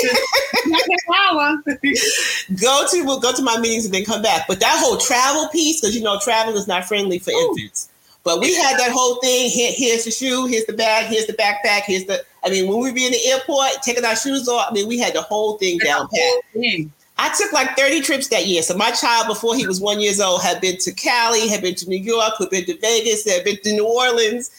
go 2.62 2.86
to 2.90 3.04
we'll 3.04 3.20
go 3.20 3.32
to 3.32 3.42
my 3.42 3.58
meetings 3.58 3.86
and 3.86 3.94
then 3.94 4.04
come 4.04 4.20
back. 4.20 4.46
But 4.46 4.60
that 4.60 4.78
whole 4.78 4.98
travel 4.98 5.48
piece, 5.48 5.80
because 5.80 5.96
you 5.96 6.02
know 6.02 6.18
travel 6.22 6.54
is 6.56 6.68
not 6.68 6.84
friendly 6.84 7.18
for 7.18 7.30
Ooh. 7.30 7.48
infants. 7.48 7.88
But 8.24 8.40
we 8.40 8.54
had 8.54 8.78
that 8.78 8.90
whole 8.90 9.16
thing. 9.16 9.50
Here, 9.50 9.72
here's 9.74 10.04
the 10.04 10.10
shoe. 10.10 10.46
Here's 10.46 10.64
the 10.64 10.72
bag. 10.72 11.06
Here's 11.06 11.26
the 11.26 11.34
backpack. 11.34 11.82
Here's 11.82 12.06
the. 12.06 12.24
I 12.44 12.50
mean, 12.50 12.68
when 12.68 12.80
we 12.80 12.92
be 12.92 13.06
in 13.06 13.12
the 13.12 13.26
airport 13.26 13.82
taking 13.82 14.04
our 14.04 14.16
shoes 14.16 14.48
off, 14.48 14.68
I 14.70 14.74
mean, 14.74 14.86
we 14.86 14.98
had 14.98 15.14
the 15.14 15.22
whole 15.22 15.56
thing 15.58 15.78
down 15.78 16.08
pat. 16.08 16.90
I 17.16 17.32
took 17.38 17.52
like 17.52 17.76
30 17.76 18.00
trips 18.00 18.28
that 18.28 18.46
year. 18.46 18.62
So 18.62 18.76
my 18.76 18.90
child, 18.90 19.28
before 19.28 19.54
he 19.54 19.66
was 19.66 19.80
one 19.80 20.00
years 20.00 20.20
old, 20.20 20.42
had 20.42 20.60
been 20.60 20.76
to 20.78 20.92
Cali, 20.92 21.48
had 21.48 21.62
been 21.62 21.76
to 21.76 21.88
New 21.88 21.98
York, 21.98 22.34
had 22.38 22.50
been 22.50 22.64
to 22.66 22.76
Vegas, 22.78 23.24
had 23.24 23.44
been 23.44 23.56
to 23.62 23.72
New 23.72 23.86
Orleans, 23.86 24.50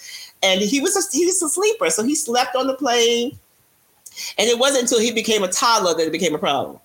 and 0.41 0.61
he 0.61 0.79
was 0.79 0.95
a, 0.95 1.01
he 1.15 1.25
was 1.25 1.41
a 1.43 1.49
sleeper. 1.49 1.89
So 1.89 2.03
he 2.03 2.15
slept 2.15 2.55
on 2.55 2.67
the 2.67 2.75
plane, 2.75 3.37
and 4.37 4.49
it 4.49 4.57
wasn't 4.57 4.83
until 4.83 4.99
he 4.99 5.11
became 5.11 5.43
a 5.43 5.49
toddler 5.49 5.93
that 5.95 6.07
it 6.07 6.11
became 6.11 6.33
a 6.33 6.39
problem. 6.39 6.79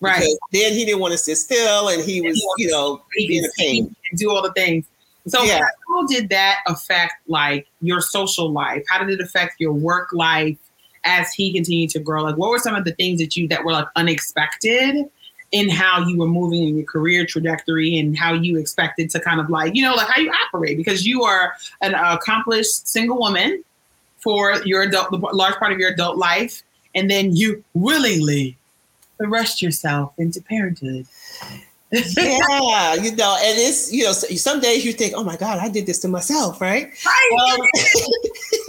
Right. 0.00 0.20
Because 0.20 0.38
then 0.52 0.72
he 0.72 0.84
didn't 0.84 1.00
want 1.00 1.12
to 1.12 1.18
sit 1.18 1.36
still, 1.36 1.88
and 1.88 2.02
he 2.02 2.20
was, 2.20 2.40
you 2.58 2.70
know, 2.70 3.02
being 3.16 3.44
a 3.44 3.48
pain 3.58 3.94
and 4.10 4.18
do 4.18 4.30
all 4.30 4.42
the 4.42 4.52
things. 4.52 4.86
So 5.26 5.42
yeah. 5.42 5.66
how 5.88 6.06
did 6.06 6.28
that 6.28 6.60
affect 6.66 7.14
like 7.26 7.66
your 7.80 8.00
social 8.00 8.50
life? 8.50 8.84
How 8.88 9.02
did 9.02 9.10
it 9.10 9.20
affect 9.20 9.60
your 9.60 9.72
work 9.72 10.12
life 10.12 10.58
as 11.04 11.32
he 11.32 11.52
continued 11.52 11.90
to 11.90 11.98
grow? 11.98 12.22
Like 12.22 12.36
what 12.36 12.50
were 12.50 12.58
some 12.58 12.74
of 12.74 12.84
the 12.84 12.92
things 12.92 13.20
that 13.20 13.36
you 13.36 13.48
that 13.48 13.64
were 13.64 13.72
like 13.72 13.88
unexpected 13.96 15.10
in 15.52 15.68
how 15.68 16.06
you 16.06 16.18
were 16.18 16.26
moving 16.26 16.64
in 16.64 16.76
your 16.76 16.86
career 16.86 17.24
trajectory 17.24 17.98
and 17.98 18.18
how 18.18 18.34
you 18.34 18.58
expected 18.58 19.10
to 19.10 19.20
kind 19.20 19.40
of 19.40 19.48
like, 19.48 19.74
you 19.74 19.82
know, 19.82 19.94
like 19.94 20.08
how 20.08 20.20
you 20.20 20.30
operate 20.46 20.76
because 20.76 21.06
you 21.06 21.22
are 21.22 21.54
an 21.80 21.94
accomplished 21.94 22.88
single 22.88 23.18
woman 23.18 23.62
for 24.18 24.60
your 24.64 24.82
adult 24.82 25.10
the 25.10 25.18
large 25.18 25.54
part 25.54 25.72
of 25.72 25.78
your 25.78 25.90
adult 25.90 26.16
life 26.16 26.62
and 26.94 27.10
then 27.10 27.36
you 27.36 27.62
willingly 27.74 28.56
thrust 29.18 29.62
yourself 29.62 30.12
into 30.18 30.40
parenthood 30.42 31.06
yeah, 32.16 32.94
you 32.94 33.14
know, 33.16 33.36
and 33.40 33.58
it's 33.58 33.92
you 33.92 34.04
know, 34.04 34.12
some 34.12 34.60
days 34.60 34.84
you 34.84 34.92
think, 34.92 35.14
oh 35.16 35.24
my 35.24 35.36
God, 35.36 35.58
I 35.58 35.68
did 35.68 35.86
this 35.86 35.98
to 36.00 36.08
myself, 36.08 36.60
right? 36.60 36.90
Right. 37.04 37.58
Um, 37.60 37.66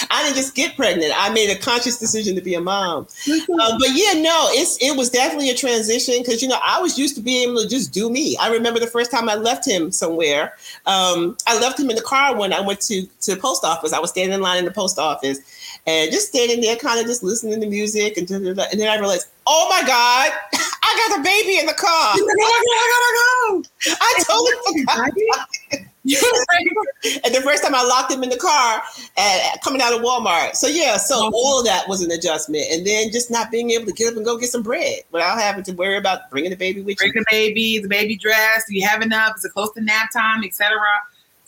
I 0.10 0.22
didn't 0.22 0.36
just 0.36 0.54
get 0.54 0.76
pregnant. 0.76 1.12
I 1.16 1.30
made 1.30 1.50
a 1.50 1.58
conscious 1.58 1.98
decision 1.98 2.34
to 2.34 2.40
be 2.40 2.54
a 2.54 2.60
mom. 2.60 3.06
Uh, 3.28 3.78
but 3.78 3.88
yeah, 3.92 4.20
no, 4.20 4.46
it's 4.50 4.78
it 4.82 4.96
was 4.96 5.10
definitely 5.10 5.50
a 5.50 5.54
transition 5.54 6.16
because 6.18 6.42
you 6.42 6.48
know 6.48 6.58
I 6.62 6.80
was 6.80 6.98
used 6.98 7.14
to 7.16 7.22
being 7.22 7.50
able 7.50 7.62
to 7.62 7.68
just 7.68 7.92
do 7.92 8.10
me. 8.10 8.36
I 8.40 8.48
remember 8.48 8.80
the 8.80 8.86
first 8.86 9.10
time 9.10 9.28
I 9.28 9.34
left 9.34 9.66
him 9.66 9.90
somewhere. 9.92 10.54
Um, 10.86 11.36
I 11.46 11.58
left 11.60 11.78
him 11.78 11.90
in 11.90 11.96
the 11.96 12.02
car 12.02 12.36
when 12.36 12.52
I 12.52 12.60
went 12.60 12.80
to 12.82 13.06
to 13.22 13.34
the 13.34 13.40
post 13.40 13.64
office. 13.64 13.92
I 13.92 14.00
was 14.00 14.10
standing 14.10 14.34
in 14.34 14.40
line 14.40 14.58
in 14.58 14.64
the 14.64 14.70
post 14.70 14.98
office, 14.98 15.38
and 15.86 16.10
just 16.10 16.28
standing 16.28 16.60
there, 16.60 16.76
kind 16.76 17.00
of 17.00 17.06
just 17.06 17.22
listening 17.22 17.60
to 17.60 17.66
music, 17.66 18.16
and, 18.16 18.30
and 18.30 18.56
then 18.56 18.88
I 18.88 18.98
realized, 18.98 19.28
oh 19.46 19.66
my 19.70 19.86
god, 19.86 20.32
I 20.94 21.08
got 21.08 21.20
a 21.20 21.22
baby 21.22 21.58
in 21.58 21.66
the 21.66 21.74
car. 21.74 21.90
I 22.14 22.86
gotta 22.94 23.12
go. 23.18 23.96
I 24.00 24.22
totally 24.26 24.84
forgot. 24.84 25.88
and 27.24 27.34
the 27.34 27.40
first 27.42 27.62
time 27.62 27.74
I 27.74 27.82
locked 27.82 28.12
him 28.12 28.22
in 28.22 28.28
the 28.28 28.36
car 28.36 28.82
at, 29.16 29.62
coming 29.62 29.80
out 29.80 29.94
of 29.94 30.02
Walmart. 30.02 30.54
So 30.54 30.66
yeah, 30.66 30.98
so 30.98 31.16
oh. 31.16 31.30
all 31.32 31.60
of 31.60 31.64
that 31.66 31.88
was 31.88 32.02
an 32.02 32.10
adjustment, 32.10 32.64
and 32.70 32.86
then 32.86 33.10
just 33.10 33.30
not 33.30 33.50
being 33.50 33.70
able 33.70 33.86
to 33.86 33.92
get 33.92 34.10
up 34.10 34.16
and 34.16 34.24
go 34.24 34.36
get 34.36 34.50
some 34.50 34.62
bread 34.62 35.00
without 35.12 35.38
having 35.38 35.64
to 35.64 35.72
worry 35.72 35.96
about 35.96 36.30
bringing 36.30 36.50
the 36.50 36.56
baby 36.56 36.82
with 36.82 36.98
Bring 36.98 37.08
you. 37.08 37.12
Bring 37.14 37.24
the 37.30 37.30
baby, 37.30 37.78
the 37.78 37.88
baby 37.88 38.16
dress. 38.16 38.64
Do 38.68 38.76
you 38.76 38.86
have 38.86 39.00
enough? 39.00 39.32
Is 39.38 39.46
it 39.46 39.52
close 39.52 39.72
to 39.72 39.80
nap 39.80 40.10
time, 40.12 40.44
etc. 40.44 40.76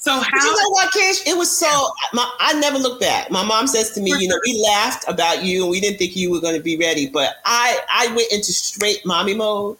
So 0.07 0.13
how? 0.13 0.23
But 0.31 0.41
you 0.45 0.53
know 0.53 0.71
what, 0.71 0.93
Kish? 0.93 1.27
It 1.27 1.37
was 1.37 1.51
so. 1.51 1.91
My, 2.13 2.31
I 2.39 2.53
never 2.61 2.79
look 2.79 3.01
back. 3.01 3.29
My 3.29 3.45
mom 3.45 3.67
says 3.67 3.91
to 3.95 4.01
me, 4.01 4.15
you 4.17 4.29
know, 4.29 4.39
we 4.47 4.65
laughed 4.65 5.05
about 5.09 5.43
you 5.43 5.63
and 5.63 5.71
we 5.73 5.81
didn't 5.81 5.99
think 5.99 6.15
you 6.15 6.31
were 6.31 6.41
going 6.41 6.55
to 6.55 6.63
be 6.63 6.77
ready, 6.77 7.09
but 7.09 7.35
I 7.45 7.81
I 7.91 8.07
went 8.15 8.31
into 8.31 8.53
straight 8.53 9.05
mommy 9.05 9.35
mode, 9.35 9.77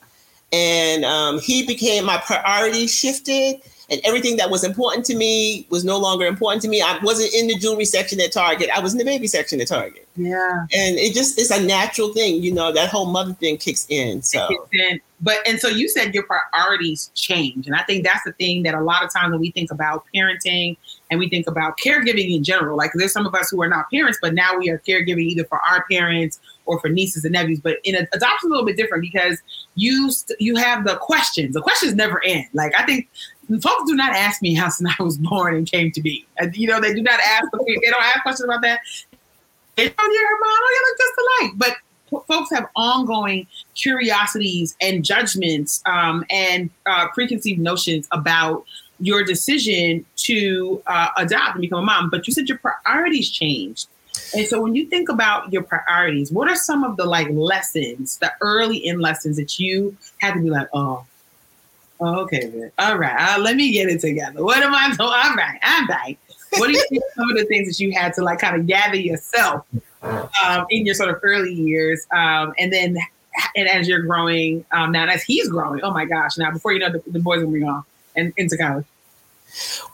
and 0.53 1.05
um, 1.05 1.39
he 1.39 1.65
became 1.65 2.07
my 2.07 2.19
priority 2.19 2.89
shifted 2.89 3.61
and 3.89 4.01
everything 4.05 4.37
that 4.37 4.51
was 4.51 4.65
important 4.65 5.05
to 5.07 5.15
me 5.15 5.67
was 5.71 5.85
no 5.85 5.99
longer 5.99 6.27
important 6.27 6.61
to 6.63 6.69
me. 6.69 6.83
I 6.83 6.99
wasn't 7.03 7.33
in 7.35 7.47
the 7.47 7.57
jewelry 7.57 7.85
section 7.85 8.21
at 8.21 8.33
Target. 8.33 8.69
I 8.75 8.81
was 8.81 8.93
in 8.93 8.99
the 8.99 9.05
baby 9.05 9.29
section 9.29 9.61
at 9.61 9.69
Target. 9.69 10.09
Yeah. 10.17 10.67
And 10.75 10.97
it 10.97 11.15
just 11.15 11.39
it's 11.39 11.51
a 11.51 11.63
natural 11.63 12.13
thing, 12.13 12.43
you 12.43 12.53
know, 12.53 12.73
that 12.73 12.89
whole 12.89 13.07
mother 13.07 13.35
thing 13.35 13.59
kicks 13.59 13.87
in. 13.89 14.23
So 14.23 14.49
kicks 14.49 14.69
in. 14.73 15.01
But 15.21 15.39
and 15.47 15.61
so 15.61 15.69
you 15.69 15.89
said 15.89 16.15
your 16.15 16.25
priorities 16.25 17.11
change. 17.15 17.67
And 17.67 17.77
I 17.77 17.83
think 17.85 18.05
that's 18.05 18.25
the 18.25 18.33
thing 18.33 18.65
that 18.65 18.75
a 18.75 18.81
lot 18.81 19.05
of 19.05 19.13
times 19.13 19.31
when 19.31 19.41
we 19.41 19.51
think 19.51 19.71
about 19.71 20.05
parenting 20.15 20.77
and 21.11 21.21
we 21.21 21.29
think 21.29 21.47
about 21.47 21.79
caregiving 21.79 22.35
in 22.35 22.45
general, 22.45 22.77
like 22.77 22.91
there's 22.95 23.13
some 23.13 23.27
of 23.27 23.35
us 23.35 23.51
who 23.51 23.63
are 23.63 23.69
not 23.69 23.89
parents, 23.91 24.19
but 24.21 24.35
now 24.35 24.59
we 24.59 24.69
are 24.69 24.79
caregiving 24.87 25.23
either 25.23 25.45
for 25.45 25.61
our 25.61 25.85
parents 25.91 26.41
or 26.67 26.81
for 26.81 26.89
nieces 26.89 27.25
and 27.25 27.33
nephews. 27.33 27.61
But 27.61 27.79
in 27.85 27.95
adoption, 27.95 28.51
a 28.51 28.51
little 28.51 28.67
bit 28.67 28.77
different 28.77 29.03
because 29.03 29.41
you 29.75 30.11
st- 30.11 30.41
you 30.41 30.57
have 30.57 30.85
the 30.85 30.97
questions. 30.97 31.55
The 31.55 31.63
questions 31.63 31.95
never 31.95 32.23
end. 32.25 32.47
Like 32.53 32.73
I 32.79 32.85
think 32.85 33.09
folks 33.61 33.89
do 33.89 33.95
not 33.95 34.15
ask 34.15 34.43
me 34.43 34.55
how 34.55 34.69
I 34.99 35.03
was 35.03 35.19
born 35.19 35.55
and 35.55 35.71
came 35.71 35.91
to 35.93 36.01
be. 36.01 36.27
You 36.53 36.69
know, 36.69 36.81
they 36.81 36.95
do 36.95 37.03
not 37.03 37.21
ask. 37.21 37.47
They 37.67 37.91
don't 37.91 38.03
ask 38.03 38.23
questions 38.23 38.45
about 38.45 38.63
that. 38.63 38.81
They 39.77 39.89
don't 39.89 39.99
her 39.99 40.39
mom. 40.41 40.59
You 40.71 40.85
look 40.89 40.99
just 40.99 41.15
alike. 41.19 41.53
But 41.57 41.77
folks 42.27 42.51
have 42.51 42.69
ongoing 42.77 43.47
curiosities 43.75 44.77
and 44.81 45.05
judgments 45.05 45.83
um, 45.87 46.25
and 46.31 46.71
uh, 46.87 47.09
preconceived 47.09 47.61
notions 47.61 48.09
about 48.13 48.65
your 49.01 49.25
decision 49.25 50.05
to 50.17 50.83
uh, 50.87 51.09
adopt 51.19 51.57
and 51.57 51.61
become 51.61 51.81
a 51.81 51.87
mom. 51.87 52.11
But 52.11 52.27
you 52.27 52.33
said 52.33 52.49
your 52.49 52.59
priorities 52.59 53.31
changed. 53.31 53.89
And 54.35 54.47
so 54.47 54.63
when 54.63 54.75
you 54.75 54.87
think 54.87 55.09
about 55.11 55.53
your 55.53 55.63
priorities, 55.63 56.33
what 56.33 56.49
are 56.49 56.57
some 56.57 56.85
of 56.85 56.97
the 56.97 57.05
like 57.05 57.29
lessons, 57.31 58.17
the 58.19 58.33
early 58.41 58.79
in 58.79 58.99
lessons 58.99 59.37
that 59.37 59.59
you 59.59 59.97
had 60.19 60.35
to 60.35 60.41
be 60.41 60.49
like, 60.49 60.69
oh, 60.73 61.05
Okay. 62.01 62.71
All 62.79 62.99
right. 62.99 63.17
Uh, 63.19 63.41
let 63.41 63.57
me 63.57 63.73
get 63.73 63.89
it 63.89 64.01
together. 64.01 64.45
What 64.45 64.63
am 64.63 64.75
I 64.75 64.89
doing? 64.97 65.01
All 65.01 65.35
right. 65.35 65.59
I'm 65.63 65.89
right. 65.89 66.19
What 66.59 66.69
do 66.69 66.73
you 66.73 66.85
think 66.89 67.03
some 67.15 67.31
of 67.31 67.37
the 67.37 67.45
things 67.45 67.69
that 67.69 67.83
you 67.83 67.93
had 67.93 68.15
to 68.15 68.23
like 68.23 68.39
kind 68.39 68.57
of 68.57 68.67
gather 68.67 68.97
yourself 68.97 69.67
um, 70.03 70.67
in 70.71 70.87
your 70.87 70.95
sort 70.95 71.11
of 71.11 71.19
early 71.23 71.53
years, 71.53 72.07
um, 72.13 72.55
and 72.59 72.73
then 72.73 72.97
and 73.55 73.69
as 73.69 73.89
you're 73.89 74.03
growing 74.03 74.65
um, 74.73 74.93
now, 74.93 75.07
as 75.07 75.23
he's 75.23 75.49
growing, 75.49 75.81
oh 75.83 75.91
my 75.91 76.05
gosh! 76.05 76.39
Now 76.39 76.51
before 76.51 76.73
you 76.73 76.79
know, 76.79 76.91
the, 76.91 77.03
the 77.09 77.19
boys 77.19 77.45
will 77.45 77.53
be 77.53 77.61
gone 77.61 77.85
and 78.15 78.33
into 78.37 78.57
college. 78.57 78.87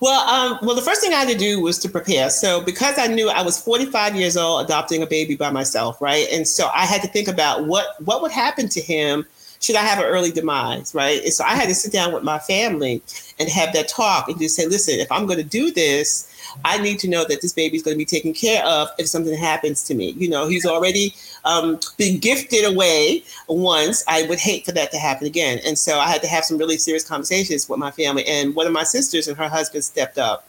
Well, 0.01 0.29
um, 0.29 0.59
well, 0.63 0.75
the 0.75 0.83
first 0.83 1.01
thing 1.01 1.13
I 1.13 1.19
had 1.19 1.29
to 1.29 1.39
do 1.39 1.61
was 1.61 1.79
to 1.81 1.89
prepare. 1.89 2.31
So, 2.31 2.61
because 2.61 2.99
I 2.99 3.07
knew 3.07 3.29
I 3.29 3.43
was 3.43 3.61
45 3.63 4.17
years 4.17 4.37
old, 4.37 4.65
adopting 4.65 5.03
a 5.03 5.07
baby 5.07 5.37
by 5.37 5.51
myself, 5.51 6.01
right, 6.01 6.27
and 6.33 6.47
so 6.47 6.69
I 6.75 6.87
had 6.87 7.03
to 7.03 7.09
think 7.09 7.29
about 7.29 7.67
what 7.67 8.01
what 8.05 8.23
would 8.23 8.33
happen 8.33 8.69
to 8.69 8.81
him 8.81 9.27
should 9.63 9.77
I 9.77 9.83
have 9.83 9.99
an 9.99 10.05
early 10.05 10.33
demise, 10.33 10.93
right? 10.93 11.23
And 11.23 11.33
so 11.33 11.45
I 11.45 11.55
had 11.55 11.69
to 11.69 11.75
sit 11.75 11.93
down 11.93 12.13
with 12.13 12.25
my 12.25 12.41
family 12.41 13.01
and 13.39 13.49
have 13.49 13.73
that 13.75 13.89
talk 13.89 14.29
and 14.29 14.39
just 14.39 14.57
say, 14.57 14.67
listen, 14.67 14.99
if 14.99 15.11
I'm 15.11 15.25
going 15.25 15.39
to 15.39 15.45
do 15.45 15.71
this, 15.71 16.29
I 16.65 16.79
need 16.79 16.99
to 16.99 17.09
know 17.09 17.25
that 17.29 17.41
this 17.41 17.53
baby 17.53 17.77
is 17.77 17.83
going 17.83 17.95
to 17.95 17.99
be 17.99 18.05
taken 18.05 18.35
care 18.35 18.65
of 18.65 18.89
if 18.99 19.07
something 19.07 19.37
happens 19.39 19.85
to 19.85 19.95
me. 19.95 20.11
You 20.11 20.29
know, 20.29 20.49
he's 20.49 20.67
already 20.67 21.15
um, 21.45 21.79
been 21.97 22.19
gifted 22.19 22.65
away 22.65 23.23
once. 23.49 24.05
I 24.09 24.25
would 24.25 24.41
hate 24.41 24.65
for 24.65 24.73
that 24.73 24.91
to 24.91 24.99
happen 24.99 25.29
again. 25.29 25.61
And 25.65 25.79
so 25.79 25.99
I 25.99 26.09
had 26.09 26.23
to 26.23 26.29
have 26.29 26.45
some 26.45 26.59
really 26.59 26.77
serious 26.77 27.07
conversations 27.07 27.69
with 27.69 27.79
my 27.79 27.93
family. 27.93 28.27
And 28.27 28.57
one 28.57 28.67
of 28.67 28.73
my 28.73 28.85
sisters 28.85 29.29
and 29.29 29.39
her 29.39 29.49
husband 29.49 29.85
stepped 29.85 30.19
up 30.19 30.49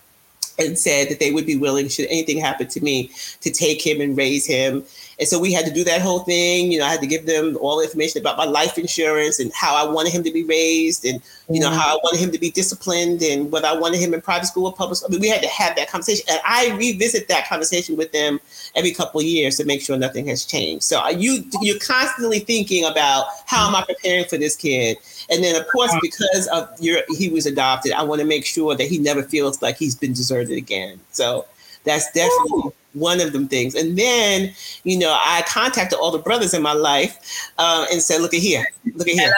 and 0.59 0.77
said 0.77 1.09
that 1.09 1.19
they 1.19 1.31
would 1.31 1.45
be 1.45 1.55
willing, 1.55 1.87
should 1.87 2.07
anything 2.07 2.39
happen 2.39 2.67
to 2.67 2.81
me, 2.81 3.11
to 3.41 3.51
take 3.51 3.85
him 3.85 4.01
and 4.01 4.17
raise 4.17 4.45
him 4.45 4.83
and 5.19 5.27
so 5.27 5.39
we 5.39 5.53
had 5.53 5.65
to 5.65 5.71
do 5.71 5.83
that 5.83 6.01
whole 6.01 6.19
thing. 6.19 6.71
You 6.71 6.79
know, 6.79 6.85
I 6.85 6.89
had 6.89 7.01
to 7.01 7.07
give 7.07 7.25
them 7.25 7.57
all 7.61 7.77
the 7.77 7.83
information 7.83 8.19
about 8.21 8.37
my 8.37 8.45
life 8.45 8.77
insurance 8.77 9.39
and 9.39 9.51
how 9.53 9.75
I 9.75 9.89
wanted 9.89 10.11
him 10.11 10.23
to 10.23 10.31
be 10.31 10.43
raised 10.43 11.05
and, 11.05 11.21
you 11.49 11.59
know, 11.59 11.69
how 11.69 11.95
I 11.95 11.99
wanted 12.03 12.19
him 12.19 12.31
to 12.31 12.39
be 12.39 12.49
disciplined 12.49 13.21
and 13.21 13.51
whether 13.51 13.67
I 13.67 13.73
wanted 13.73 13.99
him 13.99 14.13
in 14.13 14.21
private 14.21 14.47
school 14.47 14.65
or 14.65 14.73
public 14.73 14.97
school. 14.97 15.09
I 15.09 15.11
mean, 15.11 15.21
we 15.21 15.29
had 15.29 15.41
to 15.43 15.49
have 15.49 15.75
that 15.75 15.89
conversation. 15.89 16.25
And 16.29 16.41
I 16.43 16.75
revisit 16.77 17.27
that 17.27 17.47
conversation 17.47 17.95
with 17.95 18.11
them 18.11 18.39
every 18.75 18.91
couple 18.91 19.19
of 19.19 19.25
years 19.25 19.57
to 19.57 19.65
make 19.65 19.81
sure 19.81 19.97
nothing 19.97 20.25
has 20.27 20.45
changed. 20.45 20.83
So 20.83 20.99
uh, 20.99 21.09
you, 21.09 21.43
you're 21.61 21.79
constantly 21.79 22.39
thinking 22.39 22.85
about 22.85 23.27
how 23.45 23.67
am 23.67 23.75
I 23.75 23.83
preparing 23.83 24.25
for 24.25 24.37
this 24.37 24.55
kid? 24.55 24.97
And 25.29 25.43
then, 25.43 25.55
of 25.55 25.67
course, 25.67 25.95
because 26.01 26.47
of 26.47 26.69
your, 26.79 27.01
he 27.17 27.29
was 27.29 27.45
adopted, 27.45 27.93
I 27.93 28.03
want 28.03 28.19
to 28.21 28.27
make 28.27 28.45
sure 28.45 28.75
that 28.75 28.87
he 28.87 28.97
never 28.97 29.23
feels 29.23 29.61
like 29.61 29.77
he's 29.77 29.95
been 29.95 30.13
deserted 30.13 30.57
again. 30.57 30.99
So 31.11 31.45
that's 31.83 32.11
definitely 32.11 32.71
one 32.93 33.21
of 33.21 33.33
them 33.33 33.47
things. 33.47 33.75
And 33.75 33.97
then, 33.97 34.53
you 34.83 34.97
know, 34.97 35.11
I 35.11 35.43
contacted 35.47 35.97
all 35.99 36.11
the 36.11 36.19
brothers 36.19 36.53
in 36.53 36.61
my 36.61 36.73
life 36.73 37.51
uh, 37.57 37.85
and 37.91 38.01
said, 38.01 38.21
look 38.21 38.33
at 38.33 38.39
here, 38.39 38.65
look 38.95 39.07
at 39.07 39.15
here. 39.15 39.33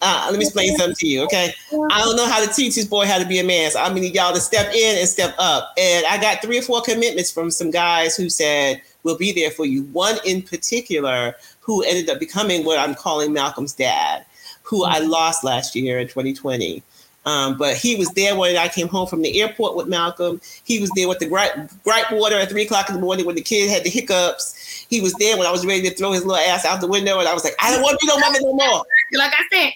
Uh, 0.00 0.28
let 0.30 0.38
me 0.38 0.44
explain 0.44 0.76
something 0.76 0.94
to 0.94 1.08
you, 1.08 1.24
okay? 1.24 1.52
I 1.72 2.00
don't 2.00 2.16
know 2.16 2.28
how 2.28 2.44
to 2.44 2.52
teach 2.52 2.76
this 2.76 2.84
boy 2.84 3.04
how 3.06 3.18
to 3.18 3.26
be 3.26 3.40
a 3.40 3.44
man, 3.44 3.70
so 3.72 3.80
I 3.80 3.92
need 3.92 4.14
y'all 4.14 4.32
to 4.32 4.40
step 4.40 4.72
in 4.72 4.98
and 4.98 5.08
step 5.08 5.34
up. 5.38 5.74
And 5.76 6.06
I 6.06 6.20
got 6.20 6.40
three 6.40 6.58
or 6.58 6.62
four 6.62 6.82
commitments 6.82 7.32
from 7.32 7.50
some 7.50 7.72
guys 7.72 8.16
who 8.16 8.30
said, 8.30 8.80
we'll 9.02 9.18
be 9.18 9.32
there 9.32 9.50
for 9.50 9.64
you. 9.64 9.84
One 9.84 10.16
in 10.24 10.42
particular 10.42 11.34
who 11.60 11.82
ended 11.82 12.08
up 12.10 12.20
becoming 12.20 12.64
what 12.64 12.78
I'm 12.78 12.94
calling 12.94 13.32
Malcolm's 13.32 13.74
dad, 13.74 14.24
who 14.62 14.84
I 14.84 15.00
mm-hmm. 15.00 15.10
lost 15.10 15.44
last 15.44 15.74
year 15.74 15.98
in 15.98 16.06
2020. 16.06 16.82
Um, 17.28 17.58
but 17.58 17.76
he 17.76 17.94
was 17.94 18.08
there 18.12 18.34
when 18.34 18.56
I 18.56 18.68
came 18.68 18.88
home 18.88 19.06
from 19.06 19.20
the 19.20 19.42
airport 19.42 19.76
with 19.76 19.86
Malcolm. 19.86 20.40
He 20.64 20.80
was 20.80 20.90
there 20.96 21.06
with 21.06 21.18
the 21.18 21.28
gripe, 21.28 21.54
gripe 21.84 22.10
water 22.10 22.36
at 22.36 22.48
three 22.48 22.62
o'clock 22.62 22.88
in 22.88 22.94
the 22.94 23.02
morning 23.02 23.26
when 23.26 23.34
the 23.34 23.42
kid 23.42 23.68
had 23.68 23.84
the 23.84 23.90
hiccups. 23.90 24.86
He 24.88 25.02
was 25.02 25.12
there 25.14 25.36
when 25.36 25.46
I 25.46 25.50
was 25.50 25.66
ready 25.66 25.82
to 25.90 25.94
throw 25.94 26.12
his 26.12 26.24
little 26.24 26.42
ass 26.42 26.64
out 26.64 26.80
the 26.80 26.86
window, 26.86 27.18
and 27.18 27.28
I 27.28 27.34
was 27.34 27.44
like, 27.44 27.54
I 27.60 27.70
don't 27.70 27.82
want 27.82 28.00
to 28.00 28.06
be 28.06 28.08
no 28.08 28.18
mother 28.18 28.38
no 28.40 28.54
more. 28.54 28.82
Like 29.12 29.34
I 29.36 29.44
said, 29.52 29.72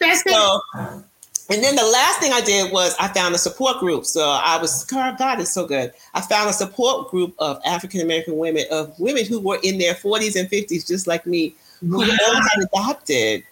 that's 0.00 0.22
so, 0.22 0.60
it. 0.76 1.04
And 1.50 1.62
then 1.62 1.76
the 1.76 1.84
last 1.84 2.20
thing 2.20 2.32
I 2.32 2.40
did 2.40 2.72
was 2.72 2.96
I 2.98 3.08
found 3.08 3.34
a 3.34 3.38
support 3.38 3.80
group. 3.80 4.06
So 4.06 4.22
I 4.22 4.56
was, 4.56 4.84
God 4.84 5.40
is 5.40 5.52
so 5.52 5.66
good. 5.66 5.92
I 6.14 6.22
found 6.22 6.48
a 6.48 6.54
support 6.54 7.10
group 7.10 7.34
of 7.38 7.60
African 7.66 8.00
American 8.00 8.38
women, 8.38 8.64
of 8.70 8.98
women 8.98 9.26
who 9.26 9.40
were 9.40 9.58
in 9.62 9.76
their 9.76 9.92
40s 9.92 10.40
and 10.40 10.48
50s, 10.48 10.86
just 10.86 11.06
like 11.06 11.26
me, 11.26 11.54
who 11.80 11.98
wow. 11.98 12.16
all 12.28 12.34
had 12.34 12.64
adopted. 12.72 13.44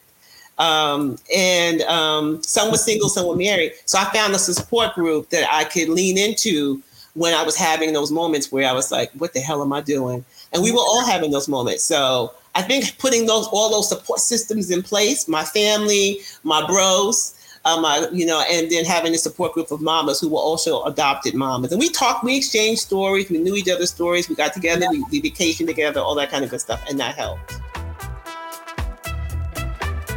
Um, 0.58 1.18
and 1.34 1.82
um, 1.82 2.42
some 2.42 2.70
were 2.70 2.78
single, 2.78 3.08
some 3.08 3.26
were 3.26 3.36
married. 3.36 3.72
So 3.86 3.98
I 3.98 4.04
found 4.12 4.34
a 4.34 4.38
support 4.38 4.94
group 4.94 5.30
that 5.30 5.48
I 5.52 5.64
could 5.64 5.88
lean 5.88 6.18
into 6.18 6.82
when 7.14 7.34
I 7.34 7.42
was 7.42 7.56
having 7.56 7.92
those 7.92 8.10
moments 8.10 8.52
where 8.52 8.68
I 8.68 8.72
was 8.72 8.90
like, 8.90 9.10
what 9.12 9.34
the 9.34 9.40
hell 9.40 9.62
am 9.62 9.72
I 9.72 9.80
doing? 9.80 10.24
And 10.52 10.62
we 10.62 10.70
were 10.70 10.78
all 10.78 11.04
having 11.04 11.30
those 11.30 11.48
moments. 11.48 11.84
So 11.84 12.32
I 12.54 12.62
think 12.62 12.98
putting 12.98 13.26
those 13.26 13.46
all 13.50 13.70
those 13.70 13.88
support 13.88 14.20
systems 14.20 14.70
in 14.70 14.82
place, 14.82 15.26
my 15.26 15.44
family, 15.44 16.20
my 16.42 16.66
bros, 16.66 17.34
I, 17.64 18.08
you 18.12 18.26
know, 18.26 18.42
and 18.50 18.70
then 18.70 18.84
having 18.84 19.14
a 19.14 19.18
support 19.18 19.52
group 19.52 19.70
of 19.70 19.80
mamas 19.80 20.20
who 20.20 20.28
were 20.28 20.38
also 20.38 20.82
adopted 20.84 21.34
mamas. 21.34 21.72
And 21.72 21.80
we 21.80 21.88
talked, 21.88 22.24
we 22.24 22.36
exchanged 22.36 22.82
stories, 22.82 23.30
we 23.30 23.38
knew 23.38 23.54
each 23.54 23.68
other's 23.68 23.90
stories, 23.90 24.28
we 24.28 24.34
got 24.34 24.52
together, 24.52 24.86
we, 24.90 25.04
we 25.10 25.22
vacationed 25.22 25.66
together, 25.66 26.00
all 26.00 26.14
that 26.16 26.30
kind 26.30 26.44
of 26.44 26.50
good 26.50 26.60
stuff, 26.60 26.82
and 26.88 26.98
that 26.98 27.14
helped. 27.14 27.61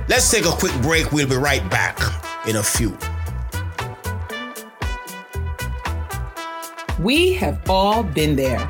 Let's 0.07 0.29
take 0.29 0.45
a 0.45 0.51
quick 0.51 0.73
break. 0.81 1.11
We'll 1.11 1.27
be 1.27 1.35
right 1.35 1.67
back 1.69 1.99
in 2.47 2.57
a 2.57 2.63
few. 2.63 2.97
We 6.99 7.33
have 7.33 7.61
all 7.69 8.03
been 8.03 8.35
there. 8.35 8.67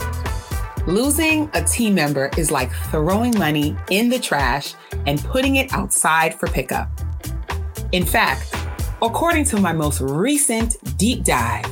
Losing 0.88 1.50
a 1.54 1.64
team 1.64 1.96
member 1.96 2.30
is 2.38 2.52
like 2.52 2.72
throwing 2.92 3.38
money 3.38 3.76
in 3.90 4.10
the 4.10 4.20
trash 4.20 4.76
and 5.08 5.20
putting 5.24 5.56
it 5.56 5.74
outside 5.74 6.36
for 6.40 6.48
pickup. 6.48 6.90
In 7.92 8.06
fact, 8.06 8.56
According 9.02 9.44
to 9.46 9.60
my 9.60 9.74
most 9.74 10.00
recent 10.00 10.78
deep 10.98 11.26
dive 11.26 11.66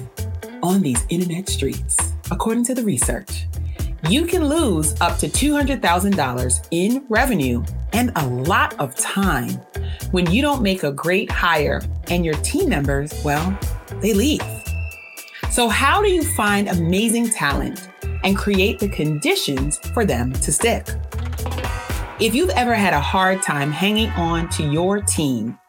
on 0.62 0.82
these 0.82 1.04
internet 1.10 1.48
streets, 1.48 1.98
according 2.30 2.66
to 2.66 2.76
the 2.76 2.84
research, 2.84 3.48
you 4.10 4.26
can 4.26 4.46
lose 4.46 4.94
up 5.00 5.18
to 5.20 5.28
$200,000 5.28 6.68
in 6.72 7.06
revenue 7.08 7.64
and 7.94 8.12
a 8.16 8.28
lot 8.28 8.78
of 8.80 8.96
time 8.96 9.50
when 10.12 10.30
you 10.32 10.42
don't 10.42 10.62
make 10.62 10.84
a 10.84 10.92
great 10.92 11.32
hire 11.32 11.82
and 12.10 12.26
your 12.26 12.36
team 12.36 12.70
members, 12.70 13.14
well, 13.24 13.58
they 14.02 14.14
leave. 14.14 14.42
So, 15.52 15.70
how 15.70 16.02
do 16.02 16.10
you 16.10 16.24
find 16.24 16.68
amazing 16.68 17.30
talent 17.30 17.88
and 18.24 18.36
create 18.36 18.80
the 18.80 18.90
conditions 18.90 19.78
for 19.94 20.06
them 20.06 20.34
to 20.34 20.52
stick? 20.52 20.88
If 22.20 22.34
you've 22.34 22.50
ever 22.52 22.74
had 22.74 22.94
a 22.94 23.00
hard 23.00 23.42
time 23.42 23.72
hanging 23.72 24.10
on 24.12 24.50
to 24.50 24.64
your 24.64 25.02
team, 25.02 25.60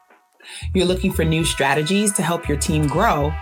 you're 0.75 0.87
looking 0.87 1.13
for 1.13 1.25
new 1.25 1.45
strategies 1.45 2.13
to 2.15 2.23
help 2.23 2.49
your 2.49 2.59
team 2.59 2.87
grow, 2.87 3.33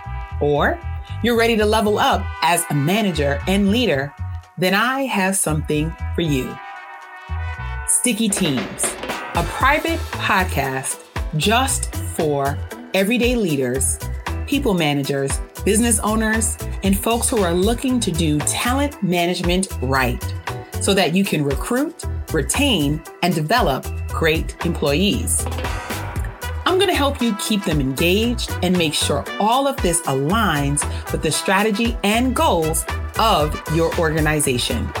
or 0.41 0.79
you're 1.23 1.37
ready 1.37 1.55
to 1.57 1.65
level 1.65 1.99
up 1.99 2.25
as 2.41 2.65
a 2.69 2.73
manager 2.73 3.39
and 3.47 3.71
leader, 3.71 4.13
then 4.57 4.73
I 4.73 5.01
have 5.01 5.35
something 5.35 5.93
for 6.15 6.21
you. 6.21 6.57
Sticky 8.03 8.27
Teams, 8.27 8.83
a 9.35 9.45
private 9.47 9.97
podcast 10.11 11.05
just 11.37 11.95
for 11.95 12.59
everyday 12.93 13.37
leaders, 13.37 13.97
people 14.45 14.73
managers, 14.73 15.39
business 15.63 15.99
owners, 15.99 16.57
and 16.83 16.99
folks 16.99 17.29
who 17.29 17.41
are 17.41 17.53
looking 17.53 18.01
to 18.01 18.11
do 18.11 18.39
talent 18.39 19.01
management 19.01 19.69
right 19.83 20.21
so 20.81 20.93
that 20.93 21.15
you 21.15 21.23
can 21.23 21.45
recruit, 21.45 22.03
retain, 22.33 23.01
and 23.21 23.33
develop 23.33 23.87
great 24.09 24.53
employees. 24.65 25.45
I'm 26.65 26.77
going 26.77 26.89
to 26.89 26.93
help 26.93 27.21
you 27.21 27.33
keep 27.37 27.63
them 27.63 27.79
engaged 27.79 28.51
and 28.63 28.77
make 28.77 28.93
sure 28.93 29.23
all 29.39 29.65
of 29.65 29.77
this 29.77 30.01
aligns 30.01 30.83
with 31.13 31.21
the 31.21 31.31
strategy 31.31 31.97
and 32.03 32.35
goals 32.35 32.83
of 33.17 33.57
your 33.73 33.97
organization. 33.97 34.91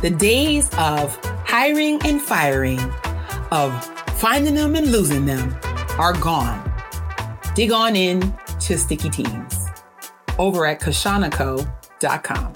The 0.00 0.10
days 0.10 0.70
of 0.78 1.18
hiring 1.44 2.00
and 2.06 2.22
firing, 2.22 2.78
of 3.50 3.84
finding 4.14 4.54
them 4.54 4.76
and 4.76 4.92
losing 4.92 5.26
them 5.26 5.58
are 5.98 6.12
gone. 6.12 6.72
Dig 7.56 7.72
on 7.72 7.96
in 7.96 8.32
to 8.60 8.78
Sticky 8.78 9.10
Teams 9.10 9.66
over 10.38 10.66
at 10.66 10.80
kishshanaco.com. 10.80 12.54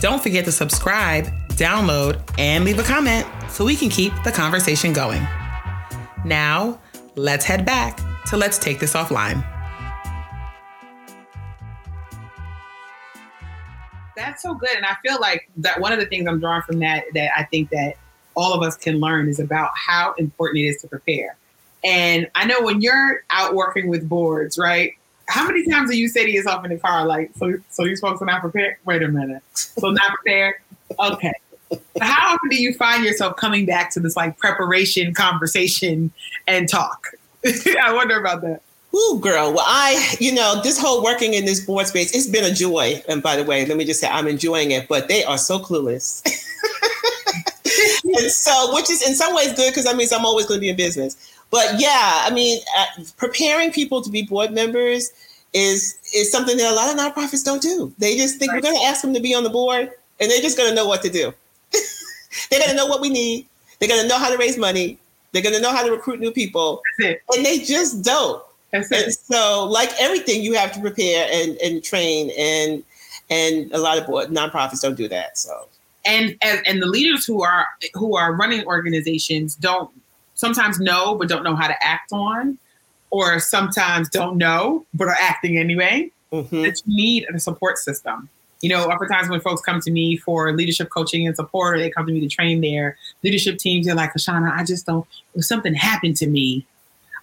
Don't 0.00 0.22
forget 0.22 0.46
to 0.46 0.52
subscribe, 0.52 1.26
download, 1.50 2.22
and 2.38 2.64
leave 2.64 2.78
a 2.78 2.82
comment 2.82 3.26
so 3.50 3.62
we 3.64 3.76
can 3.76 3.90
keep 3.90 4.14
the 4.24 4.32
conversation 4.32 4.94
going. 4.94 5.20
Now, 6.24 6.80
let's 7.14 7.44
head 7.44 7.66
back 7.66 8.00
to 8.28 8.38
Let's 8.38 8.56
Take 8.56 8.78
This 8.78 8.94
Offline. 8.94 9.57
That's 14.18 14.42
so 14.42 14.54
good. 14.54 14.74
And 14.76 14.84
I 14.84 14.96
feel 15.06 15.20
like 15.20 15.48
that 15.58 15.80
one 15.80 15.92
of 15.92 16.00
the 16.00 16.06
things 16.06 16.26
I'm 16.26 16.40
drawing 16.40 16.62
from 16.62 16.80
that 16.80 17.04
that 17.14 17.30
I 17.36 17.44
think 17.44 17.70
that 17.70 17.94
all 18.34 18.52
of 18.52 18.62
us 18.62 18.76
can 18.76 19.00
learn 19.00 19.28
is 19.28 19.40
about 19.40 19.70
how 19.74 20.14
important 20.18 20.58
it 20.58 20.68
is 20.68 20.80
to 20.82 20.88
prepare. 20.88 21.36
And 21.84 22.28
I 22.34 22.44
know 22.44 22.60
when 22.60 22.80
you're 22.80 23.22
out 23.30 23.54
working 23.54 23.88
with 23.88 24.08
boards, 24.08 24.58
right? 24.58 24.92
how 25.28 25.46
many 25.46 25.64
times 25.64 25.90
do 25.90 25.96
you 25.96 26.08
say 26.08 26.24
to 26.24 26.30
yourself 26.30 26.64
in 26.64 26.70
the 26.70 26.78
car, 26.78 27.06
like, 27.06 27.30
so, 27.36 27.54
so 27.68 27.84
these 27.84 28.00
folks 28.00 28.20
are 28.22 28.24
not 28.24 28.40
prepared? 28.40 28.76
Wait 28.86 29.02
a 29.02 29.08
minute. 29.08 29.42
So 29.52 29.90
not 29.90 30.14
prepared? 30.14 30.56
Okay. 30.98 31.32
How 32.00 32.34
often 32.34 32.48
do 32.48 32.56
you 32.56 32.72
find 32.72 33.04
yourself 33.04 33.36
coming 33.36 33.66
back 33.66 33.92
to 33.92 34.00
this 34.00 34.16
like 34.16 34.38
preparation 34.38 35.12
conversation 35.12 36.10
and 36.46 36.66
talk? 36.66 37.08
I 37.44 37.92
wonder 37.92 38.18
about 38.18 38.40
that. 38.40 38.62
Ooh, 38.98 39.20
girl. 39.20 39.52
Well, 39.52 39.64
I, 39.66 40.16
you 40.18 40.32
know, 40.32 40.60
this 40.62 40.78
whole 40.78 41.04
working 41.04 41.34
in 41.34 41.44
this 41.44 41.60
board 41.60 41.86
space, 41.86 42.14
it's 42.14 42.26
been 42.26 42.44
a 42.44 42.52
joy. 42.52 43.02
And 43.08 43.22
by 43.22 43.36
the 43.36 43.44
way, 43.44 43.64
let 43.64 43.76
me 43.76 43.84
just 43.84 44.00
say 44.00 44.08
I'm 44.08 44.26
enjoying 44.26 44.72
it, 44.72 44.88
but 44.88 45.08
they 45.08 45.24
are 45.24 45.38
so 45.38 45.58
clueless. 45.58 46.22
and 48.04 48.30
so, 48.30 48.74
which 48.74 48.90
is 48.90 49.06
in 49.06 49.14
some 49.14 49.34
ways 49.34 49.52
good 49.52 49.70
because 49.70 49.84
that 49.84 49.96
means 49.96 50.12
I'm 50.12 50.24
always 50.24 50.46
going 50.46 50.58
to 50.58 50.60
be 50.60 50.70
in 50.70 50.76
business. 50.76 51.16
But 51.50 51.78
yeah, 51.78 52.24
I 52.24 52.30
mean, 52.32 52.60
uh, 52.76 52.86
preparing 53.16 53.72
people 53.72 54.02
to 54.02 54.10
be 54.10 54.22
board 54.22 54.52
members 54.52 55.12
is 55.54 55.98
is 56.14 56.30
something 56.30 56.56
that 56.56 56.70
a 56.70 56.74
lot 56.74 56.90
of 56.90 56.98
nonprofits 56.98 57.44
don't 57.44 57.62
do. 57.62 57.92
They 57.98 58.16
just 58.16 58.38
think 58.38 58.52
right. 58.52 58.58
we're 58.58 58.70
going 58.70 58.80
to 58.80 58.86
ask 58.86 59.02
them 59.02 59.14
to 59.14 59.20
be 59.20 59.34
on 59.34 59.44
the 59.44 59.50
board, 59.50 59.90
and 60.20 60.30
they're 60.30 60.42
just 60.42 60.58
going 60.58 60.68
to 60.68 60.74
know 60.74 60.86
what 60.86 61.02
to 61.02 61.10
do. 61.10 61.32
they're 62.50 62.60
going 62.60 62.70
to 62.70 62.76
know 62.76 62.86
what 62.86 63.00
we 63.00 63.08
need. 63.08 63.46
They're 63.78 63.88
going 63.88 64.02
to 64.02 64.08
know 64.08 64.18
how 64.18 64.30
to 64.30 64.36
raise 64.36 64.58
money. 64.58 64.98
They're 65.32 65.42
going 65.42 65.54
to 65.54 65.60
know 65.60 65.72
how 65.72 65.84
to 65.84 65.90
recruit 65.90 66.20
new 66.20 66.32
people, 66.32 66.82
and 66.98 67.44
they 67.44 67.60
just 67.60 68.02
don't. 68.02 68.42
That's 68.70 68.90
it. 68.92 69.04
And 69.04 69.14
so, 69.14 69.64
like 69.64 69.90
everything, 69.98 70.42
you 70.42 70.54
have 70.54 70.72
to 70.72 70.80
prepare 70.80 71.28
and 71.30 71.56
and 71.58 71.82
train, 71.82 72.30
and 72.38 72.84
and 73.30 73.72
a 73.72 73.78
lot 73.78 73.98
of 73.98 74.06
board 74.06 74.28
nonprofits 74.28 74.82
don't 74.82 74.96
do 74.96 75.08
that. 75.08 75.38
So 75.38 75.68
and 76.04 76.36
and, 76.42 76.66
and 76.66 76.82
the 76.82 76.86
leaders 76.86 77.24
who 77.24 77.42
are 77.42 77.66
who 77.94 78.16
are 78.16 78.34
running 78.34 78.66
organizations 78.66 79.54
don't 79.54 79.90
sometimes 80.34 80.80
know 80.80 81.14
but 81.14 81.28
don't 81.28 81.42
know 81.42 81.56
how 81.56 81.68
to 81.68 81.84
act 81.84 82.12
on, 82.12 82.58
or 83.10 83.38
sometimes 83.40 84.08
don't 84.08 84.36
know 84.36 84.84
but 84.94 85.08
are 85.08 85.16
acting 85.20 85.58
anyway. 85.58 86.10
Mm-hmm. 86.32 86.62
That 86.62 86.82
you 86.84 86.96
need 86.96 87.26
a 87.32 87.38
support 87.38 87.78
system. 87.78 88.28
You 88.60 88.70
know, 88.70 88.84
oftentimes 88.84 89.28
when 89.28 89.40
folks 89.40 89.62
come 89.62 89.80
to 89.80 89.90
me 89.90 90.16
for 90.16 90.52
leadership 90.52 90.90
coaching 90.90 91.26
and 91.26 91.36
support, 91.36 91.76
or 91.76 91.78
they 91.78 91.90
come 91.90 92.06
to 92.06 92.12
me 92.12 92.20
to 92.20 92.28
train 92.28 92.60
their 92.60 92.98
leadership 93.22 93.58
teams, 93.58 93.86
they're 93.86 93.94
like, 93.94 94.12
Kishshana, 94.12 94.52
I 94.52 94.64
just 94.64 94.84
don't. 94.84 95.06
Something 95.38 95.74
happened 95.74 96.16
to 96.16 96.26
me, 96.26 96.66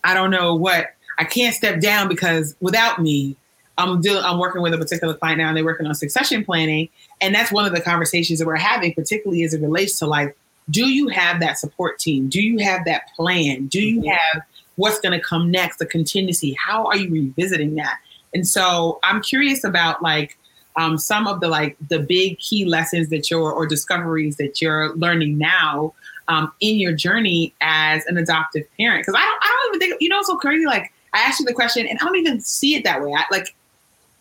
I 0.03 0.13
don't 0.13 0.31
know 0.31 0.55
what. 0.55 0.94
I 1.17 1.23
can't 1.23 1.55
step 1.55 1.79
down 1.79 2.07
because 2.07 2.55
without 2.59 3.01
me, 3.01 3.35
I'm 3.77 3.99
doing. 4.01 4.23
I'm 4.23 4.39
working 4.39 4.61
with 4.61 4.73
a 4.73 4.77
particular 4.77 5.13
client 5.13 5.39
now, 5.39 5.49
and 5.49 5.57
they're 5.57 5.65
working 5.65 5.85
on 5.85 5.95
succession 5.95 6.45
planning, 6.45 6.87
and 7.19 7.35
that's 7.35 7.51
one 7.51 7.65
of 7.65 7.73
the 7.73 7.81
conversations 7.81 8.39
that 8.39 8.45
we're 8.45 8.55
having, 8.55 8.93
particularly 8.93 9.43
as 9.43 9.53
it 9.53 9.61
relates 9.61 9.99
to 9.99 10.07
like 10.07 10.37
do 10.69 10.89
you 10.89 11.07
have 11.09 11.39
that 11.39 11.57
support 11.57 11.99
team? 11.99 12.27
Do 12.27 12.41
you 12.41 12.57
have 12.59 12.85
that 12.85 13.13
plan? 13.15 13.67
Do 13.67 13.81
you 13.81 14.01
mm-hmm. 14.01 14.09
have 14.09 14.43
what's 14.75 14.99
going 14.99 15.17
to 15.17 15.23
come 15.23 15.51
next, 15.51 15.77
the 15.77 15.85
contingency? 15.85 16.55
How 16.59 16.85
are 16.87 16.97
you 16.97 17.09
revisiting 17.09 17.75
that? 17.75 17.99
And 18.33 18.47
so 18.47 18.99
I'm 19.03 19.21
curious 19.21 19.63
about 19.63 20.01
like 20.01 20.37
um, 20.75 20.97
some 20.97 21.27
of 21.27 21.39
the 21.39 21.47
like 21.47 21.77
the 21.89 21.99
big 21.99 22.39
key 22.39 22.65
lessons 22.65 23.09
that 23.09 23.29
you're 23.31 23.51
or 23.51 23.65
discoveries 23.65 24.37
that 24.37 24.61
you're 24.61 24.93
learning 24.95 25.37
now 25.37 25.93
um, 26.27 26.51
in 26.59 26.77
your 26.79 26.91
journey 26.91 27.53
as 27.61 28.05
an 28.07 28.17
adoptive 28.17 28.63
parent. 28.77 29.05
Because 29.05 29.15
I 29.17 29.23
don't, 29.23 29.39
I 29.41 29.47
don't 29.47 29.75
even 29.75 29.87
think 29.87 30.01
you 30.01 30.09
know 30.09 30.19
it's 30.19 30.27
so 30.27 30.37
crazy. 30.37 30.65
Like 30.65 30.91
I 31.15 31.19
asked 31.19 31.39
you 31.39 31.45
the 31.45 31.53
question, 31.53 31.87
and 31.87 31.97
I 31.99 32.05
don't 32.05 32.17
even 32.17 32.41
see 32.41 32.75
it 32.75 32.83
that 32.83 33.01
way. 33.01 33.13
I, 33.13 33.23
like 33.31 33.55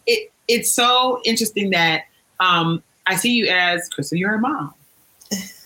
it 0.07 0.31
it's 0.47 0.73
so 0.73 1.21
interesting 1.25 1.71
that 1.71 2.03
um, 2.41 2.83
I 3.07 3.17
see 3.17 3.35
you 3.35 3.47
as 3.49 3.89
Crystal, 3.89 4.17
you're 4.17 4.35
a 4.35 4.39
mom. 4.39 4.73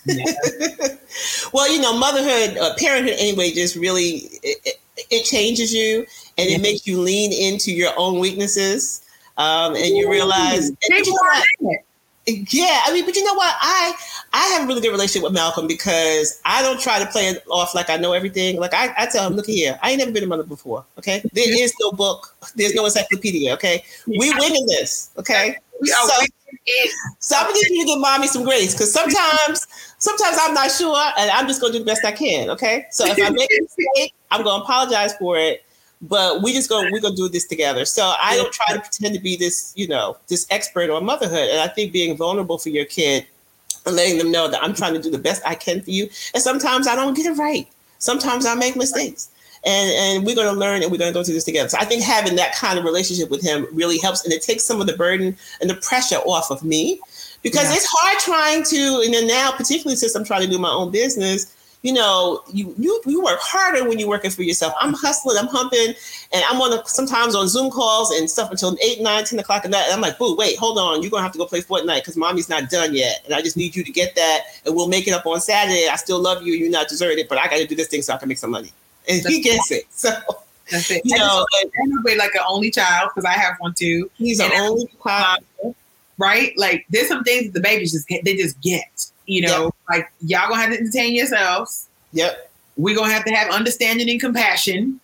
Yeah. 0.07 0.25
well, 1.53 1.71
you 1.71 1.83
know, 1.83 1.99
motherhood, 1.99 2.57
uh, 2.57 2.75
parenthood, 2.79 3.17
anyway, 3.19 3.51
just 3.51 3.77
really 3.77 4.31
it, 4.43 4.79
it 5.11 5.25
changes 5.25 5.75
you 5.75 6.07
and 6.39 6.49
it 6.49 6.63
makes 6.63 6.87
you 6.87 7.01
lean 7.01 7.33
into 7.33 7.73
your 7.73 7.93
own 7.99 8.19
weaknesses, 8.19 9.03
um, 9.37 9.75
and 9.75 9.97
you 9.97 10.11
realize. 10.11 10.69
And 10.69 10.79
you 10.91 11.15
know 11.61 11.77
yeah, 12.29 12.83
I 12.85 12.93
mean, 12.93 13.05
but 13.05 13.17
you 13.17 13.25
know 13.25 13.35
what? 13.35 13.55
I 13.61 13.93
I 14.33 14.45
have 14.49 14.65
a 14.65 14.67
really 14.67 14.81
good 14.81 14.91
relationship 14.91 15.23
with 15.23 15.33
Malcolm 15.33 15.67
because 15.67 16.41
I 16.45 16.63
don't 16.63 16.81
try 16.81 16.99
to 16.99 17.07
play 17.07 17.29
it 17.29 17.43
off 17.51 17.75
like 17.75 17.91
I 17.91 17.97
know 17.97 18.13
everything. 18.13 18.59
Like 18.59 18.75
I, 18.75 18.93
I 18.97 19.07
tell 19.07 19.27
him, 19.27 19.35
look 19.35 19.47
here, 19.47 19.79
I 19.83 19.91
ain't 19.91 19.99
never 19.99 20.13
been 20.13 20.25
a 20.25 20.27
mother 20.27 20.43
before. 20.43 20.85
Okay, 20.99 21.23
there 21.33 21.63
is 21.63 21.73
no 21.81 21.93
book, 21.93 22.37
there's 22.57 22.75
no 22.75 22.85
encyclopedia. 22.85 23.53
Okay, 23.55 23.85
we 24.07 24.33
winning 24.39 24.67
this. 24.67 25.11
Okay, 25.19 25.57
so 25.83 26.25
so 27.21 27.37
I'm 27.37 27.47
gonna 27.47 27.55
need 27.55 27.71
you 27.71 27.83
to 27.85 27.87
give 27.89 28.01
mommy 28.01 28.27
some 28.27 28.45
grace 28.45 28.75
because 28.75 28.93
sometimes 28.93 29.67
sometimes 29.99 30.37
I'm 30.41 30.55
not 30.55 30.71
sure 30.71 30.97
and 31.19 31.31
I'm 31.31 31.47
just 31.47 31.61
gonna 31.61 31.73
do 31.73 31.79
the 31.81 31.85
best 31.85 32.05
I 32.05 32.13
can. 32.13 32.51
Okay, 32.51 32.87
so 32.91 33.07
if 33.07 33.19
I 33.19 33.31
make 33.31 33.49
a 33.59 33.63
mistake, 33.63 34.15
I'm 34.31 34.43
gonna 34.45 34.63
apologize 34.63 35.15
for 35.17 35.39
it 35.39 35.65
but 36.01 36.43
we 36.43 36.53
just 36.53 36.69
go 36.69 36.83
we're 36.91 37.01
gonna 37.01 37.17
do 37.17 37.29
this 37.29 37.47
together. 37.47 37.85
So 37.85 38.15
i 38.23 38.37
don't 38.37 38.53
try 38.53 38.75
to 38.75 38.81
pretend 38.81 39.15
to 39.15 39.21
be 39.21 39.37
this 39.37 39.73
you 39.77 39.89
know 39.89 40.17
this 40.29 40.47
expert 40.51 40.91
on 40.91 41.05
motherhood. 41.05 41.49
And 41.49 41.61
i 41.61 41.69
think 41.69 41.93
being 41.93 42.17
vulnerable 42.17 42.59
for 42.59 42.69
your 42.69 42.85
kid 42.85 43.27
and 43.87 43.97
letting 43.97 44.19
them 44.19 44.31
know 44.31 44.49
that 44.49 44.63
i'm 44.63 44.75
trying 44.75 44.95
to 44.95 45.03
do 45.03 45.11
the 45.11 45.19
best 45.19 45.43
i 45.47 45.55
can 45.55 45.83
for 45.83 45.91
you. 45.91 46.09
And 46.35 46.43
sometimes 46.43 46.87
i 46.87 46.95
don't 46.95 47.15
get 47.15 47.27
it 47.27 47.39
right. 47.39 47.69
Sometimes 47.99 48.47
i 48.47 48.55
make 48.55 48.77
mistakes. 48.77 49.31
And 49.65 49.91
and 49.91 50.27
we're 50.27 50.37
going 50.37 50.53
to 50.53 50.59
learn 50.59 50.83
and 50.83 50.93
we're 50.93 50.99
going 50.99 51.13
to 51.13 51.19
go 51.19 51.25
through 51.25 51.35
this 51.35 51.45
together. 51.45 51.69
So 51.69 51.79
i 51.79 51.85
think 51.85 52.03
having 52.03 52.37
that 52.37 52.55
kind 52.55 52.79
of 52.79 52.85
relationship 52.85 53.31
with 53.31 53.43
him 53.43 53.67
really 53.73 53.99
helps. 53.99 54.25
And 54.25 54.33
it 54.33 54.43
takes 54.43 54.65
some 54.65 54.81
of 54.81 54.87
the 54.87 54.97
burden 54.97 55.37
and 55.61 55.69
the 55.69 55.75
pressure 55.77 56.17
off 56.17 56.51
of 56.51 56.63
me. 56.63 57.01
Because 57.43 57.71
yeah. 57.71 57.77
it's 57.77 57.87
hard 57.89 58.19
trying 58.19 58.65
to 58.65 59.03
and 59.05 59.15
then 59.15 59.29
now 59.29 59.53
particularly 59.53 59.95
since 59.95 60.15
i'm 60.17 60.25
trying 60.25 60.43
to 60.43 60.49
do 60.49 60.59
my 60.59 60.71
own 60.71 60.91
business 60.91 61.55
you 61.83 61.93
know, 61.93 62.43
you 62.53 62.75
you 62.77 63.01
you 63.07 63.23
work 63.23 63.39
harder 63.41 63.89
when 63.89 63.99
you're 63.99 64.09
working 64.09 64.33
for 64.33 64.43
yourself. 64.43 64.75
I'm 64.81 64.95
hustling, 64.95 65.37
I'm 65.39 65.47
humping, 65.47 65.95
and 66.33 66.45
I'm 66.49 66.61
on 66.61 66.73
a, 66.73 66.85
sometimes 66.87 67.37
on 67.37 67.47
Zoom 67.49 67.71
calls 67.71 68.11
and 68.11 68.29
stuff 68.29 68.51
until 68.51 68.77
8, 68.83 69.01
9, 69.01 69.25
10 69.25 69.39
o'clock 69.39 69.65
at 69.65 69.71
night. 69.71 69.85
And 69.85 69.95
I'm 69.95 70.01
like, 70.01 70.19
boo, 70.19 70.35
wait, 70.37 70.59
hold 70.59 70.77
on. 70.79 71.03
You're 71.03 71.11
gonna 71.11 71.23
have 71.23 71.33
to 71.33 71.39
go 71.39 71.47
play 71.47 71.61
Fortnite 71.61 71.99
because 71.99 72.17
mommy's 72.17 72.49
not 72.49 72.69
done 72.69 72.95
yet. 72.95 73.23
And 73.25 73.35
I 73.35 73.43
just 73.43 73.57
need 73.57 73.77
you 73.77 73.85
to 73.85 73.93
get 73.93 74.17
that 74.17 74.41
and 74.67 74.75
we'll 74.75 74.89
make 74.89 75.07
it 75.07 75.13
up 75.13 75.25
on 75.27 75.41
Saturday. 75.41 75.89
I 75.89 75.97
still 75.97 76.19
love 76.19 76.43
you, 76.43 76.55
you're 76.55 76.71
not 76.71 76.89
deserted, 76.89 77.27
but 77.29 77.39
I 77.39 77.45
gotta 77.45 77.67
do 77.67 77.77
this 77.77 77.89
thing 77.89 78.03
so 78.03 78.13
I 78.13 78.17
can 78.17 78.29
make 78.29 78.39
some 78.39 78.51
money. 78.51 78.73
And 79.09 79.25
he 79.25 79.41
gets 79.41 79.71
it. 79.71 79.85
So 79.91 80.11
that's 80.71 80.91
it. 80.91 81.01
You 81.03 81.17
know, 81.17 81.47
and, 81.63 82.19
like 82.19 82.35
an 82.35 82.43
only 82.47 82.71
child, 82.71 83.11
because 83.15 83.25
I 83.25 83.33
have 83.33 83.55
one 83.59 83.73
too. 83.73 84.11
He's 84.17 84.39
an 84.39 84.51
only 84.53 84.87
child. 85.03 85.43
Right? 86.19 86.53
Like 86.59 86.85
there's 86.91 87.09
some 87.09 87.25
things 87.25 87.47
that 87.47 87.53
the 87.55 87.61
babies 87.61 87.93
just 87.93 88.07
get, 88.07 88.25
they 88.25 88.37
just 88.37 88.61
get 88.61 89.11
you 89.29 89.43
know, 89.43 89.65
yep. 89.65 89.75
like 89.91 90.13
y'all 90.23 90.49
gonna 90.49 90.61
have 90.61 90.73
to 90.73 90.81
entertain 90.81 91.15
yourselves. 91.15 91.89
Yep. 92.13 92.51
We're 92.77 92.97
gonna 92.97 93.13
have 93.13 93.25
to 93.27 93.33
have 93.33 93.51
understanding 93.51 94.09
and 94.09 94.21
compassion. 94.21 94.99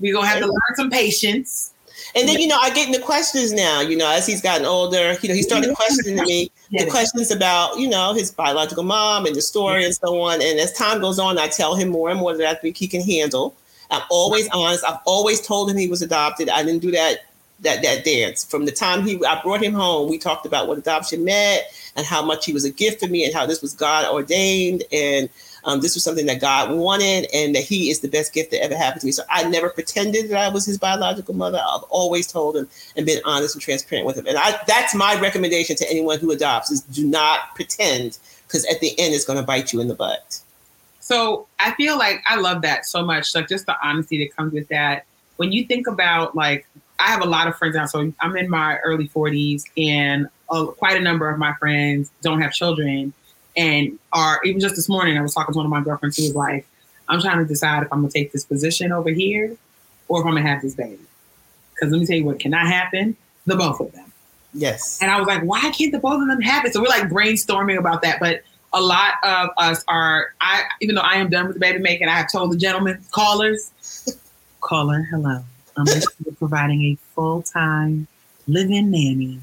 We're 0.00 0.14
gonna 0.14 0.26
have 0.26 0.38
yep. 0.38 0.46
to 0.46 0.50
learn 0.50 0.76
some 0.76 0.90
patience. 0.90 1.72
And 2.16 2.26
then, 2.26 2.40
you 2.40 2.48
know, 2.48 2.58
I 2.58 2.70
get 2.70 2.88
into 2.88 3.00
questions 3.00 3.52
now, 3.52 3.82
you 3.82 3.96
know, 3.96 4.10
as 4.10 4.26
he's 4.26 4.40
gotten 4.40 4.66
older, 4.66 5.16
you 5.20 5.28
know, 5.28 5.34
he 5.34 5.42
started 5.42 5.74
questioning 5.76 6.24
me 6.24 6.50
the 6.72 6.86
questions 6.86 7.30
about, 7.30 7.78
you 7.78 7.88
know, 7.88 8.14
his 8.14 8.32
biological 8.32 8.82
mom 8.82 9.26
and 9.26 9.36
the 9.36 9.42
story 9.42 9.84
and 9.84 9.94
so 9.94 10.20
on. 10.20 10.42
And 10.42 10.58
as 10.58 10.72
time 10.72 11.00
goes 11.00 11.18
on, 11.18 11.38
I 11.38 11.46
tell 11.46 11.76
him 11.76 11.90
more 11.90 12.10
and 12.10 12.18
more 12.18 12.36
that 12.36 12.46
I 12.46 12.54
think 12.54 12.76
he 12.76 12.88
can 12.88 13.02
handle. 13.02 13.54
I'm 13.90 14.02
always 14.10 14.48
honest. 14.48 14.84
I've 14.84 14.98
always 15.04 15.40
told 15.40 15.70
him 15.70 15.76
he 15.76 15.86
was 15.86 16.02
adopted. 16.02 16.48
I 16.48 16.64
didn't 16.64 16.80
do 16.80 16.90
that 16.92 17.26
that 17.60 17.82
that 17.82 18.04
dance. 18.04 18.44
From 18.44 18.64
the 18.64 18.72
time 18.72 19.02
he 19.02 19.22
I 19.24 19.40
brought 19.42 19.62
him 19.62 19.72
home, 19.72 20.08
we 20.10 20.18
talked 20.18 20.46
about 20.46 20.68
what 20.68 20.78
adoption 20.78 21.24
meant 21.24 21.64
and 21.96 22.06
how 22.06 22.24
much 22.24 22.46
he 22.46 22.52
was 22.52 22.64
a 22.64 22.70
gift 22.70 23.00
for 23.00 23.08
me 23.08 23.24
and 23.24 23.34
how 23.34 23.46
this 23.46 23.62
was 23.62 23.74
God 23.74 24.12
ordained 24.12 24.84
and 24.92 25.28
um, 25.64 25.80
this 25.80 25.94
was 25.94 26.04
something 26.04 26.26
that 26.26 26.40
God 26.40 26.74
wanted 26.74 27.28
and 27.34 27.54
that 27.54 27.64
he 27.64 27.90
is 27.90 28.00
the 28.00 28.08
best 28.08 28.32
gift 28.32 28.50
that 28.52 28.62
ever 28.62 28.76
happened 28.76 29.02
to 29.02 29.06
me. 29.06 29.12
So 29.12 29.22
I 29.28 29.48
never 29.48 29.68
pretended 29.68 30.30
that 30.30 30.38
I 30.38 30.48
was 30.48 30.64
his 30.64 30.78
biological 30.78 31.34
mother. 31.34 31.58
I've 31.58 31.82
always 31.90 32.26
told 32.26 32.56
him 32.56 32.68
and 32.96 33.04
been 33.04 33.20
honest 33.24 33.54
and 33.54 33.62
transparent 33.62 34.06
with 34.06 34.16
him. 34.16 34.26
And 34.26 34.38
I, 34.38 34.58
that's 34.66 34.94
my 34.94 35.20
recommendation 35.20 35.76
to 35.76 35.90
anyone 35.90 36.18
who 36.18 36.30
adopts 36.30 36.70
is 36.70 36.80
do 36.80 37.06
not 37.06 37.54
pretend 37.54 38.18
because 38.46 38.64
at 38.66 38.80
the 38.80 38.98
end 38.98 39.14
it's 39.14 39.24
going 39.24 39.38
to 39.38 39.44
bite 39.44 39.72
you 39.72 39.80
in 39.80 39.88
the 39.88 39.94
butt. 39.94 40.40
So 41.00 41.46
I 41.58 41.72
feel 41.72 41.98
like 41.98 42.22
I 42.26 42.36
love 42.36 42.62
that 42.62 42.86
so 42.86 43.04
much. 43.04 43.34
Like 43.34 43.48
just 43.48 43.66
the 43.66 43.76
honesty 43.82 44.24
that 44.24 44.34
comes 44.34 44.52
with 44.52 44.68
that. 44.68 45.04
When 45.36 45.52
you 45.52 45.66
think 45.66 45.86
about 45.86 46.36
like 46.36 46.66
I 47.00 47.08
have 47.08 47.22
a 47.22 47.26
lot 47.26 47.48
of 47.48 47.56
friends 47.56 47.74
now. 47.74 47.86
So 47.86 48.12
I'm 48.20 48.36
in 48.36 48.48
my 48.50 48.78
early 48.78 49.08
40s, 49.08 49.64
and 49.76 50.28
uh, 50.48 50.66
quite 50.66 50.96
a 50.96 51.00
number 51.00 51.28
of 51.30 51.38
my 51.38 51.54
friends 51.54 52.10
don't 52.22 52.40
have 52.40 52.52
children, 52.52 53.12
and 53.56 53.98
are 54.12 54.40
even 54.44 54.60
just 54.60 54.76
this 54.76 54.88
morning. 54.88 55.18
I 55.18 55.22
was 55.22 55.34
talking 55.34 55.52
to 55.52 55.56
one 55.56 55.66
of 55.66 55.70
my 55.70 55.82
girlfriends 55.82 56.16
who 56.16 56.24
was 56.24 56.34
like, 56.34 56.66
"I'm 57.08 57.20
trying 57.20 57.38
to 57.38 57.44
decide 57.44 57.82
if 57.82 57.92
I'm 57.92 58.00
gonna 58.00 58.12
take 58.12 58.32
this 58.32 58.44
position 58.44 58.92
over 58.92 59.10
here, 59.10 59.56
or 60.08 60.20
if 60.20 60.26
I'm 60.26 60.34
gonna 60.34 60.48
have 60.48 60.62
this 60.62 60.74
baby." 60.74 60.98
Because 61.74 61.92
let 61.92 62.00
me 62.00 62.06
tell 62.06 62.16
you 62.16 62.24
what 62.24 62.38
cannot 62.38 62.66
happen: 62.66 63.16
the 63.46 63.56
both 63.56 63.80
of 63.80 63.92
them. 63.92 64.12
Yes. 64.52 64.98
And 65.00 65.10
I 65.10 65.18
was 65.18 65.26
like, 65.26 65.42
"Why 65.42 65.60
can't 65.70 65.92
the 65.92 65.98
both 65.98 66.20
of 66.20 66.28
them 66.28 66.40
happen?" 66.40 66.72
So 66.72 66.80
we're 66.80 66.88
like 66.88 67.08
brainstorming 67.08 67.78
about 67.78 68.02
that, 68.02 68.20
but 68.20 68.42
a 68.72 68.80
lot 68.80 69.14
of 69.22 69.50
us 69.56 69.84
are 69.88 70.34
I 70.40 70.64
even 70.80 70.94
though 70.94 71.02
I 71.02 71.14
am 71.14 71.30
done 71.30 71.46
with 71.46 71.54
the 71.54 71.60
baby 71.60 71.78
making, 71.78 72.08
I 72.08 72.16
have 72.16 72.30
told 72.30 72.52
the 72.52 72.56
gentlemen 72.56 73.02
callers, 73.10 73.70
caller, 74.60 75.06
hello. 75.10 75.42
I'm 75.88 76.34
providing 76.36 76.82
a 76.82 76.98
full 77.14 77.42
time 77.42 78.06
live-in 78.46 78.90
nanny 78.90 79.40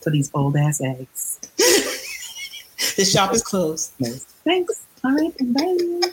for 0.00 0.10
these 0.10 0.30
old 0.34 0.56
ass 0.56 0.80
eggs. 0.80 1.38
the 2.96 3.04
shop 3.04 3.34
is 3.34 3.42
closed. 3.42 3.92
Thanks. 4.44 4.84
All 5.04 5.12
right, 5.12 5.32
bye. 5.40 6.08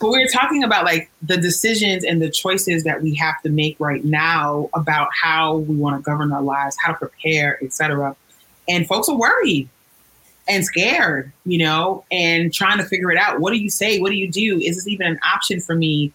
But 0.00 0.10
we 0.10 0.22
are 0.22 0.28
talking 0.28 0.64
about 0.64 0.84
like 0.84 1.10
the 1.22 1.36
decisions 1.36 2.04
and 2.04 2.20
the 2.20 2.30
choices 2.30 2.84
that 2.84 3.02
we 3.02 3.14
have 3.14 3.40
to 3.42 3.50
make 3.50 3.76
right 3.78 4.04
now 4.04 4.68
about 4.74 5.08
how 5.12 5.56
we 5.58 5.76
want 5.76 5.96
to 5.96 6.02
govern 6.02 6.32
our 6.32 6.42
lives, 6.42 6.76
how 6.82 6.92
to 6.92 6.98
prepare, 6.98 7.62
etc. 7.62 8.16
And 8.68 8.86
folks 8.86 9.08
are 9.08 9.16
worried 9.16 9.68
and 10.48 10.64
scared, 10.64 11.32
you 11.44 11.58
know, 11.58 12.04
and 12.10 12.52
trying 12.52 12.78
to 12.78 12.84
figure 12.84 13.10
it 13.10 13.18
out. 13.18 13.40
What 13.40 13.52
do 13.52 13.58
you 13.58 13.70
say? 13.70 13.98
What 14.00 14.10
do 14.10 14.16
you 14.16 14.30
do? 14.30 14.58
Is 14.58 14.76
this 14.76 14.88
even 14.88 15.06
an 15.06 15.18
option 15.24 15.60
for 15.60 15.74
me? 15.74 16.12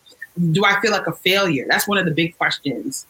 Do 0.52 0.64
I 0.66 0.80
feel 0.82 0.92
like 0.92 1.08
a 1.08 1.14
failure? 1.14 1.66
That's 1.68 1.88
one 1.88 1.98
of 1.98 2.06
the 2.06 2.12
big 2.12 2.38
questions. 2.38 3.06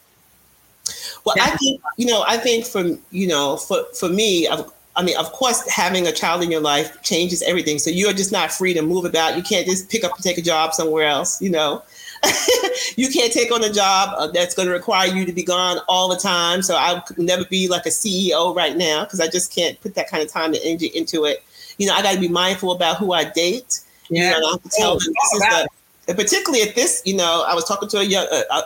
Well, 1.25 1.36
I 1.39 1.51
think 1.58 1.82
you 1.97 2.05
know. 2.05 2.23
I 2.27 2.38
think 2.38 2.65
from 2.65 2.99
you 3.12 3.27
know, 3.27 3.58
for 3.58 3.84
for 3.93 4.10
me, 4.10 4.47
I've, 4.47 4.65
I 4.95 5.03
mean, 5.03 5.17
of 5.17 5.32
course, 5.32 5.67
having 5.69 6.08
a 6.08 6.12
child 6.12 6.41
in 6.43 6.51
your 6.51 6.62
life 6.62 7.01
changes 7.03 7.41
everything. 7.41 7.79
So 7.79 7.89
you're 7.89 8.13
just 8.13 8.32
not 8.32 8.51
free 8.51 8.73
to 8.73 8.82
move 8.82 9.05
about. 9.05 9.38
You 9.38 9.43
can't 9.43 9.67
just 9.67 9.89
pick 9.89 10.03
up 10.03 10.15
and 10.15 10.23
take 10.23 10.38
a 10.38 10.41
job 10.41 10.73
somewhere 10.73 11.08
else. 11.08 11.41
You 11.41 11.51
know, 11.51 11.84
you 12.95 13.10
can't 13.10 13.32
take 13.32 13.51
on 13.51 13.63
a 13.63 13.71
job 13.71 14.13
uh, 14.17 14.27
that's 14.27 14.55
going 14.55 14.67
to 14.67 14.73
require 14.73 15.08
you 15.08 15.25
to 15.25 15.32
be 15.32 15.43
gone 15.43 15.79
all 15.88 16.10
the 16.10 16.17
time. 16.17 16.62
So 16.62 16.75
I 16.75 17.01
could 17.05 17.19
never 17.19 17.45
be 17.45 17.67
like 17.67 17.86
a 17.86 17.89
CEO 17.89 18.55
right 18.55 18.75
now 18.75 19.03
because 19.03 19.19
I 19.19 19.27
just 19.27 19.53
can't 19.53 19.79
put 19.82 19.95
that 19.95 20.10
kind 20.10 20.23
of 20.23 20.32
time 20.32 20.53
and 20.53 20.62
energy 20.63 20.88
into 20.88 21.25
it. 21.25 21.43
You 21.77 21.88
know, 21.88 21.93
I 21.93 22.01
got 22.01 22.13
to 22.15 22.19
be 22.19 22.27
mindful 22.27 22.71
about 22.71 22.97
who 22.97 23.13
I 23.13 23.25
date. 23.25 23.82
Yeah, 24.10 24.36
you 24.36 24.41
know, 24.41 24.47
I 24.47 24.51
have 24.51 24.63
to 24.63 24.69
tell 24.69 24.91
them 24.97 25.13
this 25.13 25.34
is 25.34 25.39
the 25.39 25.69
and 26.09 26.17
particularly 26.17 26.67
at 26.67 26.73
this, 26.73 27.03
you 27.05 27.15
know, 27.15 27.45
I 27.47 27.53
was 27.53 27.65
talking 27.65 27.87
to 27.89 27.99
a 27.99 28.03
young, 28.03 28.25
uh, 28.31 28.41
uh, 28.49 28.61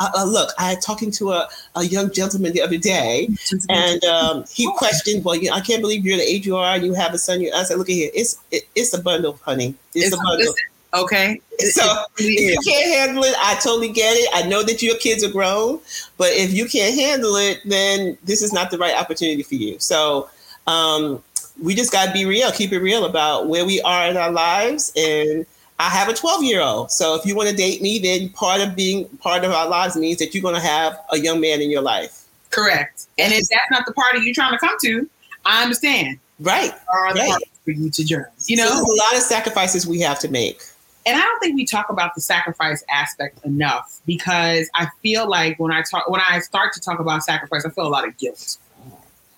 uh, 0.00 0.10
uh 0.16 0.24
look, 0.24 0.50
I 0.58 0.70
had 0.70 0.82
talking 0.82 1.12
to 1.12 1.30
a, 1.30 1.48
a 1.76 1.84
young 1.84 2.10
gentleman 2.10 2.52
the 2.52 2.60
other 2.60 2.76
day, 2.76 3.28
and 3.68 4.04
um, 4.04 4.44
he 4.52 4.68
questioned, 4.76 5.24
well, 5.24 5.36
you 5.36 5.48
know, 5.48 5.54
I 5.54 5.60
can't 5.60 5.80
believe 5.80 6.04
you're 6.04 6.16
the 6.16 6.24
age 6.24 6.44
you 6.44 6.56
are, 6.56 6.76
you 6.76 6.92
have 6.94 7.14
a 7.14 7.18
son. 7.18 7.40
You, 7.40 7.52
I 7.54 7.62
said, 7.62 7.78
look 7.78 7.88
at 7.88 7.92
here, 7.92 8.10
it's 8.12 8.36
it, 8.50 8.64
it's 8.74 8.92
a 8.94 9.00
bundle, 9.00 9.38
honey, 9.44 9.76
it's, 9.94 10.06
it's 10.06 10.14
a 10.14 10.16
bundle. 10.16 10.38
Listen, 10.38 10.54
okay. 10.94 11.40
So 11.60 12.02
if 12.18 12.64
you 12.66 12.72
can't 12.72 12.98
handle 12.98 13.22
it, 13.22 13.36
I 13.38 13.54
totally 13.62 13.92
get 13.92 14.16
it. 14.16 14.28
I 14.34 14.48
know 14.48 14.64
that 14.64 14.82
your 14.82 14.96
kids 14.96 15.22
are 15.22 15.30
grown, 15.30 15.78
but 16.16 16.32
if 16.32 16.52
you 16.52 16.66
can't 16.66 16.96
handle 16.96 17.36
it, 17.36 17.60
then 17.64 18.18
this 18.24 18.42
is 18.42 18.52
not 18.52 18.72
the 18.72 18.78
right 18.78 18.96
opportunity 18.96 19.44
for 19.44 19.54
you. 19.54 19.78
So 19.78 20.28
um, 20.66 21.22
we 21.62 21.76
just 21.76 21.92
got 21.92 22.06
to 22.06 22.12
be 22.12 22.24
real, 22.24 22.50
keep 22.50 22.72
it 22.72 22.80
real 22.80 23.04
about 23.04 23.46
where 23.48 23.64
we 23.64 23.80
are 23.82 24.08
in 24.08 24.16
our 24.16 24.32
lives 24.32 24.92
and 24.96 25.46
I 25.82 25.88
have 25.88 26.08
a 26.08 26.14
12 26.14 26.44
year 26.44 26.60
old. 26.60 26.92
So 26.92 27.16
if 27.16 27.26
you 27.26 27.34
want 27.34 27.48
to 27.48 27.56
date 27.56 27.82
me, 27.82 27.98
then 27.98 28.28
part 28.28 28.60
of 28.60 28.76
being 28.76 29.08
part 29.18 29.42
of 29.42 29.50
our 29.50 29.68
lives 29.68 29.96
means 29.96 30.18
that 30.18 30.32
you're 30.32 30.42
going 30.42 30.54
to 30.54 30.60
have 30.60 30.96
a 31.10 31.18
young 31.18 31.40
man 31.40 31.60
in 31.60 31.72
your 31.72 31.82
life. 31.82 32.24
Correct. 32.50 33.08
And 33.18 33.32
if 33.32 33.48
that's 33.48 33.70
not 33.72 33.84
the 33.84 33.92
party 33.92 34.20
you're 34.20 34.32
trying 34.32 34.52
to 34.52 34.58
come 34.58 34.76
to, 34.84 35.10
I 35.44 35.64
understand. 35.64 36.20
Right. 36.38 36.72
Are 36.92 37.12
right. 37.14 37.42
for 37.64 37.72
you 37.72 37.90
to 37.90 38.04
journey. 38.04 38.26
You 38.46 38.58
know, 38.58 38.66
so 38.66 38.74
there's 38.74 38.80
a 38.80 38.94
lot 38.94 39.16
of 39.16 39.22
sacrifices 39.22 39.84
we 39.84 39.98
have 40.00 40.20
to 40.20 40.28
make. 40.28 40.62
And 41.04 41.16
I 41.16 41.20
don't 41.20 41.40
think 41.40 41.56
we 41.56 41.64
talk 41.64 41.88
about 41.88 42.14
the 42.14 42.20
sacrifice 42.20 42.84
aspect 42.88 43.44
enough 43.44 44.00
because 44.06 44.70
I 44.76 44.86
feel 45.02 45.28
like 45.28 45.58
when 45.58 45.72
I 45.72 45.82
talk 45.82 46.08
when 46.08 46.20
I 46.20 46.38
start 46.38 46.72
to 46.74 46.80
talk 46.80 47.00
about 47.00 47.24
sacrifice, 47.24 47.64
I 47.64 47.70
feel 47.70 47.88
a 47.88 47.90
lot 47.90 48.06
of 48.06 48.16
guilt. 48.18 48.56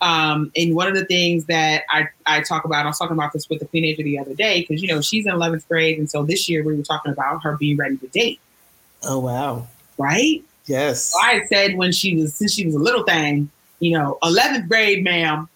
Um, 0.05 0.53
and 0.55 0.75
one 0.75 0.87
of 0.87 0.95
the 0.95 1.07
things 1.07 1.47
that 1.47 1.85
I, 1.89 2.09
I 2.27 2.43
talk 2.43 2.67
about, 2.67 2.85
I 2.85 2.89
was 2.91 2.99
talking 2.99 3.17
about 3.17 3.33
this 3.33 3.49
with 3.49 3.61
the 3.61 3.65
teenager 3.65 4.03
the 4.03 4.19
other 4.19 4.35
day, 4.35 4.61
because, 4.61 4.83
you 4.83 4.89
know, 4.89 5.01
she's 5.01 5.25
in 5.25 5.33
11th 5.33 5.67
grade. 5.67 5.99
And 5.99 6.11
so 6.11 6.23
this 6.23 6.47
year 6.47 6.63
we 6.63 6.77
were 6.77 6.83
talking 6.83 7.11
about 7.11 7.43
her 7.43 7.57
being 7.57 7.79
ready 7.79 7.97
to 7.97 8.07
date. 8.09 8.39
Oh, 9.05 9.19
wow. 9.19 9.67
Right? 9.97 10.45
Yes. 10.67 11.07
So 11.07 11.19
I 11.23 11.41
said 11.49 11.77
when 11.77 11.91
she 11.91 12.17
was, 12.17 12.35
since 12.35 12.53
she 12.53 12.67
was 12.67 12.75
a 12.75 12.79
little 12.79 13.05
thing, 13.05 13.49
you 13.81 13.97
know, 13.97 14.19
11th 14.23 14.69
grade, 14.69 15.03
ma'am. 15.03 15.49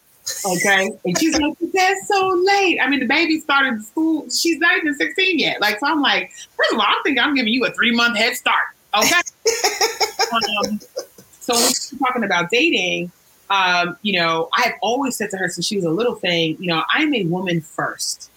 Okay. 0.42 0.90
And 1.04 1.18
she's 1.18 1.38
like, 1.38 1.52
that's 1.74 2.08
so 2.08 2.28
late. 2.28 2.78
I 2.80 2.88
mean, 2.88 3.00
the 3.00 3.06
baby 3.06 3.40
started 3.40 3.84
school. 3.84 4.30
She's 4.30 4.58
not 4.58 4.78
even 4.78 4.94
16 4.94 5.38
yet. 5.38 5.60
Like, 5.60 5.78
so 5.78 5.88
I'm 5.88 6.00
like, 6.00 6.32
first 6.56 6.72
of 6.72 6.78
all, 6.78 6.86
I 6.86 6.98
think 7.04 7.18
I'm 7.18 7.34
giving 7.34 7.52
you 7.52 7.66
a 7.66 7.70
three 7.72 7.94
month 7.94 8.16
head 8.16 8.34
start. 8.34 8.64
Okay. 8.94 9.10
um, 10.32 10.80
so 11.40 11.52
when 11.52 11.66
she's 11.68 11.94
talking 11.98 12.24
about 12.24 12.48
dating, 12.48 13.12
um, 13.50 13.96
you 14.02 14.18
know, 14.18 14.48
I've 14.54 14.74
always 14.82 15.16
said 15.16 15.30
to 15.30 15.36
her 15.36 15.48
since 15.48 15.66
she 15.66 15.76
was 15.76 15.84
a 15.84 15.90
little 15.90 16.14
thing, 16.14 16.56
you 16.60 16.68
know, 16.68 16.82
I'm 16.88 17.14
a 17.14 17.24
woman 17.24 17.60
first. 17.60 18.30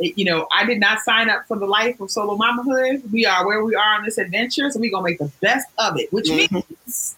It, 0.00 0.18
you 0.18 0.24
know, 0.24 0.48
I 0.52 0.64
did 0.64 0.80
not 0.80 1.00
sign 1.00 1.30
up 1.30 1.46
for 1.46 1.58
the 1.58 1.66
life 1.66 2.00
of 2.00 2.10
solo 2.10 2.36
mamahood. 2.36 3.10
We 3.10 3.26
are 3.26 3.46
where 3.46 3.64
we 3.64 3.74
are 3.74 3.94
on 3.94 4.04
this 4.04 4.18
adventure, 4.18 4.70
so 4.70 4.80
we're 4.80 4.90
gonna 4.90 5.04
make 5.04 5.18
the 5.18 5.30
best 5.40 5.68
of 5.78 5.98
it, 5.98 6.12
which 6.12 6.26
mm-hmm. 6.26 6.56
means 6.56 7.16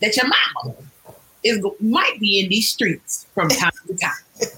that 0.00 0.16
your 0.16 0.26
mama 0.26 0.76
is 1.44 1.64
might 1.80 2.18
be 2.20 2.40
in 2.40 2.48
these 2.48 2.68
streets 2.68 3.26
from 3.34 3.48
time 3.48 3.72
to 3.86 3.96
time. 3.96 4.12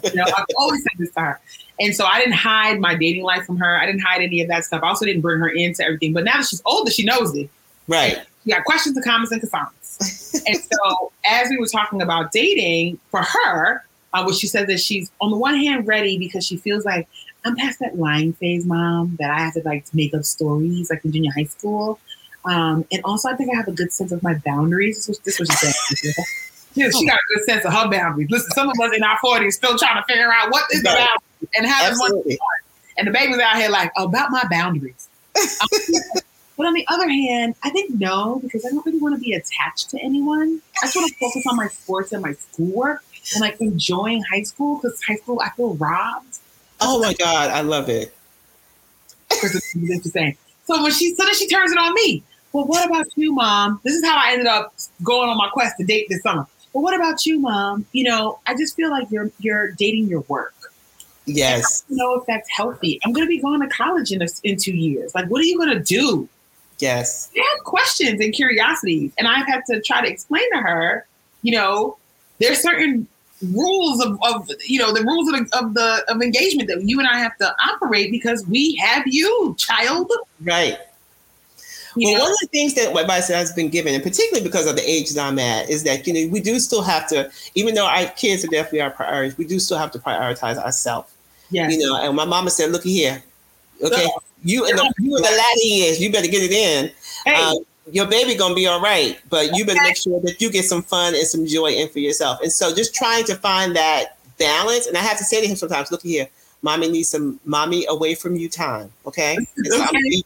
You 0.04 0.14
know, 0.14 0.24
I've 0.24 0.46
always 0.56 0.82
said 0.82 0.92
this 0.98 1.12
to 1.12 1.20
her. 1.20 1.40
And 1.78 1.94
so 1.94 2.04
I 2.04 2.18
didn't 2.18 2.34
hide 2.34 2.78
my 2.78 2.94
dating 2.94 3.22
life 3.22 3.46
from 3.46 3.56
her. 3.56 3.78
I 3.78 3.86
didn't 3.86 4.02
hide 4.02 4.20
any 4.20 4.42
of 4.42 4.48
that 4.48 4.64
stuff. 4.64 4.82
I 4.82 4.88
also 4.88 5.06
didn't 5.06 5.22
bring 5.22 5.38
her 5.38 5.48
into 5.48 5.82
everything. 5.82 6.12
But 6.12 6.24
now 6.24 6.36
that 6.38 6.46
she's 6.46 6.62
older, 6.66 6.90
she 6.90 7.04
knows 7.04 7.34
it. 7.34 7.48
Right. 7.88 8.18
She 8.44 8.50
got 8.50 8.64
questions 8.64 8.96
and 8.96 9.04
comments 9.04 9.32
and 9.32 9.40
concerns. 9.40 10.42
and 10.46 10.56
so 10.56 11.12
as 11.26 11.50
we 11.50 11.58
were 11.58 11.66
talking 11.66 12.00
about 12.00 12.32
dating 12.32 12.98
for 13.10 13.22
her, 13.22 13.84
uh, 14.12 14.22
what 14.24 14.34
she 14.34 14.46
said 14.46 14.66
that 14.68 14.80
she's 14.80 15.10
on 15.20 15.30
the 15.30 15.36
one 15.36 15.56
hand 15.56 15.86
ready 15.86 16.18
because 16.18 16.44
she 16.46 16.56
feels 16.56 16.84
like 16.84 17.08
I'm 17.44 17.56
past 17.56 17.78
that 17.80 17.98
lying 17.98 18.32
phase, 18.34 18.66
mom, 18.66 19.16
that 19.20 19.30
I 19.30 19.40
have 19.40 19.54
to 19.54 19.62
like 19.64 19.84
make 19.94 20.14
up 20.14 20.24
stories 20.24 20.90
like 20.90 21.04
in 21.04 21.12
junior 21.12 21.32
high 21.36 21.44
school. 21.44 21.98
Um, 22.44 22.86
and 22.90 23.02
also, 23.04 23.28
I 23.28 23.36
think 23.36 23.52
I 23.52 23.56
have 23.56 23.68
a 23.68 23.72
good 23.72 23.92
sense 23.92 24.12
of 24.12 24.22
my 24.22 24.34
boundaries. 24.44 25.06
This 25.06 25.38
was, 25.38 25.48
she 25.48 25.56
said. 25.56 26.24
Yeah, 26.74 26.88
she 26.90 27.06
got 27.06 27.16
a 27.16 27.34
good 27.34 27.44
sense 27.44 27.64
of 27.64 27.72
her 27.72 27.90
boundaries. 27.90 28.30
Listen, 28.30 28.50
some 28.52 28.70
of 28.70 28.78
us 28.80 28.94
in 28.96 29.02
our 29.02 29.18
40s 29.18 29.52
still 29.52 29.76
trying 29.76 29.96
to 29.96 30.04
figure 30.06 30.32
out 30.32 30.50
what 30.50 30.64
is 30.72 30.82
the 30.82 30.88
boundary 30.88 31.48
and 31.56 31.66
how 31.66 31.88
does 31.88 31.98
one 31.98 32.22
And 32.96 33.08
the 33.08 33.10
baby's 33.10 33.38
out 33.38 33.56
here 33.56 33.70
like, 33.70 33.90
about 33.96 34.30
my 34.30 34.44
boundaries. 34.50 35.08
but 36.60 36.66
on 36.66 36.74
the 36.74 36.84
other 36.88 37.08
hand, 37.08 37.54
I 37.62 37.70
think 37.70 37.98
no, 37.98 38.38
because 38.42 38.66
I 38.66 38.68
don't 38.68 38.84
really 38.84 38.98
want 38.98 39.14
to 39.14 39.18
be 39.18 39.32
attached 39.32 39.88
to 39.90 39.98
anyone. 39.98 40.60
I 40.82 40.84
just 40.84 40.94
want 40.94 41.10
to 41.10 41.18
focus 41.18 41.46
on 41.48 41.56
my 41.56 41.68
sports 41.68 42.12
and 42.12 42.22
my 42.22 42.34
schoolwork 42.34 43.02
and 43.32 43.40
like 43.40 43.58
enjoying 43.62 44.22
high 44.30 44.42
school 44.42 44.76
because 44.76 45.02
high 45.02 45.14
school, 45.14 45.40
I 45.42 45.48
feel 45.56 45.72
robbed. 45.76 46.36
Oh 46.78 47.00
my 47.00 47.14
God, 47.14 47.48
I 47.48 47.62
love 47.62 47.88
it. 47.88 48.14
So 50.66 50.82
when 50.82 50.92
she 50.92 51.14
so 51.14 51.24
then 51.24 51.34
she 51.34 51.48
turns 51.48 51.72
it 51.72 51.78
on 51.78 51.94
me. 51.94 52.22
Well, 52.52 52.66
what 52.66 52.86
about 52.86 53.06
you, 53.16 53.32
mom? 53.32 53.80
This 53.82 53.94
is 53.94 54.04
how 54.04 54.18
I 54.18 54.32
ended 54.32 54.46
up 54.46 54.74
going 55.02 55.30
on 55.30 55.38
my 55.38 55.48
quest 55.48 55.78
to 55.78 55.86
date 55.86 56.08
this 56.10 56.20
summer. 56.20 56.46
But 56.74 56.80
what 56.80 56.94
about 56.94 57.24
you, 57.24 57.38
mom? 57.38 57.86
You 57.92 58.04
know, 58.04 58.38
I 58.46 58.54
just 58.54 58.76
feel 58.76 58.90
like 58.90 59.10
you're 59.10 59.30
you're 59.38 59.70
dating 59.72 60.08
your 60.08 60.20
work. 60.28 60.52
Yes. 61.24 61.84
I 61.86 61.88
don't 61.88 61.96
know 61.96 62.20
if 62.20 62.26
that's 62.26 62.50
healthy. 62.50 63.00
I'm 63.02 63.14
going 63.14 63.26
to 63.26 63.30
be 63.30 63.40
going 63.40 63.62
to 63.62 63.68
college 63.68 64.12
in 64.12 64.20
a, 64.20 64.26
in 64.44 64.58
two 64.58 64.76
years. 64.76 65.14
Like, 65.14 65.30
what 65.30 65.40
are 65.40 65.44
you 65.44 65.56
going 65.56 65.70
to 65.70 65.82
do? 65.82 66.28
Yes. 66.80 67.30
I 67.36 67.46
have 67.54 67.64
questions 67.64 68.20
and 68.20 68.32
curiosities, 68.32 69.12
and 69.18 69.28
I've 69.28 69.46
had 69.46 69.62
to 69.66 69.80
try 69.80 70.00
to 70.02 70.10
explain 70.10 70.50
to 70.52 70.58
her. 70.58 71.06
You 71.42 71.52
know, 71.52 71.96
there's 72.38 72.60
certain 72.60 73.06
rules 73.42 74.04
of, 74.04 74.18
of 74.22 74.50
you 74.66 74.78
know 74.78 74.92
the 74.92 75.02
rules 75.02 75.32
of 75.32 75.50
the, 75.50 75.58
of 75.58 75.74
the 75.74 76.04
of 76.08 76.22
engagement 76.22 76.68
that 76.68 76.82
you 76.82 76.98
and 76.98 77.08
I 77.08 77.18
have 77.18 77.36
to 77.38 77.54
operate 77.72 78.10
because 78.10 78.46
we 78.46 78.76
have 78.76 79.04
you, 79.06 79.54
child. 79.58 80.10
Right. 80.42 80.78
You 81.96 82.08
well, 82.08 82.18
know? 82.18 82.24
one 82.24 82.32
of 82.32 82.38
the 82.40 82.48
things 82.48 82.74
that 82.74 82.94
my 82.94 83.00
advice 83.00 83.28
has 83.28 83.52
been 83.52 83.68
given, 83.68 83.94
and 83.94 84.02
particularly 84.02 84.46
because 84.46 84.66
of 84.66 84.76
the 84.76 84.88
age 84.88 85.10
that 85.10 85.26
I'm 85.26 85.38
at, 85.38 85.68
is 85.68 85.82
that 85.84 86.06
you 86.06 86.12
know 86.12 86.32
we 86.32 86.40
do 86.40 86.58
still 86.60 86.82
have 86.82 87.08
to, 87.08 87.30
even 87.54 87.74
though 87.74 87.86
our 87.86 88.06
kids 88.06 88.44
are 88.44 88.48
definitely 88.48 88.82
our 88.82 88.90
priorities, 88.90 89.36
we 89.36 89.44
do 89.44 89.58
still 89.58 89.78
have 89.78 89.90
to 89.92 89.98
prioritize 89.98 90.56
ourselves. 90.56 91.12
Yeah. 91.50 91.68
You 91.68 91.78
know, 91.78 91.96
and 91.96 92.14
my 92.14 92.24
mama 92.24 92.50
said, 92.50 92.70
"Look 92.70 92.84
here, 92.84 93.22
okay, 93.82 94.04
so, 94.04 94.22
you 94.42 94.66
and 94.66 94.78
the 94.78 94.92
you 94.98 95.16
in 95.16 95.22
the 95.22 95.30
latter 95.36 95.60
years, 95.62 96.00
you 96.00 96.10
better 96.12 96.28
get 96.28 96.42
it 96.42 96.52
in. 96.52 96.90
Hey. 97.24 97.34
Um, 97.34 97.58
your 97.92 98.06
baby 98.06 98.34
gonna 98.34 98.54
be 98.54 98.66
all 98.66 98.80
right, 98.80 99.18
but 99.30 99.56
you 99.56 99.64
better 99.64 99.82
make 99.82 99.96
sure 99.96 100.20
that 100.20 100.40
you 100.40 100.50
get 100.50 100.64
some 100.64 100.82
fun 100.82 101.14
and 101.14 101.26
some 101.26 101.46
joy 101.46 101.72
in 101.72 101.88
for 101.88 101.98
yourself. 101.98 102.40
And 102.40 102.52
so, 102.52 102.74
just 102.74 102.94
trying 102.94 103.24
to 103.24 103.34
find 103.34 103.74
that 103.74 104.16
balance. 104.38 104.86
And 104.86 104.96
I 104.96 105.00
have 105.00 105.18
to 105.18 105.24
say 105.24 105.40
to 105.40 105.46
him 105.46 105.56
sometimes, 105.56 105.90
"Look 105.90 106.02
here, 106.02 106.28
mommy 106.62 106.88
needs 106.88 107.08
some 107.08 107.40
mommy 107.44 107.86
away 107.86 108.14
from 108.14 108.36
you 108.36 108.48
time, 108.48 108.92
okay?" 109.06 109.36
So 109.64 109.82
okay. 109.82 110.22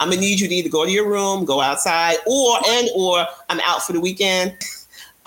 I'm 0.00 0.08
gonna 0.08 0.20
need 0.20 0.40
you 0.40 0.48
to 0.48 0.54
either 0.54 0.68
go 0.68 0.84
to 0.84 0.90
your 0.90 1.08
room, 1.08 1.44
go 1.44 1.60
outside, 1.60 2.16
or 2.26 2.58
and 2.66 2.88
or 2.94 3.26
I'm 3.48 3.60
out 3.60 3.82
for 3.82 3.92
the 3.92 4.00
weekend. 4.00 4.56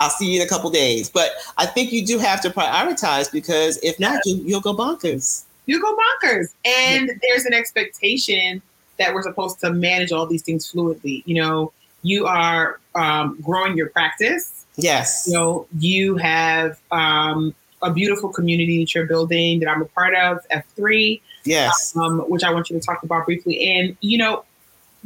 I'll 0.00 0.10
see 0.10 0.32
you 0.32 0.40
in 0.40 0.46
a 0.46 0.48
couple 0.48 0.70
days. 0.70 1.08
But 1.08 1.32
I 1.56 1.66
think 1.66 1.92
you 1.92 2.06
do 2.06 2.18
have 2.18 2.40
to 2.42 2.50
prioritize 2.50 3.32
because 3.32 3.78
if 3.78 3.98
not, 3.98 4.20
you, 4.24 4.54
will 4.54 4.60
go 4.60 4.74
bonkers. 4.74 5.44
You 5.68 5.82
go 5.82 5.94
bonkers, 5.94 6.54
and 6.64 7.08
yeah. 7.08 7.14
there's 7.20 7.44
an 7.44 7.52
expectation 7.52 8.62
that 8.98 9.12
we're 9.12 9.22
supposed 9.22 9.60
to 9.60 9.70
manage 9.70 10.12
all 10.12 10.26
these 10.26 10.42
things 10.42 10.72
fluidly. 10.72 11.22
You 11.26 11.42
know, 11.42 11.72
you 12.02 12.26
are 12.26 12.80
um, 12.94 13.38
growing 13.42 13.76
your 13.76 13.90
practice. 13.90 14.64
Yes. 14.76 15.24
You 15.26 15.34
know, 15.34 15.66
you 15.78 16.16
have 16.16 16.80
um, 16.90 17.54
a 17.82 17.92
beautiful 17.92 18.30
community 18.30 18.80
that 18.80 18.94
you're 18.94 19.06
building 19.06 19.60
that 19.60 19.68
I'm 19.68 19.82
a 19.82 19.84
part 19.84 20.14
of, 20.14 20.38
F3. 20.48 21.20
Yes. 21.44 21.94
Um, 21.94 22.20
which 22.30 22.44
I 22.44 22.52
want 22.52 22.70
you 22.70 22.80
to 22.80 22.84
talk 22.84 23.02
about 23.02 23.26
briefly. 23.26 23.70
And, 23.70 23.94
you 24.00 24.16
know, 24.16 24.44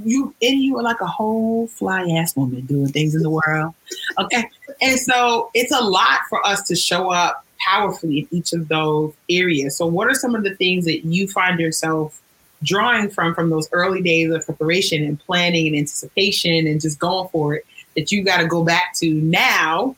you 0.04 0.32
and 0.40 0.60
you 0.60 0.78
are 0.78 0.82
like 0.82 1.00
a 1.00 1.06
whole 1.06 1.66
fly 1.66 2.08
ass 2.08 2.36
woman 2.36 2.62
doing 2.66 2.88
things 2.88 3.16
in 3.16 3.22
the 3.22 3.30
world. 3.30 3.74
Okay. 4.18 4.48
And 4.80 4.98
so 4.98 5.50
it's 5.54 5.72
a 5.72 5.82
lot 5.82 6.20
for 6.30 6.46
us 6.46 6.62
to 6.68 6.76
show 6.76 7.10
up 7.10 7.44
powerfully 7.64 8.20
in 8.20 8.28
each 8.30 8.52
of 8.52 8.68
those 8.68 9.14
areas. 9.28 9.76
So 9.76 9.86
what 9.86 10.08
are 10.08 10.14
some 10.14 10.34
of 10.34 10.44
the 10.44 10.54
things 10.54 10.84
that 10.84 11.04
you 11.04 11.28
find 11.28 11.58
yourself 11.60 12.20
drawing 12.62 13.10
from 13.10 13.34
from 13.34 13.50
those 13.50 13.68
early 13.72 14.02
days 14.02 14.30
of 14.30 14.44
preparation 14.44 15.02
and 15.04 15.18
planning 15.18 15.66
and 15.68 15.76
anticipation 15.76 16.66
and 16.66 16.80
just 16.80 16.98
going 16.98 17.28
for 17.30 17.54
it 17.54 17.66
that 17.96 18.12
you 18.12 18.24
got 18.24 18.38
to 18.38 18.46
go 18.46 18.62
back 18.62 18.94
to 18.94 19.12
now 19.12 19.96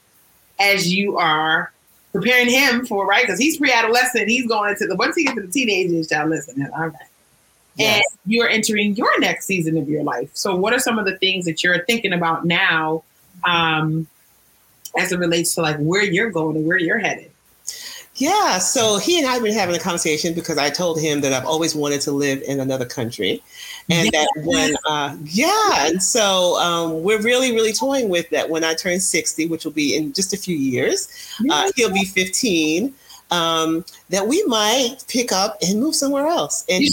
as 0.58 0.92
you 0.92 1.18
are 1.18 1.70
preparing 2.12 2.48
him 2.48 2.86
for 2.86 3.06
right 3.06 3.24
because 3.24 3.38
he's 3.38 3.58
pre-adolescent 3.58 4.28
he's 4.28 4.46
going 4.46 4.70
into 4.70 4.86
the 4.86 4.96
once 4.96 5.14
he 5.14 5.24
gets 5.24 5.34
to 5.34 5.42
the 5.42 5.52
teenagers 5.52 6.08
child 6.08 6.30
listen 6.30 6.66
all 6.74 6.86
right 6.86 6.94
yes. 7.76 7.96
and 7.96 8.32
you're 8.32 8.48
entering 8.48 8.94
your 8.96 9.18
next 9.20 9.46
season 9.46 9.76
of 9.76 9.88
your 9.88 10.02
life. 10.02 10.30
So, 10.34 10.54
what 10.56 10.72
are 10.72 10.78
some 10.78 10.98
of 10.98 11.04
the 11.04 11.16
things 11.18 11.44
that 11.46 11.62
you're 11.62 11.84
thinking 11.84 12.12
about 12.12 12.44
now 12.44 13.04
um, 13.44 14.06
as 14.96 15.12
it 15.12 15.18
relates 15.18 15.54
to 15.54 15.62
like 15.62 15.76
where 15.78 16.02
you're 16.02 16.30
going 16.30 16.56
and 16.56 16.66
where 16.66 16.78
you're 16.78 16.98
headed? 16.98 17.30
Yeah, 18.16 18.58
so 18.58 18.98
he 18.98 19.18
and 19.18 19.26
I 19.26 19.32
have 19.32 19.42
been 19.42 19.52
having 19.52 19.74
a 19.74 19.78
conversation 19.80 20.34
because 20.34 20.56
I 20.56 20.70
told 20.70 21.00
him 21.00 21.20
that 21.22 21.32
I've 21.32 21.46
always 21.46 21.74
wanted 21.74 22.00
to 22.02 22.12
live 22.12 22.42
in 22.42 22.60
another 22.60 22.84
country, 22.84 23.42
and 23.90 24.08
that 24.12 24.28
when, 24.44 24.76
uh, 24.88 25.16
yeah, 25.24 25.86
and 25.88 26.00
so 26.00 26.56
um, 26.60 27.02
we're 27.02 27.20
really, 27.20 27.50
really 27.50 27.72
toying 27.72 28.08
with 28.08 28.30
that. 28.30 28.48
When 28.48 28.62
I 28.62 28.74
turn 28.74 29.00
sixty, 29.00 29.46
which 29.46 29.64
will 29.64 29.72
be 29.72 29.96
in 29.96 30.12
just 30.12 30.32
a 30.32 30.36
few 30.36 30.56
years, 30.56 31.08
uh, 31.50 31.72
he'll 31.74 31.92
be 31.92 32.04
fifteen 32.04 32.94
um, 33.32 33.84
that 34.10 34.28
we 34.28 34.44
might 34.44 34.98
pick 35.08 35.32
up 35.32 35.58
and 35.60 35.80
move 35.80 35.96
somewhere 35.96 36.28
else. 36.28 36.64
And 36.68 36.84
he, 36.84 36.92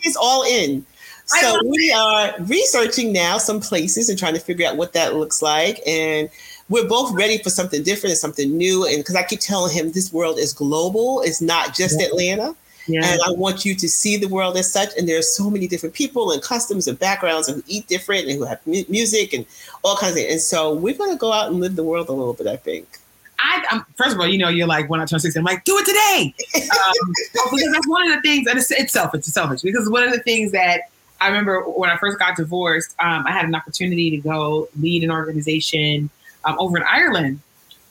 he's 0.00 0.16
all 0.16 0.44
in. 0.44 0.86
So 1.26 1.60
we 1.62 1.92
are 1.92 2.34
researching 2.40 3.12
now 3.12 3.36
some 3.36 3.60
places 3.60 4.08
and 4.08 4.18
trying 4.18 4.32
to 4.32 4.40
figure 4.40 4.66
out 4.66 4.78
what 4.78 4.94
that 4.94 5.14
looks 5.14 5.42
like. 5.42 5.82
And 5.86 6.30
we're 6.68 6.88
both 6.88 7.12
ready 7.14 7.38
for 7.38 7.50
something 7.50 7.82
different 7.82 8.12
and 8.12 8.18
something 8.18 8.56
new. 8.56 8.86
And 8.86 8.98
because 8.98 9.16
I 9.16 9.22
keep 9.22 9.40
telling 9.40 9.74
him 9.74 9.92
this 9.92 10.12
world 10.12 10.38
is 10.38 10.52
global, 10.52 11.22
it's 11.22 11.40
not 11.40 11.74
just 11.74 12.00
yeah. 12.00 12.06
Atlanta. 12.06 12.54
Yeah. 12.86 13.00
And 13.04 13.20
I 13.26 13.32
want 13.32 13.66
you 13.66 13.74
to 13.74 13.88
see 13.88 14.16
the 14.16 14.28
world 14.28 14.56
as 14.56 14.72
such. 14.72 14.88
And 14.96 15.06
there 15.06 15.18
are 15.18 15.22
so 15.22 15.50
many 15.50 15.68
different 15.68 15.94
people 15.94 16.32
and 16.32 16.42
customs 16.42 16.88
and 16.88 16.98
backgrounds 16.98 17.48
and 17.48 17.56
who 17.56 17.62
eat 17.66 17.86
different 17.86 18.28
and 18.28 18.38
who 18.38 18.44
have 18.44 18.66
mu- 18.66 18.84
music 18.88 19.34
and 19.34 19.44
all 19.84 19.96
kinds 19.96 20.12
of 20.12 20.16
things. 20.16 20.32
And 20.32 20.40
so 20.40 20.72
we're 20.72 20.96
going 20.96 21.10
to 21.10 21.18
go 21.18 21.32
out 21.32 21.50
and 21.50 21.60
live 21.60 21.76
the 21.76 21.82
world 21.82 22.08
a 22.08 22.12
little 22.12 22.32
bit, 22.32 22.46
I 22.46 22.56
think. 22.56 22.98
I, 23.38 23.64
I'm, 23.70 23.84
first 23.96 24.14
of 24.14 24.20
all, 24.20 24.26
you 24.26 24.38
know, 24.38 24.48
you're 24.48 24.66
like, 24.66 24.88
when 24.88 25.00
I 25.00 25.04
turn 25.04 25.20
60, 25.20 25.38
I'm 25.38 25.44
like, 25.44 25.64
do 25.64 25.76
it 25.78 25.86
today. 25.86 26.34
Um, 26.68 27.12
because 27.34 27.72
that's 27.72 27.88
one 27.88 28.10
of 28.10 28.14
the 28.14 28.20
things, 28.22 28.46
and 28.46 28.58
it's, 28.58 28.70
it's 28.70 28.92
selfish, 28.92 29.20
it's 29.20 29.32
selfish, 29.32 29.62
because 29.62 29.88
one 29.88 30.02
of 30.02 30.12
the 30.12 30.20
things 30.20 30.52
that 30.52 30.82
I 31.20 31.28
remember 31.28 31.60
when 31.62 31.90
I 31.90 31.96
first 31.96 32.18
got 32.18 32.36
divorced, 32.36 32.94
um, 33.00 33.26
I 33.26 33.32
had 33.32 33.44
an 33.44 33.54
opportunity 33.54 34.10
to 34.10 34.16
go 34.18 34.68
lead 34.78 35.04
an 35.04 35.10
organization 35.10 36.10
um, 36.44 36.56
over 36.58 36.76
in 36.76 36.84
Ireland. 36.84 37.40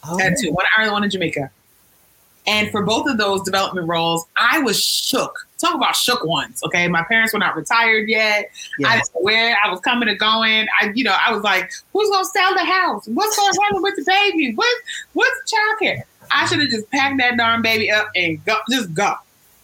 Oh. 0.03 0.17
Had 0.17 0.35
two, 0.41 0.51
one 0.51 0.65
in 0.65 0.81
Ireland, 0.81 0.93
one 0.93 1.03
in 1.03 1.09
Jamaica. 1.09 1.51
And 2.47 2.71
for 2.71 2.81
both 2.83 3.09
of 3.09 3.17
those 3.17 3.43
development 3.43 3.89
roles, 3.89 4.25
I 4.37 4.59
was 4.59 4.81
shook. 4.81 5.45
Talk 5.57 5.75
about 5.75 5.97
shook 5.97 6.23
ones. 6.23 6.63
Okay. 6.63 6.87
My 6.87 7.03
parents 7.03 7.33
were 7.33 7.39
not 7.39 7.57
retired 7.57 8.07
yet. 8.07 8.49
Yes. 8.79 8.89
I 8.89 8.95
didn't 8.95 9.15
know 9.15 9.21
where 9.21 9.57
I 9.61 9.69
was 9.69 9.81
coming 9.81 10.07
and 10.07 10.17
going. 10.17 10.67
I, 10.81 10.91
you 10.95 11.03
know, 11.03 11.15
I 11.19 11.33
was 11.33 11.43
like, 11.43 11.69
who's 11.91 12.09
gonna 12.09 12.23
sell 12.25 12.53
the 12.53 12.63
house? 12.63 13.05
What's 13.07 13.35
going 13.35 13.53
to 13.53 13.61
happen 13.63 13.81
with 13.81 13.95
the 13.97 14.03
baby? 14.05 14.55
What 14.55 14.77
what's 15.11 15.53
childcare? 15.53 16.03
I 16.31 16.45
should 16.45 16.59
have 16.59 16.69
just 16.69 16.89
packed 16.89 17.17
that 17.17 17.37
darn 17.37 17.61
baby 17.61 17.91
up 17.91 18.09
and 18.15 18.43
go 18.45 18.57
just 18.71 18.93
go. 18.93 19.15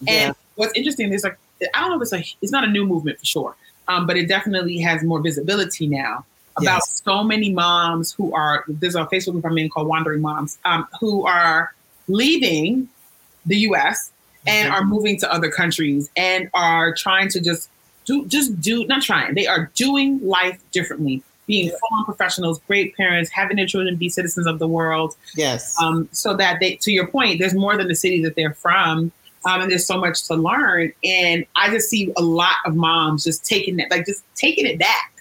Yeah. 0.02 0.14
And 0.14 0.36
what's 0.56 0.74
interesting 0.76 1.14
is 1.14 1.24
like 1.24 1.38
I 1.74 1.80
don't 1.80 1.92
know 1.92 1.96
if 1.96 2.02
it's 2.02 2.14
a 2.14 2.38
it's 2.42 2.52
not 2.52 2.66
a 2.66 2.70
new 2.70 2.86
movement 2.86 3.18
for 3.20 3.26
sure. 3.26 3.56
Um, 3.88 4.08
but 4.08 4.18
it 4.18 4.28
definitely 4.28 4.78
has 4.80 5.04
more 5.04 5.22
visibility 5.22 5.88
now. 5.88 6.26
About 6.58 6.76
Yes. 6.86 7.02
so 7.06 7.24
many 7.24 7.52
moms 7.52 8.12
who 8.14 8.34
are 8.34 8.64
there's 8.68 8.96
a 8.96 9.06
Facebook 9.06 9.34
group 9.34 9.46
I'm 9.46 9.58
in 9.58 9.70
called 9.70 9.88
Wandering 9.88 10.22
Moms, 10.22 10.58
um, 10.66 10.88
who 11.00 11.26
are 11.26 11.74
leaving 12.08 12.88
the 13.46 13.58
US 13.70 14.12
and 14.46 14.68
Mm-hmm. 14.70 14.76
are 14.76 14.84
moving 14.86 15.18
to 15.20 15.32
other 15.34 15.50
countries 15.50 16.10
and 16.18 16.50
are 16.54 16.94
trying 16.94 17.30
to 17.30 17.40
just 17.42 17.70
do 18.06 18.26
just 18.28 18.60
do 18.62 18.86
not 18.88 19.02
trying. 19.02 19.34
They 19.36 19.48
are 19.48 19.72
doing 19.76 20.20
life 20.26 20.60
differently, 20.72 21.24
being 21.48 21.70
full-on 21.70 22.04
professionals, 22.06 22.60
great 22.68 22.96
parents, 22.98 23.30
having 23.32 23.56
their 23.58 23.66
children 23.66 23.96
be 23.96 24.10
citizens 24.10 24.46
of 24.46 24.60
the 24.60 24.68
world, 24.68 25.16
Yes. 25.36 25.74
um, 25.82 26.10
so 26.12 26.36
that 26.36 26.60
they, 26.60 26.76
to 26.76 26.92
your 26.92 27.08
point, 27.08 27.40
there's 27.40 27.54
more 27.54 27.78
than 27.78 27.88
the 27.88 27.96
city 27.96 28.22
that 28.24 28.36
they're 28.36 28.54
from, 28.54 29.12
um, 29.46 29.62
and 29.62 29.72
there's 29.72 29.88
so 29.88 29.98
much 29.98 30.24
to 30.28 30.36
learn. 30.36 30.92
And 31.06 31.46
I 31.56 31.70
just 31.70 31.90
see 31.90 32.12
a 32.18 32.22
lot 32.22 32.56
of 32.66 32.76
moms 32.76 33.24
just 33.24 33.46
taking 33.46 33.80
it, 33.80 33.90
like 33.90 34.06
just 34.06 34.24
taking 34.36 34.66
it 34.66 34.78
back, 34.78 35.13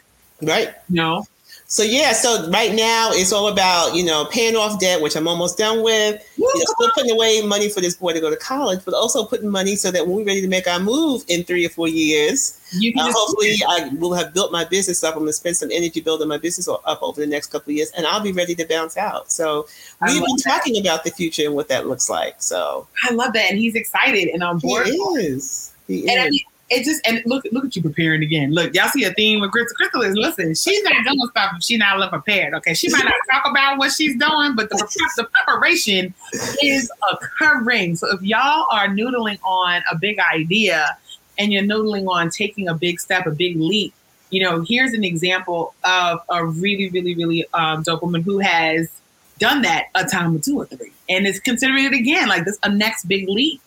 right. 0.42 0.74
No. 0.88 1.24
So 1.66 1.82
yeah, 1.82 2.12
so 2.12 2.50
right 2.50 2.74
now 2.74 3.08
it's 3.12 3.32
all 3.32 3.48
about 3.48 3.94
you 3.94 4.04
know 4.04 4.26
paying 4.30 4.56
off 4.56 4.78
debt, 4.78 5.00
which 5.00 5.16
I'm 5.16 5.26
almost 5.26 5.56
done 5.56 5.82
with. 5.82 6.22
You 6.36 6.44
know, 6.44 6.64
still 6.66 6.90
putting 6.94 7.10
away 7.12 7.40
money 7.46 7.70
for 7.70 7.80
this 7.80 7.94
boy 7.94 8.12
to 8.12 8.20
go 8.20 8.28
to 8.28 8.36
college, 8.36 8.80
but 8.84 8.92
also 8.92 9.24
putting 9.24 9.48
money 9.48 9.74
so 9.76 9.90
that 9.90 10.06
when 10.06 10.16
we're 10.16 10.24
ready 10.26 10.42
to 10.42 10.48
make 10.48 10.66
our 10.68 10.78
move 10.78 11.24
in 11.28 11.44
three 11.44 11.64
or 11.64 11.70
four 11.70 11.88
years, 11.88 12.60
You 12.72 12.92
can 12.92 13.08
uh, 13.08 13.12
hopefully 13.14 13.54
I 13.66 13.88
will 13.98 14.12
have 14.12 14.34
built 14.34 14.52
my 14.52 14.66
business 14.66 15.02
up. 15.02 15.14
I'm 15.14 15.20
gonna 15.22 15.32
spend 15.32 15.56
some 15.56 15.70
energy 15.72 16.02
building 16.02 16.28
my 16.28 16.36
business 16.36 16.68
up 16.68 17.02
over 17.02 17.18
the 17.18 17.26
next 17.26 17.46
couple 17.46 17.70
of 17.70 17.76
years, 17.76 17.90
and 17.96 18.06
I'll 18.06 18.20
be 18.22 18.32
ready 18.32 18.54
to 18.56 18.66
bounce 18.66 18.98
out. 18.98 19.32
So 19.32 19.66
we've 20.02 20.20
been 20.22 20.36
that. 20.36 20.42
talking 20.44 20.76
about 20.78 21.04
the 21.04 21.10
future 21.10 21.46
and 21.46 21.54
what 21.54 21.68
that 21.68 21.86
looks 21.86 22.10
like. 22.10 22.42
So 22.42 22.86
I 23.02 23.14
love 23.14 23.32
that, 23.32 23.46
and 23.50 23.58
he's 23.58 23.76
excited 23.76 24.28
and 24.28 24.42
on 24.42 24.58
board. 24.58 24.88
he 24.88 24.92
is. 24.92 25.72
He 25.88 26.06
And 26.06 26.20
I 26.20 26.26
is. 26.26 26.30
mean, 26.32 26.40
it 26.72 26.84
just 26.84 27.06
and 27.06 27.22
look 27.26 27.44
look 27.52 27.64
at 27.64 27.76
you 27.76 27.82
preparing 27.82 28.22
again. 28.22 28.52
Look, 28.52 28.74
y'all 28.74 28.88
see 28.88 29.04
a 29.04 29.12
theme 29.12 29.40
with 29.40 29.52
Crystal. 29.52 29.76
Crystal 29.76 30.02
is 30.02 30.16
listen. 30.16 30.54
She's 30.54 30.82
not 30.82 31.04
doing 31.04 31.28
stuff 31.30 31.52
if 31.56 31.62
she's 31.62 31.78
not 31.78 32.10
prepared. 32.10 32.54
Okay, 32.54 32.74
she 32.74 32.90
might 32.90 33.04
not 33.04 33.14
talk 33.30 33.50
about 33.50 33.78
what 33.78 33.92
she's 33.92 34.18
doing, 34.18 34.56
but 34.56 34.70
the, 34.70 34.76
the 35.16 35.28
preparation 35.44 36.14
is 36.62 36.90
occurring. 37.12 37.96
So 37.96 38.08
if 38.14 38.22
y'all 38.22 38.66
are 38.70 38.88
noodling 38.88 39.38
on 39.44 39.82
a 39.90 39.96
big 39.96 40.18
idea 40.18 40.96
and 41.38 41.52
you're 41.52 41.62
noodling 41.62 42.08
on 42.08 42.30
taking 42.30 42.68
a 42.68 42.74
big 42.74 43.00
step, 43.00 43.26
a 43.26 43.30
big 43.30 43.56
leap, 43.56 43.92
you 44.30 44.42
know, 44.42 44.62
here's 44.62 44.94
an 44.94 45.04
example 45.04 45.74
of 45.84 46.20
a 46.30 46.44
really, 46.44 46.88
really, 46.88 47.14
really 47.14 47.46
um, 47.52 47.82
dope 47.82 48.02
woman 48.02 48.22
who 48.22 48.38
has 48.38 48.90
done 49.38 49.62
that 49.62 49.88
a 49.94 50.04
time 50.04 50.34
or 50.36 50.38
two 50.38 50.56
or 50.58 50.66
three, 50.66 50.92
and 51.08 51.26
is 51.26 51.38
considering 51.38 51.84
it 51.84 51.92
again 51.92 52.28
like 52.28 52.44
this 52.44 52.58
a 52.62 52.70
next 52.70 53.04
big 53.04 53.28
leap 53.28 53.60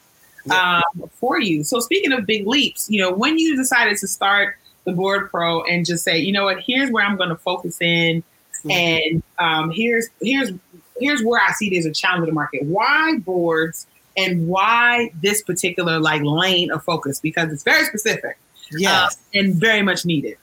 um, 0.52 0.84
for 1.14 1.40
you. 1.40 1.64
So 1.64 1.80
speaking 1.80 2.12
of 2.12 2.26
big 2.26 2.48
leaps, 2.48 2.90
you 2.90 3.02
know, 3.02 3.12
when 3.12 3.38
you 3.38 3.56
decided 3.56 3.98
to 3.98 4.08
start 4.08 4.58
the 4.86 4.92
Board 4.92 5.30
Pro 5.32 5.64
and 5.64 5.86
just 5.86 6.04
say, 6.04 6.20
you 6.20 6.32
know 6.32 6.46
what, 6.46 6.62
here's 6.62 6.92
where 6.92 7.06
I'm 7.06 7.18
going 7.18 7.30
to 7.30 7.36
focus 7.36 7.82
in, 7.82 8.24
and 8.70 9.24
um, 9.40 9.72
here's 9.72 10.08
here's 10.22 10.52
here's 11.00 11.24
where 11.24 11.42
I 11.42 11.52
see 11.54 11.70
there's 11.70 11.86
a 11.86 11.92
challenge 11.92 12.24
in 12.24 12.28
the 12.28 12.34
market. 12.34 12.64
Why 12.64 13.18
boards 13.20 13.88
and 14.18 14.48
why 14.48 15.12
this 15.22 15.44
particular 15.44 16.00
like 16.00 16.22
lane 16.24 16.72
of 16.72 16.84
focus? 16.84 17.20
Because 17.20 17.52
it's 17.52 17.64
very 17.64 17.86
specific 17.86 18.38
yeah. 18.72 19.06
uh, 19.06 19.10
and 19.34 19.56
very 19.56 19.82
much 19.82 20.06
needed. 20.06 20.38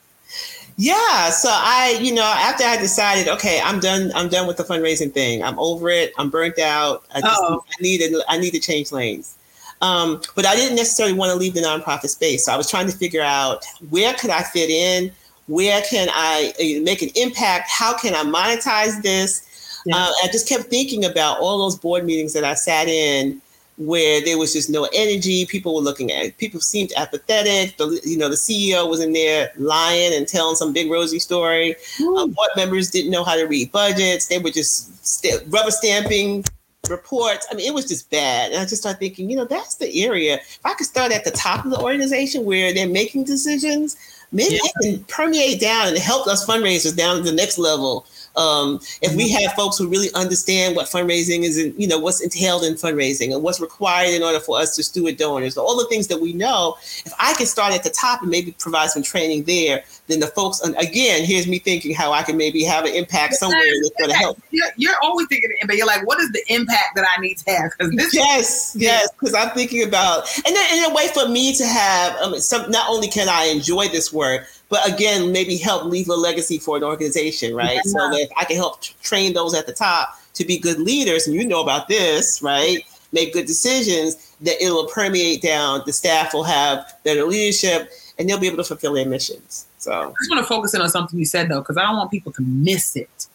Yeah, 0.77 1.31
so 1.31 1.51
I, 1.51 1.99
you 2.01 2.15
know, 2.15 2.23
after 2.23 2.65
I 2.65 2.79
decided, 2.79 3.29
okay, 3.29 3.61
I'm 3.63 3.79
done. 3.79 4.11
I'm 4.15 4.29
done 4.29 4.47
with 4.47 4.57
the 4.57 4.65
fundraising 4.65 5.13
thing. 5.13 5.43
I'm 5.43 5.59
over 5.59 5.91
it. 5.91 6.13
I'm 6.17 6.31
burnt 6.31 6.59
out. 6.59 7.05
I 7.15 7.21
just. 7.21 7.43
I 7.43 7.59
needed 7.81 8.15
I 8.29 8.39
need 8.39 8.53
to 8.53 8.61
change 8.61 8.91
lanes. 8.91 9.37
Um, 9.83 10.23
but 10.37 10.47
I 10.47 10.55
didn't 10.55 10.77
necessarily 10.77 11.13
want 11.13 11.31
to 11.33 11.37
leave 11.37 11.55
the 11.55 11.61
nonprofit 11.61 12.09
space. 12.09 12.47
So 12.47 12.53
I 12.53 12.57
was 12.57 12.71
trying 12.71 12.87
to 12.89 12.97
figure 12.97 13.21
out 13.21 13.65
where 13.91 14.15
could 14.15 14.31
I 14.31 14.43
fit 14.43 14.71
in, 14.71 15.11
where 15.49 15.83
can 15.83 16.09
I 16.11 16.53
uh, 16.59 16.83
make 16.83 17.03
an 17.03 17.11
impact, 17.17 17.69
how 17.69 17.97
can 17.99 18.15
I 18.15 18.23
monetize 18.23 19.03
this. 19.03 19.49
Yeah. 19.85 19.97
Uh, 19.97 20.13
I 20.23 20.29
just 20.31 20.49
kept 20.49 20.65
thinking 20.65 21.05
about 21.05 21.41
all 21.41 21.59
those 21.59 21.77
board 21.77 22.05
meetings 22.05 22.33
that 22.35 22.45
I 22.45 22.55
sat 22.55 22.87
in 22.87 23.43
where 23.79 24.23
there 24.25 24.39
was 24.39 24.53
just 24.53 24.71
no 24.71 24.89
energy. 24.93 25.47
People 25.47 25.75
were 25.75 25.81
looking 25.81 26.13
at 26.13 26.37
people 26.39 26.61
seemed 26.61 26.93
apathetic. 26.97 27.77
The 27.79 28.01
you 28.05 28.17
know 28.17 28.29
the 28.29 28.37
CEO 28.37 28.89
was 28.89 29.01
in 29.01 29.13
there 29.13 29.51
lying 29.57 30.15
and 30.15 30.29
telling 30.29 30.57
some 30.57 30.73
big 30.73 30.91
rosy 30.91 31.19
story. 31.19 31.75
Uh, 32.01 32.27
board 32.27 32.51
members 32.55 32.91
didn't 32.91 33.11
know 33.11 33.25
how 33.25 33.35
to 33.35 33.45
read 33.45 33.73
budgets. 33.73 34.27
They 34.27 34.39
were 34.39 34.51
just 34.51 35.05
st- 35.05 35.43
rubber 35.49 35.71
stamping 35.71 36.45
reports. 36.91 37.47
I 37.51 37.55
mean, 37.55 37.67
it 37.67 37.75
was 37.75 37.87
just 37.87 38.11
bad. 38.11 38.53
And 38.53 38.61
I 38.61 38.65
just 38.65 38.83
started 38.83 38.99
thinking, 38.99 39.31
you 39.31 39.37
know, 39.37 39.45
that's 39.45 39.77
the 39.77 40.05
area. 40.05 40.35
If 40.35 40.61
I 40.65 40.75
could 40.75 40.87
start 40.87 41.13
at 41.13 41.25
the 41.25 41.31
top 41.31 41.65
of 41.65 41.71
the 41.71 41.81
organization 41.81 42.45
where 42.45 42.75
they're 42.75 42.89
making 42.89 43.25
decisions, 43.25 43.97
maybe 44.33 44.57
it 44.57 44.73
can 44.83 45.05
permeate 45.05 45.61
down 45.61 45.89
and 45.89 45.99
help 45.99 46.27
us 46.27 46.47
fundraisers 46.47 46.97
down 46.97 47.17
to 47.17 47.23
the 47.23 47.33
next 47.33 47.59
level. 47.59 48.07
Um, 48.37 48.81
if 49.03 49.15
we 49.15 49.31
have 49.31 49.53
folks 49.53 49.77
who 49.77 49.89
really 49.89 50.09
understand 50.15 50.75
what 50.75 50.87
fundraising 50.87 51.43
is, 51.43 51.59
and 51.59 51.75
you 51.81 51.87
know 51.87 51.99
what's 51.99 52.23
entailed 52.23 52.65
in 52.65 52.75
fundraising 52.75 53.33
and 53.35 53.43
what's 53.43 53.61
required 53.61 54.15
in 54.15 54.23
order 54.23 54.41
for 54.41 54.59
us 54.59 54.75
to 54.77 54.83
steward 54.83 55.19
donors, 55.19 55.59
all 55.59 55.77
the 55.77 55.87
things 55.89 56.07
that 56.09 56.21
we 56.21 56.33
know. 56.33 56.77
If 57.05 57.13
I 57.19 57.35
can 57.35 57.47
start 57.47 57.75
at 57.75 57.85
the 57.85 57.91
top 57.91 58.23
and 58.23 58.31
maybe 58.31 58.53
provide 58.53 58.91
some 58.91 59.03
training 59.03 59.45
there, 59.45 59.85
then 60.07 60.21
the 60.21 60.29
folks, 60.29 60.61
and 60.61 60.75
again, 60.77 61.25
here's 61.25 61.47
me 61.47 61.59
thinking 61.59 61.95
how 61.95 62.13
I 62.13 62.23
can 62.23 62.37
maybe 62.37 62.65
have 62.65 62.85
an 62.85 62.95
impact 62.95 63.35
somewhere 63.35 63.61
that's 63.61 63.97
going 63.99 64.11
to 64.11 64.17
help. 64.17 64.39
You're, 64.51 64.69
you're 64.77 64.97
always 65.03 65.27
thinking, 65.29 65.51
but 65.67 65.77
you're 65.77 65.87
like, 65.87 66.07
what 66.07 66.19
is 66.21 66.31
the 66.33 66.43
impact 66.49 66.97
that 66.97 67.07
I 67.17 67.21
need 67.21 67.39
to 67.39 67.51
have? 67.51 67.71
This 67.93 68.15
Yes, 68.15 68.75
yes, 68.79 69.11
because 69.13 69.35
I'm 69.35 69.51
thinking 69.51 69.87
about, 69.87 70.27
and 70.47 70.57
then 70.57 70.79
in 70.79 70.91
a 70.91 70.95
way 70.95 71.09
for 71.09 71.29
me 71.29 71.55
to 71.57 71.67
have 71.67 72.17
um, 72.17 72.39
some. 72.39 72.71
Not 72.71 72.89
only 72.89 73.09
can 73.09 73.29
I 73.29 73.45
enjoy 73.45 73.89
this 73.89 74.13
work, 74.13 74.22
but 74.69 74.89
again, 74.91 75.33
maybe 75.33 75.57
help 75.57 75.85
leave 75.85 76.09
a 76.09 76.15
legacy 76.15 76.59
for 76.59 76.77
an 76.77 76.83
organization, 76.83 77.55
right? 77.55 77.81
So 77.85 77.99
that 77.99 78.19
if 78.19 78.31
I 78.37 78.45
can 78.45 78.57
help 78.57 78.81
train 79.03 79.35
those 79.35 79.55
at 79.55 79.67
the 79.67 79.73
top 79.73 80.19
to 80.35 80.45
be 80.45 80.59
good 80.59 80.79
leaders, 80.79 81.27
and 81.27 81.37
you 81.37 81.47
know 81.47 81.63
about 81.63 81.89
this, 81.89 82.41
right? 82.43 82.79
Make 83.13 83.35
good 83.35 83.47
decisions, 83.47 84.35
that 84.41 84.63
it 84.65 84.71
will 84.71 84.87
permeate 84.87 85.43
down. 85.43 85.83
The 85.85 85.93
staff 85.93 86.33
will 86.33 86.45
have 86.45 86.99
better 87.05 87.25
leadership, 87.25 87.91
and 88.19 88.29
they'll 88.29 88.39
be 88.39 88.47
able 88.47 88.57
to 88.59 88.65
fulfill 88.65 88.95
their 88.95 89.07
missions. 89.07 89.67
So 89.79 89.93
I 89.93 90.15
just 90.21 90.31
want 90.31 90.41
to 90.43 90.47
focus 90.47 90.75
in 90.75 90.81
on 90.81 90.89
something 90.89 91.19
you 91.19 91.25
said 91.25 91.49
though, 91.49 91.61
because 91.61 91.77
I 91.77 91.83
don't 91.83 91.97
want 91.97 92.11
people 92.11 92.33
to 92.33 92.43
miss 92.43 92.97
it. 92.97 93.27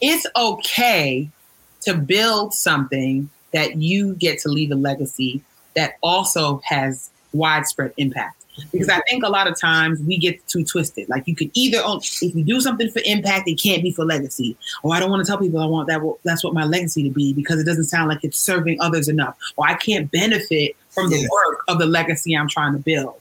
It's 0.00 0.26
okay 0.36 1.28
to 1.82 1.94
build 1.94 2.54
something 2.54 3.30
that 3.52 3.76
you 3.76 4.14
get 4.14 4.40
to 4.40 4.48
leave 4.48 4.72
a 4.72 4.74
legacy 4.74 5.42
that 5.74 5.96
also 6.02 6.60
has 6.64 7.10
widespread 7.32 7.92
impact. 7.96 8.37
Because 8.72 8.88
I 8.88 9.00
think 9.08 9.24
a 9.24 9.28
lot 9.28 9.46
of 9.46 9.58
times 9.58 10.00
we 10.00 10.16
get 10.16 10.46
too 10.48 10.64
twisted. 10.64 11.08
Like 11.08 11.26
you 11.26 11.34
could 11.34 11.50
either, 11.54 11.78
oh, 11.82 11.98
if 11.98 12.22
you 12.34 12.44
do 12.44 12.60
something 12.60 12.90
for 12.90 13.00
impact, 13.04 13.48
it 13.48 13.60
can't 13.60 13.82
be 13.82 13.92
for 13.92 14.04
legacy. 14.04 14.56
Or 14.82 14.94
I 14.94 15.00
don't 15.00 15.10
want 15.10 15.24
to 15.24 15.30
tell 15.30 15.38
people 15.38 15.60
I 15.60 15.66
want 15.66 15.88
that. 15.88 16.02
Well, 16.02 16.18
that's 16.24 16.44
what 16.44 16.54
my 16.54 16.64
legacy 16.64 17.02
to 17.04 17.10
be 17.10 17.32
because 17.32 17.60
it 17.60 17.64
doesn't 17.64 17.84
sound 17.84 18.08
like 18.08 18.24
it's 18.24 18.38
serving 18.38 18.80
others 18.80 19.08
enough. 19.08 19.36
Or 19.56 19.66
I 19.66 19.74
can't 19.74 20.10
benefit 20.10 20.76
from 20.90 21.10
the 21.10 21.18
Yes. 21.18 21.30
work 21.30 21.64
of 21.68 21.78
the 21.78 21.86
legacy 21.86 22.34
I'm 22.34 22.48
trying 22.48 22.72
to 22.72 22.78
build. 22.78 23.20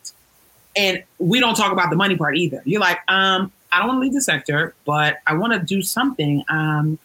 And 0.76 1.04
we 1.20 1.40
don't 1.40 1.56
talk 1.56 1.72
about 1.72 1.90
the 1.90 1.96
money 1.96 2.16
part 2.16 2.38
either. 2.38 2.62
You're 2.66 2.82
like, 2.82 3.00
um, 3.08 3.52
I 3.72 3.80
don't 3.80 3.88
want 3.88 3.98
to 3.98 4.02
leave 4.02 4.14
the 4.14 4.22
sector, 4.22 4.74
but 4.86 5.18
I 5.28 5.34
want 5.34 5.54
to 5.54 5.60
do 5.60 5.82
something. 5.82 6.44
Um, 6.50 7.00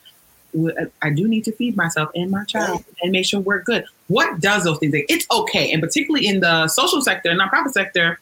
I 1.00 1.10
do 1.10 1.26
need 1.28 1.44
to 1.44 1.52
feed 1.52 1.76
myself 1.76 2.10
and 2.14 2.30
my 2.30 2.44
child 2.44 2.84
and 3.02 3.10
make 3.10 3.24
sure 3.24 3.40
we're 3.40 3.62
good. 3.62 3.86
What 4.12 4.40
does 4.40 4.64
those 4.64 4.78
things? 4.78 4.92
It's 5.08 5.26
okay, 5.30 5.72
and 5.72 5.80
particularly 5.82 6.26
in 6.26 6.40
the 6.40 6.68
social 6.68 7.00
sector, 7.00 7.30
and 7.30 7.40
nonprofit 7.40 7.72
sector, 7.72 8.20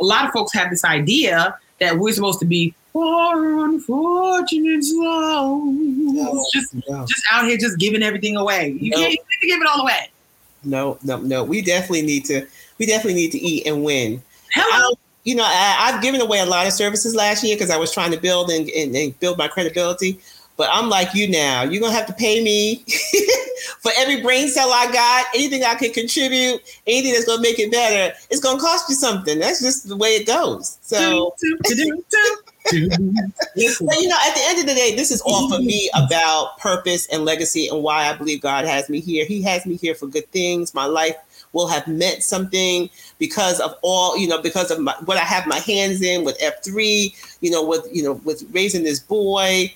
a 0.00 0.04
lot 0.04 0.24
of 0.26 0.32
folks 0.32 0.52
have 0.54 0.70
this 0.70 0.84
idea 0.84 1.58
that 1.80 1.98
we're 1.98 2.12
supposed 2.12 2.38
to 2.40 2.44
be 2.46 2.74
poor, 2.92 3.64
unfortunate 3.64 4.84
souls, 4.84 6.50
just 6.52 6.74
no, 6.88 7.06
just 7.06 7.24
out 7.32 7.46
here 7.46 7.56
just 7.56 7.78
giving 7.78 8.02
everything 8.02 8.36
away. 8.36 8.76
You 8.80 8.90
No. 8.90 8.98
can't 8.98 9.12
you 9.42 9.48
give 9.48 9.60
it 9.60 9.66
all 9.66 9.80
away. 9.82 10.10
no, 10.64 10.98
no, 11.02 11.16
no. 11.18 11.42
We 11.42 11.60
definitely 11.62 12.02
need 12.02 12.24
to. 12.26 12.46
We 12.78 12.86
definitely 12.86 13.14
need 13.14 13.32
to 13.32 13.38
eat 13.38 13.66
and 13.66 13.82
win. 13.82 14.22
I 14.56 14.60
Hello. 14.60 14.78
don't- 14.90 14.98
you 15.24 15.36
know, 15.36 15.44
I, 15.46 15.76
I've 15.92 16.02
given 16.02 16.20
away 16.20 16.40
a 16.40 16.46
lot 16.46 16.66
of 16.66 16.72
services 16.72 17.14
last 17.14 17.44
year 17.44 17.54
because 17.54 17.70
I 17.70 17.76
was 17.76 17.92
trying 17.92 18.10
to 18.10 18.16
build 18.16 18.50
and, 18.50 18.68
and, 18.70 18.94
and 18.96 19.18
build 19.20 19.38
my 19.38 19.46
credibility. 19.46 20.18
But 20.56 20.68
I'm 20.72 20.88
like 20.88 21.14
you 21.14 21.28
now. 21.28 21.62
You're 21.62 21.80
gonna 21.80 21.94
have 21.94 22.06
to 22.06 22.12
pay 22.12 22.42
me 22.42 22.84
for 23.80 23.90
every 23.96 24.20
brain 24.20 24.48
cell 24.48 24.70
I 24.72 24.90
got, 24.92 25.26
anything 25.34 25.64
I 25.64 25.74
can 25.74 25.92
contribute, 25.92 26.60
anything 26.86 27.12
that's 27.12 27.24
gonna 27.24 27.42
make 27.42 27.58
it 27.58 27.70
better. 27.72 28.14
It's 28.30 28.40
gonna 28.40 28.60
cost 28.60 28.88
you 28.88 28.94
something. 28.94 29.38
That's 29.38 29.60
just 29.60 29.88
the 29.88 29.96
way 29.96 30.16
it 30.16 30.26
goes. 30.26 30.78
So, 30.82 31.34
but 32.64 34.00
you 34.00 34.08
know, 34.08 34.18
at 34.24 34.34
the 34.34 34.42
end 34.44 34.60
of 34.60 34.66
the 34.66 34.74
day, 34.74 34.94
this 34.94 35.10
is 35.10 35.20
all 35.22 35.50
for 35.50 35.58
me 35.58 35.90
about 35.94 36.58
purpose 36.58 37.06
and 37.08 37.24
legacy 37.24 37.68
and 37.68 37.82
why 37.82 38.08
I 38.08 38.16
believe 38.16 38.40
God 38.40 38.64
has 38.66 38.88
me 38.88 39.00
here. 39.00 39.24
He 39.24 39.42
has 39.42 39.66
me 39.66 39.76
here 39.76 39.94
for 39.94 40.06
good 40.06 40.30
things. 40.30 40.74
My 40.74 40.86
life 40.86 41.16
will 41.52 41.66
have 41.66 41.86
meant 41.86 42.22
something 42.22 42.88
because 43.18 43.60
of 43.60 43.74
all, 43.82 44.16
you 44.16 44.26
know, 44.28 44.40
because 44.40 44.70
of 44.70 44.80
my, 44.80 44.94
what 45.04 45.16
I 45.16 45.24
have 45.24 45.46
my 45.46 45.58
hands 45.58 46.02
in 46.02 46.24
with 46.24 46.38
F3, 46.38 47.36
you 47.40 47.50
know, 47.50 47.64
with, 47.64 47.86
you 47.92 48.02
know, 48.02 48.14
with 48.24 48.44
raising 48.52 48.84
this 48.84 49.00
boy, 49.00 49.72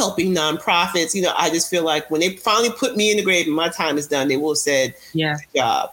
helping 0.00 0.34
nonprofits. 0.34 1.14
You 1.14 1.22
know, 1.22 1.34
I 1.36 1.50
just 1.50 1.68
feel 1.68 1.84
like 1.84 2.10
when 2.10 2.20
they 2.20 2.36
finally 2.36 2.70
put 2.70 2.96
me 2.96 3.10
in 3.10 3.18
the 3.18 3.22
grave 3.22 3.46
and 3.46 3.54
my 3.54 3.68
time 3.68 3.98
is 3.98 4.06
done, 4.06 4.28
they 4.28 4.36
will 4.36 4.52
have 4.52 4.58
said, 4.58 4.94
yeah. 5.12 5.36
good 5.36 5.58
job. 5.58 5.90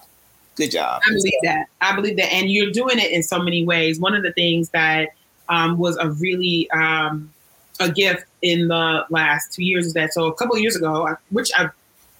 Good 0.55 0.71
job. 0.71 1.01
I 1.05 1.09
believe 1.09 1.33
that. 1.43 1.65
I 1.81 1.95
believe 1.95 2.17
that. 2.17 2.33
And 2.33 2.49
you're 2.49 2.71
doing 2.71 2.97
it 2.97 3.11
in 3.11 3.21
so 3.21 3.39
many 3.39 3.65
ways. 3.65 3.99
One 3.99 4.15
of 4.15 4.23
the 4.23 4.31
things 4.31 4.69
that 4.69 5.09
um, 5.49 5.77
was 5.77 5.97
a 5.97 6.09
really 6.11 6.69
um, 6.71 7.31
a 7.79 7.91
gift 7.91 8.25
in 8.41 8.69
the 8.69 9.05
last 9.09 9.53
two 9.53 9.63
years 9.63 9.85
is 9.85 9.93
that 9.93 10.13
so 10.13 10.25
a 10.25 10.33
couple 10.33 10.55
of 10.55 10.61
years 10.61 10.75
ago, 10.75 11.15
which 11.29 11.51
I 11.55 11.69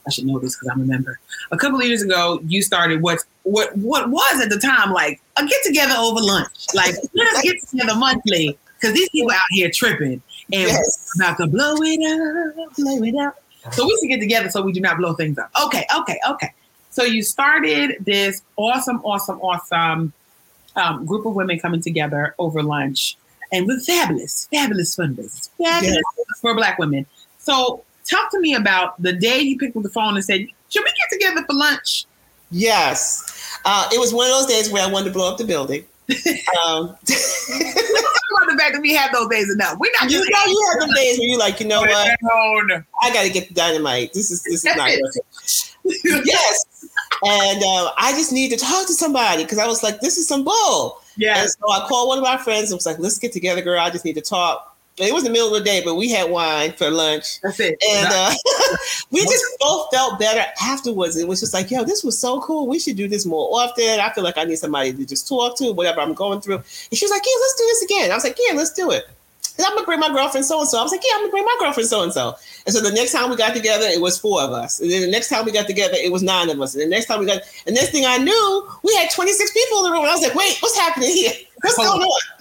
I 0.05 0.09
should 0.09 0.25
know 0.25 0.39
this 0.39 0.55
because 0.55 0.69
I'm 0.69 0.81
a 0.81 0.85
member. 0.85 1.19
A 1.51 1.57
couple 1.57 1.79
of 1.79 1.85
years 1.85 2.01
ago, 2.01 2.39
you 2.45 2.61
started 2.61 3.01
what 3.01 3.19
what 3.43 3.75
what 3.77 4.09
was 4.09 4.41
at 4.41 4.49
the 4.49 4.59
time 4.59 4.91
like 4.91 5.21
a 5.38 5.45
get 5.45 5.63
together 5.63 5.95
over 5.97 6.21
lunch. 6.21 6.67
Like 6.73 6.95
let 7.13 7.35
us 7.35 7.41
get 7.41 7.67
together 7.67 7.95
monthly 7.95 8.57
because 8.79 8.95
these 8.95 9.09
people 9.09 9.31
out 9.31 9.39
here 9.51 9.69
tripping 9.73 10.21
and 10.53 10.67
yes. 10.67 11.13
about 11.15 11.37
to 11.37 11.47
blow 11.47 11.75
it 11.81 12.57
up, 12.57 12.75
blow 12.75 13.03
it 13.03 13.15
up. 13.15 13.41
So 13.73 13.85
we 13.85 13.97
should 13.99 14.07
get 14.07 14.19
together 14.19 14.49
so 14.49 14.61
we 14.61 14.71
do 14.71 14.79
not 14.79 14.97
blow 14.97 15.13
things 15.13 15.37
up. 15.37 15.51
Okay, 15.65 15.85
okay, 15.97 16.19
okay. 16.29 16.53
So 16.89 17.03
you 17.03 17.21
started 17.21 17.97
this 17.99 18.41
awesome, 18.55 19.01
awesome, 19.03 19.39
awesome 19.41 20.13
um, 20.75 21.05
group 21.05 21.25
of 21.25 21.33
women 21.33 21.59
coming 21.59 21.81
together 21.81 22.33
over 22.39 22.63
lunch 22.63 23.17
and 23.51 23.67
with 23.67 23.85
fabulous, 23.85 24.47
fabulous 24.51 24.95
fundraisers, 24.95 25.49
fabulous 25.57 26.03
yes. 26.17 26.39
for 26.41 26.55
Black 26.55 26.79
women. 26.79 27.05
So 27.39 27.83
talk 28.05 28.31
to 28.31 28.39
me 28.39 28.55
about 28.55 29.01
the 29.01 29.13
day 29.13 29.39
you 29.39 29.57
picked 29.57 29.75
up 29.75 29.83
the 29.83 29.89
phone 29.89 30.15
and 30.15 30.23
said, 30.23 30.47
"Should 30.69 30.83
we 30.83 30.91
get 30.91 31.19
together 31.19 31.45
for 31.45 31.53
lunch?" 31.53 32.05
Yes, 32.51 33.59
uh, 33.65 33.89
it 33.91 33.99
was 33.99 34.13
one 34.13 34.27
of 34.27 34.33
those 34.33 34.45
days 34.45 34.71
where 34.71 34.83
I 34.83 34.91
wanted 34.91 35.05
to 35.05 35.11
blow 35.11 35.31
up 35.31 35.37
the 35.37 35.45
building. 35.45 35.85
Um, 36.66 36.95
about 38.38 38.47
the 38.49 38.55
fact 38.58 38.74
that 38.74 38.80
we 38.82 38.93
had 38.93 39.12
those 39.12 39.28
days 39.30 39.53
enough. 39.53 39.78
We 39.80 39.91
not. 39.99 40.10
You 40.10 40.20
know, 40.20 40.45
you 40.45 40.70
had 40.72 40.82
them 40.82 40.95
days 40.95 41.20
where 41.20 41.28
you're 41.28 41.39
like, 41.39 41.60
you 41.60 41.68
know 41.68 41.82
what? 41.82 42.10
I 43.01 43.14
got 43.14 43.24
to 43.24 43.30
get 43.30 43.49
the 43.49 43.53
dynamite. 43.53 44.14
This 44.14 44.32
is 44.32 44.43
this 44.43 44.66
is 44.66 44.76
not 44.76 44.89
good. 44.89 46.01
yes, 46.26 46.66
and 47.24 47.64
uh, 47.64 47.91
I 47.97 48.12
just 48.14 48.32
need 48.32 48.51
to 48.51 48.58
talk 48.58 48.88
to 48.88 48.93
somebody 48.93 49.43
because 49.43 49.58
I 49.58 49.68
was 49.68 49.84
like, 49.84 49.99
this 49.99 50.18
is 50.18 50.28
some 50.28 50.43
bull. 50.43 51.01
Yeah. 51.18 51.41
And 51.41 51.49
so 51.49 51.72
I 51.72 51.86
called 51.88 52.10
one 52.10 52.18
of 52.18 52.24
my 52.24 52.38
friends 52.38 52.72
and 52.72 52.78
was 52.78 52.86
like, 52.86 52.99
let's 52.99 53.18
get 53.18 53.34
together, 53.34 53.62
girl. 53.62 53.80
I 53.80 53.89
just 53.89 54.05
need 54.05 54.16
to 54.16 54.22
talk. 54.22 54.66
It 54.99 55.13
was 55.13 55.23
the 55.23 55.29
middle 55.29 55.53
of 55.53 55.53
the 55.53 55.63
day, 55.63 55.81
but 55.85 55.93
we 55.95 56.09
had 56.09 56.31
wine 56.31 56.73
for 56.73 56.89
lunch. 56.89 57.39
That's 57.41 57.59
it. 57.59 57.81
And 57.87 58.07
uh, 58.09 58.33
we 59.11 59.21
just 59.21 59.45
both 59.59 59.93
felt 59.93 60.19
better 60.19 60.43
afterwards. 60.61 61.15
It 61.17 61.27
was 61.27 61.39
just 61.39 61.53
like, 61.53 61.69
yo, 61.69 61.83
this 61.83 62.03
was 62.03 62.17
so 62.17 62.41
cool. 62.41 62.67
We 62.67 62.79
should 62.79 62.97
do 62.97 63.07
this 63.07 63.23
more 63.23 63.47
often. 63.59 63.99
I 63.99 64.11
feel 64.13 64.23
like 64.23 64.39
I 64.39 64.43
need 64.45 64.57
somebody 64.57 64.93
to 64.93 65.05
just 65.05 65.27
talk 65.27 65.55
to, 65.59 65.71
whatever 65.71 66.01
I'm 66.01 66.15
going 66.15 66.41
through. 66.41 66.55
And 66.55 66.65
she 66.97 67.05
was 67.05 67.11
like, 67.11 67.21
yeah, 67.23 67.39
let's 67.39 67.57
do 67.57 67.63
this 67.67 67.81
again. 67.83 68.11
I 68.11 68.15
was 68.15 68.23
like, 68.23 68.37
yeah, 68.47 68.55
let's 68.55 68.73
do 68.73 68.89
it. 68.89 69.07
And 69.57 69.65
I'm 69.65 69.73
gonna 69.73 69.85
bring 69.85 69.99
my 69.99 70.09
girlfriend 70.09 70.45
so 70.45 70.59
and 70.59 70.69
so. 70.69 70.79
I 70.79 70.83
was 70.83 70.91
like, 70.91 71.01
yeah, 71.03 71.13
I'm 71.15 71.21
gonna 71.21 71.31
bring 71.31 71.45
my 71.45 71.55
girlfriend 71.59 71.89
so 71.89 72.03
and 72.03 72.13
so. 72.13 72.35
And 72.65 72.75
so 72.75 72.81
the 72.81 72.91
next 72.91 73.11
time 73.11 73.29
we 73.29 73.35
got 73.35 73.55
together, 73.55 73.85
it 73.85 74.01
was 74.01 74.17
four 74.17 74.41
of 74.41 74.51
us. 74.51 74.79
And 74.79 74.89
then 74.89 75.01
the 75.01 75.11
next 75.11 75.29
time 75.29 75.45
we 75.45 75.51
got 75.51 75.67
together, 75.67 75.95
it 75.95 76.11
was 76.11 76.21
nine 76.21 76.49
of 76.49 76.61
us. 76.61 76.75
And 76.75 76.83
the 76.83 76.87
next 76.87 77.05
time 77.05 77.19
we 77.19 77.25
got, 77.25 77.41
and 77.65 77.75
next 77.75 77.91
thing 77.91 78.05
I 78.05 78.17
knew, 78.17 78.69
we 78.83 78.95
had 78.95 79.09
26 79.09 79.51
people 79.53 79.79
in 79.79 79.83
the 79.85 79.91
room. 79.91 80.01
And 80.01 80.09
I 80.09 80.13
was 80.13 80.23
like, 80.23 80.35
wait, 80.35 80.57
what's 80.59 80.77
happening 80.77 81.11
here? 81.11 81.33
What's 81.61 81.77
going 81.77 82.01
on? 82.01 82.36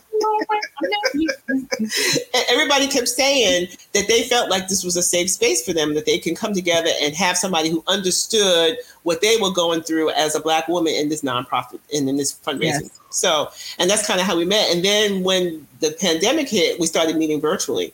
Everybody 2.51 2.87
kept 2.89 3.09
saying 3.09 3.69
that 3.93 4.09
they 4.09 4.23
felt 4.25 4.51
like 4.51 4.69
this 4.69 4.85
was 4.85 4.97
a 4.97 5.03
safe 5.03 5.31
space 5.31 5.65
for 5.65 5.73
them, 5.73 5.95
that 5.95 6.07
they 6.07 6.19
can 6.19 6.35
come 6.35 6.53
together 6.55 6.91
and 7.03 7.15
have 7.15 7.37
somebody 7.37 7.69
who 7.71 7.83
understood 7.87 8.79
what 9.03 9.21
they 9.21 9.37
were 9.41 9.51
going 9.51 9.83
through 9.83 10.11
as 10.11 10.35
a 10.35 10.41
black 10.41 10.69
woman 10.69 10.95
in 10.95 11.09
this 11.09 11.23
nonprofit 11.23 11.81
and 11.95 12.09
in 12.09 12.17
this 12.17 12.33
fundraising. 12.33 12.83
Yes. 12.83 13.01
So, 13.11 13.51
and 13.79 13.89
that's 13.89 14.07
kind 14.07 14.21
of 14.21 14.27
how 14.27 14.37
we 14.37 14.45
met. 14.45 14.75
And 14.75 14.85
then 14.85 15.23
when 15.23 15.67
the 15.81 15.93
pandemic 15.93 16.49
hit, 16.49 16.79
we 16.81 16.87
started 16.87 17.17
meeting 17.17 17.41
virtually. 17.41 17.93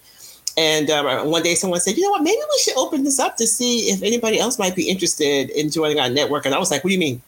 And 0.57 0.91
um, 0.91 1.31
one 1.31 1.43
day 1.43 1.55
someone 1.55 1.81
said, 1.81 1.97
you 1.97 2.03
know 2.03 2.11
what, 2.11 2.23
maybe 2.23 2.37
we 2.37 2.59
should 2.63 2.77
open 2.77 3.05
this 3.05 3.19
up 3.19 3.37
to 3.39 3.47
see 3.47 3.91
if 3.91 4.03
anybody 4.03 4.39
else 4.39 4.59
might 4.59 4.77
be 4.77 4.89
interested 4.89 5.51
in 5.51 5.71
joining 5.71 5.99
our 5.99 6.11
network. 6.11 6.45
And 6.45 6.55
I 6.55 6.59
was 6.59 6.71
like, 6.71 6.85
what 6.85 6.89
do 6.89 6.95
you 6.95 7.01
mean? 7.01 7.23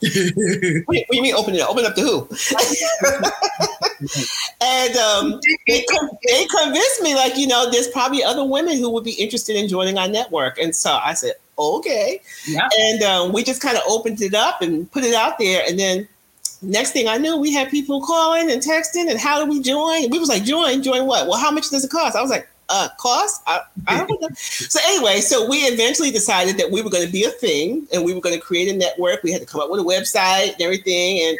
What, 0.00 0.12
do 0.12 0.20
you, 0.20 0.82
what, 0.86 0.94
do 0.94 1.16
you, 1.16 1.22
mean 1.22 1.34
open 1.34 1.54
it 1.54 1.60
up? 1.60 1.70
Open 1.70 1.84
up 1.84 1.94
to 1.96 2.02
who? 2.02 2.28
and 4.60 4.96
um, 4.96 5.40
they, 5.66 5.84
they 6.26 6.46
convinced 6.46 7.02
me, 7.02 7.14
like, 7.14 7.36
you 7.36 7.46
know, 7.46 7.70
there's 7.70 7.88
probably 7.88 8.22
other 8.22 8.44
women 8.44 8.78
who 8.78 8.90
would 8.90 9.04
be 9.04 9.12
interested 9.12 9.56
in 9.56 9.68
joining 9.68 9.98
our 9.98 10.08
network. 10.08 10.58
And 10.58 10.74
so 10.74 10.92
I 11.02 11.14
said, 11.14 11.32
okay. 11.58 12.20
Yeah. 12.46 12.68
And 12.80 13.02
um, 13.02 13.32
we 13.32 13.42
just 13.42 13.60
kind 13.60 13.76
of 13.76 13.82
opened 13.88 14.22
it 14.22 14.34
up 14.34 14.62
and 14.62 14.90
put 14.92 15.04
it 15.04 15.14
out 15.14 15.38
there. 15.38 15.64
And 15.68 15.78
then 15.78 16.08
next 16.62 16.92
thing 16.92 17.08
I 17.08 17.18
knew, 17.18 17.36
we 17.36 17.52
had 17.52 17.68
people 17.68 18.00
calling 18.00 18.50
and 18.50 18.62
texting 18.62 19.10
and 19.10 19.18
how 19.18 19.44
do 19.44 19.50
we 19.50 19.60
join? 19.60 20.10
We 20.10 20.18
was 20.18 20.28
like, 20.28 20.44
join, 20.44 20.82
join 20.82 21.06
what? 21.06 21.26
Well, 21.26 21.38
how 21.38 21.50
much 21.50 21.70
does 21.70 21.84
it 21.84 21.90
cost? 21.90 22.16
I 22.16 22.22
was 22.22 22.30
like, 22.30 22.48
uh, 22.68 22.88
cost? 22.98 23.42
I, 23.46 23.60
I 23.86 24.04
don't 24.04 24.20
know. 24.20 24.28
so 24.34 24.80
anyway, 24.86 25.20
so 25.20 25.48
we 25.48 25.58
eventually 25.58 26.10
decided 26.10 26.56
that 26.58 26.70
we 26.70 26.82
were 26.82 26.90
going 26.90 27.06
to 27.06 27.12
be 27.12 27.24
a 27.24 27.30
thing 27.30 27.86
and 27.92 28.04
we 28.04 28.14
were 28.14 28.20
going 28.20 28.34
to 28.34 28.40
create 28.40 28.68
a 28.68 28.76
network. 28.76 29.22
We 29.22 29.32
had 29.32 29.40
to 29.40 29.46
come 29.46 29.60
up 29.60 29.70
with 29.70 29.80
a 29.80 29.84
website 29.84 30.52
and 30.52 30.62
everything. 30.62 31.20
And 31.22 31.38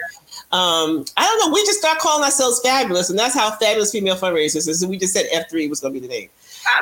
um, 0.52 1.04
I 1.16 1.24
don't 1.24 1.46
know, 1.46 1.54
we 1.54 1.64
just 1.64 1.78
start 1.78 1.98
calling 1.98 2.24
ourselves 2.24 2.60
fabulous. 2.60 3.10
And 3.10 3.18
that's 3.18 3.34
how 3.34 3.50
fabulous 3.52 3.92
female 3.92 4.16
fundraisers 4.16 4.68
is. 4.68 4.84
we 4.86 4.98
just 4.98 5.12
said 5.12 5.26
F3 5.34 5.68
was 5.68 5.80
going 5.80 5.94
to 5.94 6.00
be 6.00 6.06
the 6.06 6.12
name. 6.12 6.28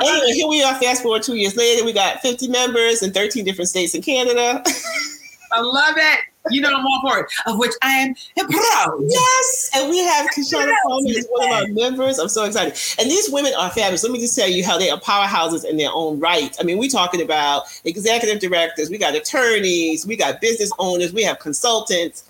Anyway, 0.03 0.33
here 0.33 0.49
we 0.49 0.63
are, 0.63 0.75
fast 0.81 1.03
forward 1.03 1.23
two 1.23 1.37
years 1.37 1.57
later, 1.57 1.85
we 1.85 1.93
got 1.93 2.21
50 2.21 2.49
members 2.49 3.03
in 3.03 3.13
13 3.13 3.45
different 3.45 3.69
states 3.69 3.95
in 3.95 4.03
Canada. 4.03 4.63
I 5.53 5.61
love 5.61 5.95
it. 5.97 6.21
You 6.51 6.61
know, 6.61 6.69
I'm 6.69 6.85
all 6.87 7.01
for 7.03 7.21
it, 7.21 7.27
of 7.47 7.59
which 7.59 7.73
I 7.83 7.93
am 7.93 8.15
proud. 8.35 9.01
Yes. 9.07 9.71
And 9.75 9.91
we 9.91 9.99
have 10.01 10.27
Kishshana 10.27 10.73
Coleman 10.87 11.13
as 11.17 11.27
one 11.29 11.45
of 11.47 11.53
our 11.53 11.67
members. 11.69 12.19
I'm 12.19 12.29
so 12.29 12.45
excited. 12.45 12.75
And 12.99 13.11
these 13.11 13.31
women 13.31 13.53
are 13.59 13.71
fabulous. 13.71 14.03
Let 14.03 14.13
me 14.13 14.21
just 14.21 14.37
tell 14.37 14.49
you 14.49 14.65
how 14.65 14.79
they 14.79 14.91
are 14.91 15.01
powerhouses 15.01 15.65
in 15.65 15.77
their 15.77 15.91
own 15.93 16.21
right. 16.21 16.55
I 16.61 16.63
mean, 16.63 16.79
we're 16.79 16.91
talking 16.91 17.23
about 17.23 17.65
executive 17.85 18.41
directors, 18.41 18.91
we 18.91 18.99
got 18.99 19.15
attorneys, 19.15 20.07
we 20.07 20.17
got 20.17 20.41
business 20.41 20.71
owners, 20.79 21.13
we 21.13 21.23
have 21.23 21.39
consultants. 21.39 22.25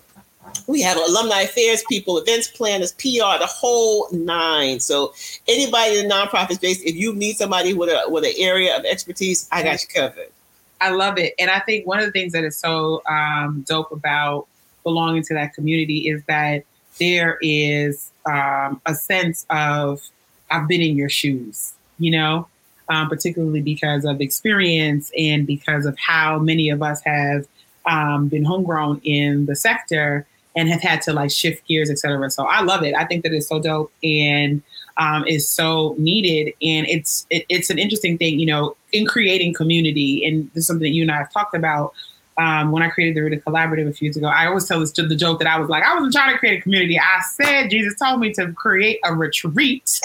We 0.65 0.81
have 0.81 0.95
alumni 0.97 1.41
affairs 1.41 1.83
people, 1.89 2.17
events 2.17 2.47
planners, 2.47 2.93
PR, 2.93 3.37
the 3.37 3.47
whole 3.49 4.07
nine. 4.11 4.79
So 4.79 5.13
anybody 5.47 5.99
in 5.99 6.07
the 6.07 6.13
nonprofit 6.13 6.55
space, 6.55 6.81
if 6.83 6.95
you 6.95 7.13
need 7.13 7.35
somebody 7.35 7.73
with 7.73 7.89
a 7.89 8.09
with 8.09 8.23
an 8.23 8.31
area 8.37 8.77
of 8.77 8.85
expertise, 8.85 9.47
I 9.51 9.63
got 9.63 9.81
you 9.81 9.87
covered. 9.93 10.31
I 10.79 10.91
love 10.91 11.17
it. 11.17 11.33
And 11.39 11.49
I 11.49 11.59
think 11.59 11.87
one 11.87 11.99
of 11.99 12.05
the 12.05 12.11
things 12.11 12.33
that 12.33 12.43
is 12.43 12.57
so 12.57 13.01
um, 13.09 13.65
dope 13.67 13.91
about 13.91 14.47
belonging 14.83 15.23
to 15.23 15.33
that 15.33 15.53
community 15.53 16.07
is 16.07 16.23
that 16.27 16.63
there 16.99 17.37
is 17.41 18.11
um, 18.25 18.81
a 18.85 18.95
sense 18.95 19.45
of, 19.49 20.01
I've 20.49 20.67
been 20.67 20.81
in 20.81 20.95
your 20.95 21.09
shoes, 21.09 21.73
you 21.99 22.11
know, 22.11 22.47
um, 22.89 23.09
particularly 23.09 23.61
because 23.61 24.05
of 24.05 24.21
experience 24.21 25.11
and 25.17 25.45
because 25.45 25.85
of 25.85 25.97
how 25.99 26.39
many 26.39 26.69
of 26.69 26.81
us 26.81 27.01
have 27.05 27.47
um, 27.85 28.27
been 28.27 28.45
homegrown 28.45 29.01
in 29.03 29.45
the 29.45 29.55
sector 29.55 30.25
and 30.55 30.69
have 30.69 30.81
had 30.81 31.01
to 31.03 31.13
like 31.13 31.31
shift 31.31 31.67
gears, 31.67 31.89
et 31.89 31.99
cetera. 31.99 32.29
So 32.31 32.45
I 32.45 32.61
love 32.61 32.83
it. 32.83 32.95
I 32.95 33.05
think 33.05 33.23
that 33.23 33.33
it's 33.33 33.47
so 33.47 33.59
dope. 33.59 33.91
And 34.03 34.63
um, 34.97 35.25
is 35.27 35.47
so 35.47 35.95
needed, 35.97 36.53
and 36.61 36.87
it's 36.87 37.25
it, 37.29 37.45
it's 37.49 37.69
an 37.69 37.77
interesting 37.77 38.17
thing, 38.17 38.39
you 38.39 38.45
know, 38.45 38.75
in 38.91 39.05
creating 39.05 39.53
community, 39.53 40.25
and 40.25 40.49
this 40.53 40.61
is 40.61 40.67
something 40.67 40.83
that 40.83 40.95
you 40.95 41.03
and 41.03 41.11
I 41.11 41.17
have 41.17 41.31
talked 41.31 41.55
about. 41.55 41.93
Um, 42.37 42.71
when 42.71 42.83
I 42.83 42.89
created 42.89 43.15
the 43.15 43.21
Rooted 43.21 43.43
Collaborative 43.43 43.89
a 43.89 43.93
few 43.93 44.05
years 44.05 44.17
ago, 44.17 44.27
I 44.27 44.45
always 44.45 44.65
tell 44.65 44.79
this 44.79 44.91
to 44.91 45.07
the 45.07 45.15
joke 45.15 45.39
that 45.39 45.47
I 45.47 45.59
was 45.59 45.69
like, 45.69 45.83
I 45.83 45.95
wasn't 45.95 46.13
trying 46.13 46.33
to 46.33 46.37
create 46.37 46.59
a 46.59 46.61
community. 46.61 46.99
I 46.99 47.19
said 47.31 47.71
Jesus 47.71 47.97
told 47.97 48.19
me 48.19 48.31
to 48.33 48.53
create 48.53 48.99
a 49.03 49.15
retreat 49.15 49.99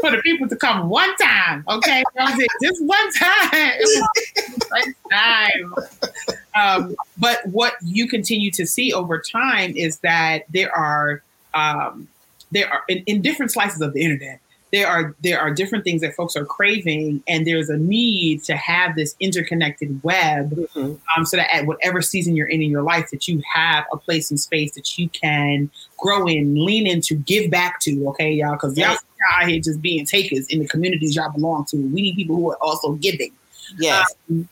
for 0.00 0.10
the 0.10 0.18
people 0.22 0.48
to 0.48 0.56
come 0.56 0.88
one 0.88 1.14
time. 1.16 1.64
Okay, 1.68 2.02
just 2.62 2.84
one 2.84 3.12
time. 3.12 3.72
one 4.68 4.94
time. 5.12 5.74
Um, 6.56 6.96
but 7.18 7.46
what 7.46 7.74
you 7.82 8.08
continue 8.08 8.50
to 8.52 8.66
see 8.66 8.92
over 8.92 9.20
time 9.20 9.76
is 9.76 9.98
that 9.98 10.44
there 10.52 10.76
are 10.76 11.22
um, 11.54 12.08
there 12.54 12.72
are 12.72 12.82
in, 12.88 12.98
in 13.06 13.20
different 13.20 13.52
slices 13.52 13.80
of 13.80 13.92
the 13.92 14.02
internet 14.02 14.40
there 14.72 14.88
are 14.88 15.14
there 15.22 15.38
are 15.38 15.52
different 15.52 15.84
things 15.84 16.00
that 16.00 16.14
folks 16.14 16.34
are 16.34 16.44
craving 16.44 17.22
and 17.28 17.46
there's 17.46 17.68
a 17.68 17.76
need 17.76 18.42
to 18.42 18.56
have 18.56 18.96
this 18.96 19.14
interconnected 19.20 20.02
web 20.02 20.50
mm-hmm. 20.50 20.94
um, 21.16 21.26
so 21.26 21.36
that 21.36 21.54
at 21.54 21.66
whatever 21.66 22.02
season 22.02 22.34
you're 22.34 22.48
in 22.48 22.60
in 22.60 22.70
your 22.70 22.82
life 22.82 23.10
that 23.10 23.28
you 23.28 23.40
have 23.52 23.84
a 23.92 23.96
place 23.96 24.30
and 24.30 24.40
space 24.40 24.72
that 24.72 24.98
you 24.98 25.08
can 25.10 25.70
grow 25.98 26.26
in 26.26 26.54
lean 26.54 26.86
into 26.86 27.14
give 27.14 27.50
back 27.50 27.80
to 27.80 28.08
okay 28.08 28.32
y'all? 28.32 28.52
Because 28.52 28.76
y'all 28.76 28.96
out 29.32 29.48
here 29.48 29.60
just 29.60 29.80
being 29.80 30.04
takers 30.04 30.46
in 30.48 30.58
the 30.58 30.68
communities 30.68 31.16
y'all 31.16 31.32
belong 31.32 31.64
to. 31.66 31.76
We 31.76 32.02
need 32.02 32.16
people 32.16 32.36
who 32.36 32.50
are 32.50 32.58
also 32.60 32.92
giving. 32.92 33.32
Yes. 33.78 34.14
Um, 34.30 34.48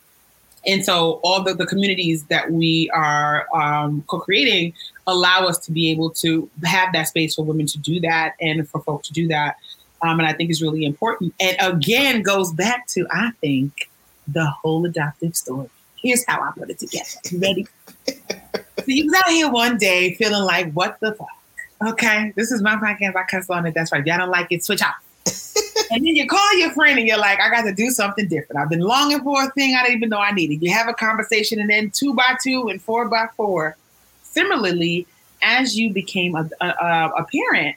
and 0.66 0.84
so 0.84 1.20
all 1.24 1.42
the, 1.42 1.54
the 1.54 1.66
communities 1.66 2.24
that 2.24 2.50
we 2.50 2.90
are 2.90 3.46
um, 3.54 4.04
co-creating 4.06 4.74
allow 5.06 5.46
us 5.46 5.58
to 5.58 5.72
be 5.72 5.90
able 5.90 6.10
to 6.10 6.48
have 6.64 6.92
that 6.92 7.08
space 7.08 7.34
for 7.34 7.44
women 7.44 7.66
to 7.66 7.78
do 7.78 8.00
that 8.00 8.34
and 8.40 8.68
for 8.68 8.80
folks 8.82 9.08
to 9.08 9.12
do 9.12 9.26
that. 9.28 9.56
Um, 10.02 10.18
and 10.18 10.28
I 10.28 10.32
think 10.32 10.50
is 10.50 10.62
really 10.62 10.84
important. 10.84 11.34
And 11.40 11.56
again, 11.60 12.22
goes 12.22 12.52
back 12.52 12.86
to, 12.88 13.06
I 13.10 13.30
think, 13.40 13.88
the 14.26 14.46
whole 14.46 14.84
adoptive 14.84 15.36
story. 15.36 15.70
Here's 16.00 16.24
how 16.26 16.40
I 16.40 16.50
put 16.56 16.70
it 16.70 16.78
together. 16.78 17.10
You 17.30 17.40
ready? 17.40 17.66
so 18.08 18.84
you 18.86 19.04
was 19.06 19.14
out 19.14 19.30
here 19.30 19.50
one 19.50 19.76
day 19.76 20.14
feeling 20.14 20.42
like, 20.42 20.72
what 20.72 20.98
the 21.00 21.14
fuck? 21.14 21.28
Okay, 21.84 22.32
this 22.36 22.52
is 22.52 22.62
my 22.62 22.76
podcast. 22.76 23.16
I 23.16 23.24
cuss 23.24 23.50
on 23.50 23.66
it. 23.66 23.74
That's 23.74 23.90
right. 23.90 24.00
If 24.00 24.06
y'all 24.06 24.18
don't 24.18 24.30
like 24.30 24.48
it, 24.50 24.64
switch 24.64 24.82
off. 24.82 24.94
And 25.93 26.05
then 26.05 26.16
you 26.16 26.26
call 26.26 26.59
your 26.59 26.70
friend 26.72 26.99
and 26.99 27.07
you're 27.07 27.18
like, 27.18 27.38
I 27.40 27.51
got 27.51 27.62
to 27.62 27.74
do 27.74 27.90
something 27.90 28.26
different. 28.28 28.61
I've 28.61 28.68
been 28.68 28.80
longing 28.80 29.22
for 29.22 29.45
a 29.45 29.51
thing 29.51 29.76
I 29.76 29.82
didn't 29.82 29.99
even 29.99 30.09
know 30.09 30.18
I 30.18 30.32
needed. 30.32 30.62
You 30.62 30.72
have 30.72 30.88
a 30.88 30.95
conversation, 30.95 31.61
and 31.61 31.70
then 31.70 31.90
two 31.90 32.14
by 32.14 32.36
two 32.43 32.68
and 32.68 32.80
four 32.80 33.09
by 33.09 33.28
four. 33.36 33.76
Similarly, 34.22 35.07
as 35.43 35.78
you 35.78 35.93
became 35.93 36.34
a, 36.34 36.49
a, 36.61 37.11
a 37.18 37.26
parent, 37.30 37.76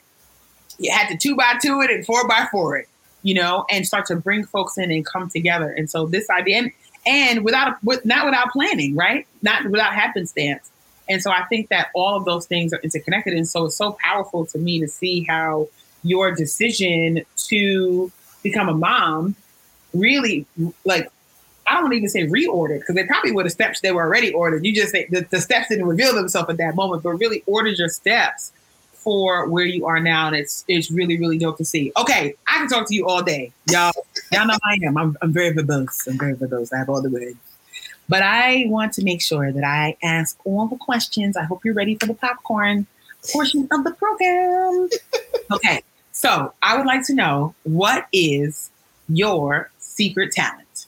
you 0.79 0.91
had 0.91 1.07
to 1.09 1.17
two 1.17 1.35
by 1.35 1.55
two 1.61 1.81
it 1.81 1.91
and 1.91 2.05
four 2.05 2.27
by 2.27 2.47
four 2.51 2.77
it. 2.77 2.87
you 3.25 3.33
know, 3.33 3.65
and 3.71 3.87
start 3.87 4.05
to 4.05 4.15
bring 4.15 4.45
folks 4.45 4.77
in 4.77 4.91
and 4.91 5.03
come 5.03 5.27
together. 5.31 5.71
And 5.71 5.89
so 5.89 6.05
this 6.05 6.29
idea, 6.29 6.57
and, 6.59 6.71
and 7.07 7.43
without, 7.43 7.83
with, 7.83 8.05
not 8.05 8.23
without 8.23 8.51
planning, 8.51 8.95
right? 8.95 9.25
Not 9.41 9.65
without 9.65 9.95
happenstance. 9.95 10.69
And 11.09 11.23
so 11.23 11.31
I 11.31 11.43
think 11.45 11.69
that 11.69 11.87
all 11.95 12.15
of 12.15 12.25
those 12.25 12.45
things 12.45 12.71
are 12.71 12.79
interconnected. 12.81 13.33
And 13.33 13.47
so 13.47 13.65
it's 13.65 13.75
so 13.75 13.97
powerful 13.99 14.45
to 14.45 14.59
me 14.59 14.79
to 14.79 14.87
see 14.87 15.25
how 15.27 15.69
your 16.05 16.33
decision 16.33 17.25
to 17.35 18.11
become 18.43 18.69
a 18.69 18.73
mom 18.73 19.35
really 19.93 20.45
like 20.85 21.11
I 21.67 21.81
don't 21.81 21.93
even 21.93 22.09
say 22.09 22.27
reordered 22.27 22.79
because 22.79 22.95
they 22.95 23.05
probably 23.05 23.31
were 23.31 23.43
the 23.43 23.49
steps 23.49 23.81
they 23.81 23.91
were 23.91 24.03
already 24.03 24.31
ordered. 24.31 24.63
You 24.63 24.73
just 24.73 24.91
say 24.91 25.07
the, 25.09 25.25
the 25.31 25.41
steps 25.41 25.69
didn't 25.69 25.85
reveal 25.85 26.13
themselves 26.13 26.49
at 26.49 26.57
that 26.57 26.75
moment, 26.75 27.01
but 27.01 27.13
really 27.13 27.43
ordered 27.47 27.77
your 27.77 27.89
steps 27.89 28.51
for 28.93 29.47
where 29.47 29.65
you 29.65 29.85
are 29.85 29.99
now, 29.99 30.27
and 30.27 30.35
it's 30.35 30.63
it's 30.67 30.91
really 30.91 31.17
really 31.17 31.37
dope 31.37 31.57
to 31.57 31.65
see. 31.65 31.91
Okay, 31.97 32.35
I 32.47 32.57
can 32.57 32.67
talk 32.67 32.87
to 32.87 32.95
you 32.95 33.07
all 33.07 33.23
day, 33.23 33.51
y'all. 33.71 33.91
y'all 34.31 34.45
know 34.45 34.57
I 34.63 34.77
am. 34.85 34.97
I'm, 34.97 35.17
I'm 35.21 35.31
very 35.31 35.53
verbose. 35.55 36.07
I'm 36.07 36.17
very 36.17 36.35
verbose. 36.35 36.71
I 36.71 36.77
have 36.77 36.89
all 36.89 37.01
the 37.01 37.09
words, 37.09 37.35
but 38.07 38.21
I 38.21 38.65
want 38.67 38.93
to 38.93 39.03
make 39.03 39.21
sure 39.21 39.51
that 39.51 39.63
I 39.63 39.97
ask 40.03 40.37
all 40.43 40.67
the 40.67 40.77
questions. 40.77 41.35
I 41.35 41.43
hope 41.43 41.65
you're 41.65 41.73
ready 41.73 41.95
for 41.95 42.05
the 42.05 42.13
popcorn 42.13 42.85
portion 43.31 43.67
of 43.71 43.83
the 43.83 43.91
program. 43.91 44.89
okay, 45.51 45.81
so 46.15 46.53
I 46.61 46.77
would 46.77 46.85
like 46.85 47.05
to 47.07 47.13
know 47.13 47.53
what 47.63 48.07
is 48.13 48.69
your 49.09 49.69
secret 49.79 50.31
talent? 50.31 50.85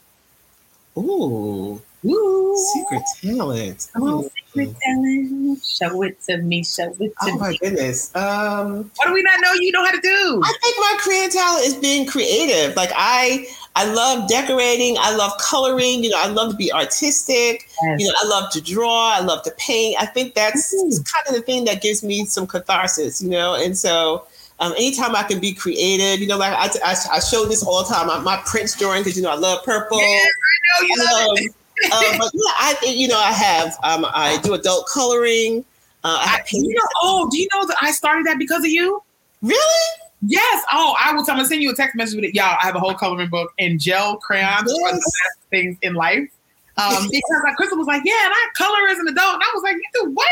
Ooh. 0.98 1.82
Ooh. 2.06 2.58
Secret 2.74 3.04
talent. 3.22 3.92
Oh, 3.98 4.30
secret 4.34 4.74
talent. 4.82 5.62
Show 5.62 6.02
it 6.04 6.22
to 6.24 6.38
me. 6.38 6.64
Show 6.64 6.96
it 6.98 6.98
to 6.98 7.16
Oh 7.24 7.26
me. 7.26 7.32
Oh 7.34 7.38
my 7.40 7.58
goodness. 7.58 8.16
Um, 8.16 8.90
What 8.96 9.08
do 9.08 9.14
we 9.14 9.22
not 9.22 9.42
know 9.42 9.52
you 9.60 9.74
know 9.74 9.84
how 9.84 9.92
to 9.92 10.00
do? 10.00 10.42
I 10.46 10.54
think 10.62 10.78
my 10.80 10.96
creative 11.00 11.34
talent 11.34 11.66
is 11.66 11.76
being 11.76 12.06
creative. 12.06 12.78
Like 12.78 12.92
I, 12.96 13.48
I 13.76 13.92
love 13.92 14.30
decorating. 14.30 14.96
I 14.98 15.14
love 15.14 15.34
coloring. 15.42 16.06
You 16.06 16.12
know, 16.12 16.22
I 16.22 16.28
love 16.28 16.52
to 16.52 16.58
be 16.58 16.72
artistic. 16.72 17.70
Yes. 17.84 18.00
You 18.00 18.08
know, 18.08 18.14
I 18.24 18.28
love 18.28 18.50
to 18.54 18.62
draw. 18.62 19.12
I 19.14 19.20
love 19.20 19.44
to 19.44 19.52
paint. 19.58 20.02
I 20.02 20.06
think 20.06 20.36
that's 20.36 20.74
Ooh. 20.74 21.04
kind 21.04 21.28
of 21.28 21.34
the 21.36 21.42
thing 21.42 21.66
that 21.66 21.82
gives 21.82 22.02
me 22.02 22.24
some 22.24 22.48
catharsis. 22.48 23.22
You 23.22 23.30
know, 23.30 23.56
and 23.56 23.78
so. 23.78 24.26
Um, 24.60 24.74
anytime 24.74 25.16
I 25.16 25.24
can 25.24 25.40
be 25.40 25.54
creative, 25.54 26.20
you 26.20 26.28
know, 26.28 26.38
like 26.38 26.54
I, 26.54 26.70
I, 26.84 26.96
I 27.14 27.20
show 27.20 27.46
this 27.46 27.64
all 27.64 27.84
the 27.84 27.94
time. 27.94 28.08
My, 28.08 28.20
my 28.20 28.42
Prince 28.46 28.78
drawing 28.78 29.04
because 29.04 29.16
you 29.16 29.24
know 29.24 29.32
I 29.32 29.36
love 29.36 29.64
purple. 29.64 30.00
Yes, 30.00 30.28
I 30.28 30.82
know 30.82 30.88
you 30.88 30.96
love 30.98 31.40
it. 31.42 31.52
Um, 31.94 32.18
but 32.18 32.32
yeah, 32.34 32.52
I 32.58 32.78
you 32.88 33.08
know 33.08 33.20
I 33.20 33.32
have 33.32 33.78
um, 33.84 34.06
I 34.14 34.40
do 34.42 34.54
adult 34.54 34.88
coloring. 34.88 35.64
Uh, 36.04 36.18
I 36.22 36.38
I, 36.38 36.44
you 36.52 36.74
know, 36.74 36.82
oh, 37.04 37.30
do 37.32 37.38
you 37.38 37.48
know 37.54 37.68
that 37.68 37.78
I 37.82 37.92
started 37.92 38.26
that 38.26 38.40
because 38.40 38.62
of 38.62 38.70
you? 38.70 39.02
really 39.42 39.98
Yes. 40.22 40.64
Oh, 40.72 40.96
I 41.00 41.14
will. 41.14 41.22
I'm 41.22 41.26
gonna 41.28 41.46
send 41.46 41.62
you 41.62 41.72
a 41.72 41.76
text 41.76 41.96
message 41.96 42.16
with 42.16 42.26
it. 42.26 42.36
Y'all, 42.36 42.58
I 42.62 42.66
have 42.66 42.76
a 42.76 42.80
whole 42.80 42.96
coloring 42.96 43.30
book 43.30 43.52
and 43.60 43.80
gel 43.80 44.18
crayons 44.18 44.72
are 44.72 44.92
the 44.92 44.98
best 44.98 45.50
things 45.52 45.78
in 45.82 45.94
life. 45.94 46.30
Um, 46.78 47.08
because 47.12 47.42
like 47.44 47.56
Crystal 47.56 47.78
was 47.78 47.88
like, 47.88 48.02
yeah, 48.04 48.26
and 48.26 48.34
I 48.34 48.48
color 48.56 48.88
as 48.90 48.98
an 48.98 49.08
adult, 49.08 49.36
and 49.36 49.44
I 49.44 49.52
was 49.54 49.64
like, 49.64 49.76
you 49.76 49.84
do 50.06 50.12
what? 50.12 50.28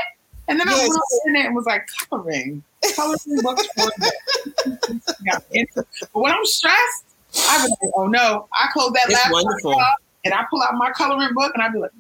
And 0.48 0.60
then 0.60 0.68
I 0.68 0.74
Yes. 0.74 0.82
went 0.82 0.92
on 0.92 1.02
the 1.10 1.22
internet 1.28 1.46
and 1.48 1.56
was 1.56 1.66
like, 1.66 1.88
coloring, 2.10 2.64
coloring 2.94 3.42
books 3.42 3.68
for. 3.76 3.92
Yeah. 5.24 5.40
But 5.76 5.86
when 6.14 6.32
I'm 6.32 6.46
stressed, 6.46 7.06
I 7.50 7.58
was 7.62 7.70
like, 7.70 7.92
oh 7.96 8.08
no, 8.08 8.48
I 8.54 8.68
close 8.72 8.92
that 8.94 9.06
It's 9.10 9.32
laptop 9.32 9.78
up 9.80 9.98
and 10.24 10.34
I 10.34 10.46
pull 10.50 10.62
out 10.62 10.74
my 10.76 10.92
coloring 10.92 11.34
book 11.34 11.52
and 11.54 11.64
I 11.64 11.70
be 11.70 11.80
like. 11.80 11.92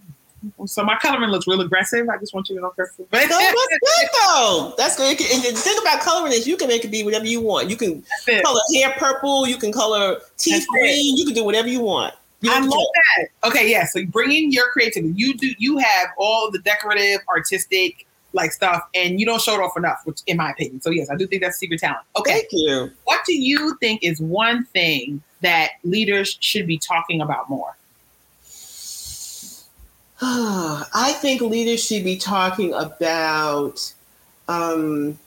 Mm, 0.59 0.69
so 0.69 0.83
my 0.83 0.95
coloring 1.01 1.29
looks 1.29 1.47
real 1.47 1.61
aggressive. 1.61 2.07
I 2.07 2.17
just 2.17 2.33
want 2.33 2.49
you 2.49 2.55
to 2.55 2.61
know. 2.61 2.73
But 2.77 2.87
No, 3.11 3.27
that's 3.29 3.55
good 3.69 4.09
though. 4.25 4.73
That's 4.77 4.95
good. 4.95 5.19
And 5.19 5.43
the 5.43 5.59
thing 5.59 5.77
about 5.81 6.01
coloring 6.01 6.33
is 6.33 6.47
you 6.47 6.57
can 6.57 6.67
make 6.67 6.85
it 6.85 6.91
be 6.91 7.03
whatever 7.03 7.25
you 7.25 7.41
want. 7.41 7.69
You 7.69 7.75
can 7.75 8.03
color 8.43 8.61
hair 8.75 8.93
purple. 8.97 9.47
You 9.47 9.57
can 9.57 9.71
color 9.71 10.19
teeth 10.37 10.65
green. 10.69 11.17
You 11.17 11.25
can 11.25 11.33
do 11.33 11.43
whatever 11.43 11.67
you 11.67 11.81
want. 11.81 12.13
You 12.41 12.51
I 12.51 12.59
love 12.59 12.69
that. 12.69 13.49
Okay, 13.49 13.71
yeah. 13.71 13.85
So 13.85 14.05
bringing 14.05 14.51
your 14.51 14.69
creativity, 14.71 15.13
you 15.15 15.35
do. 15.35 15.53
You 15.57 15.77
have 15.77 16.09
all 16.17 16.51
the 16.51 16.59
decorative, 16.59 17.21
artistic, 17.27 18.05
like 18.35 18.51
stuff, 18.51 18.83
and 18.93 19.19
you 19.19 19.25
don't 19.25 19.41
show 19.41 19.55
it 19.55 19.61
off 19.61 19.75
enough, 19.77 20.01
which, 20.03 20.21
in 20.27 20.37
my 20.37 20.51
opinion. 20.51 20.81
So 20.81 20.89
yes, 20.91 21.09
I 21.09 21.15
do 21.15 21.25
think 21.25 21.41
that's 21.41 21.57
secret 21.57 21.79
talent. 21.79 22.05
Okay, 22.17 22.31
Thank 22.31 22.47
you. 22.51 22.91
what 23.05 23.25
do 23.25 23.33
you 23.33 23.75
think 23.79 24.03
is 24.03 24.19
one 24.19 24.65
thing 24.65 25.23
that 25.41 25.71
leaders 25.83 26.37
should 26.41 26.67
be 26.67 26.77
talking 26.77 27.21
about 27.21 27.49
more? 27.49 27.75
I 30.21 31.15
think 31.21 31.41
leaders 31.41 31.83
should 31.83 32.03
be 32.03 32.17
talking 32.17 32.73
about 32.73 33.93
um, 34.47 35.17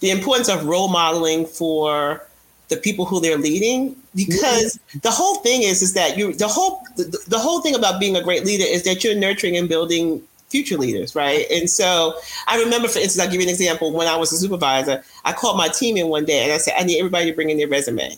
the 0.00 0.10
importance 0.10 0.48
of 0.48 0.64
role 0.64 0.88
modeling 0.88 1.46
for 1.46 2.26
the 2.68 2.76
people 2.76 3.04
who 3.04 3.20
they're 3.20 3.38
leading 3.38 3.94
because 4.14 4.78
the 5.02 5.10
whole 5.10 5.36
thing 5.36 5.62
is 5.62 5.82
is 5.82 5.92
that 5.92 6.16
you 6.16 6.32
the 6.32 6.48
whole 6.48 6.82
the, 6.96 7.04
the 7.28 7.38
whole 7.38 7.60
thing 7.60 7.74
about 7.74 8.00
being 8.00 8.16
a 8.16 8.22
great 8.22 8.44
leader 8.46 8.64
is 8.66 8.82
that 8.84 9.04
you're 9.04 9.14
nurturing 9.14 9.56
and 9.56 9.68
building 9.68 10.22
future 10.52 10.76
leaders 10.76 11.16
right 11.16 11.46
and 11.50 11.68
so 11.68 12.14
i 12.46 12.62
remember 12.62 12.86
for 12.86 12.98
instance 13.00 13.18
i'll 13.18 13.30
give 13.30 13.40
you 13.40 13.46
an 13.46 13.52
example 13.52 13.90
when 13.92 14.06
i 14.06 14.16
was 14.16 14.32
a 14.32 14.36
supervisor 14.36 15.02
i 15.24 15.32
called 15.32 15.56
my 15.56 15.68
team 15.68 15.96
in 15.96 16.06
one 16.08 16.24
day 16.24 16.44
and 16.44 16.52
i 16.52 16.58
said 16.58 16.74
i 16.78 16.84
need 16.84 16.98
everybody 16.98 17.28
to 17.28 17.34
bring 17.34 17.50
in 17.50 17.56
their 17.56 17.68
resume 17.68 18.16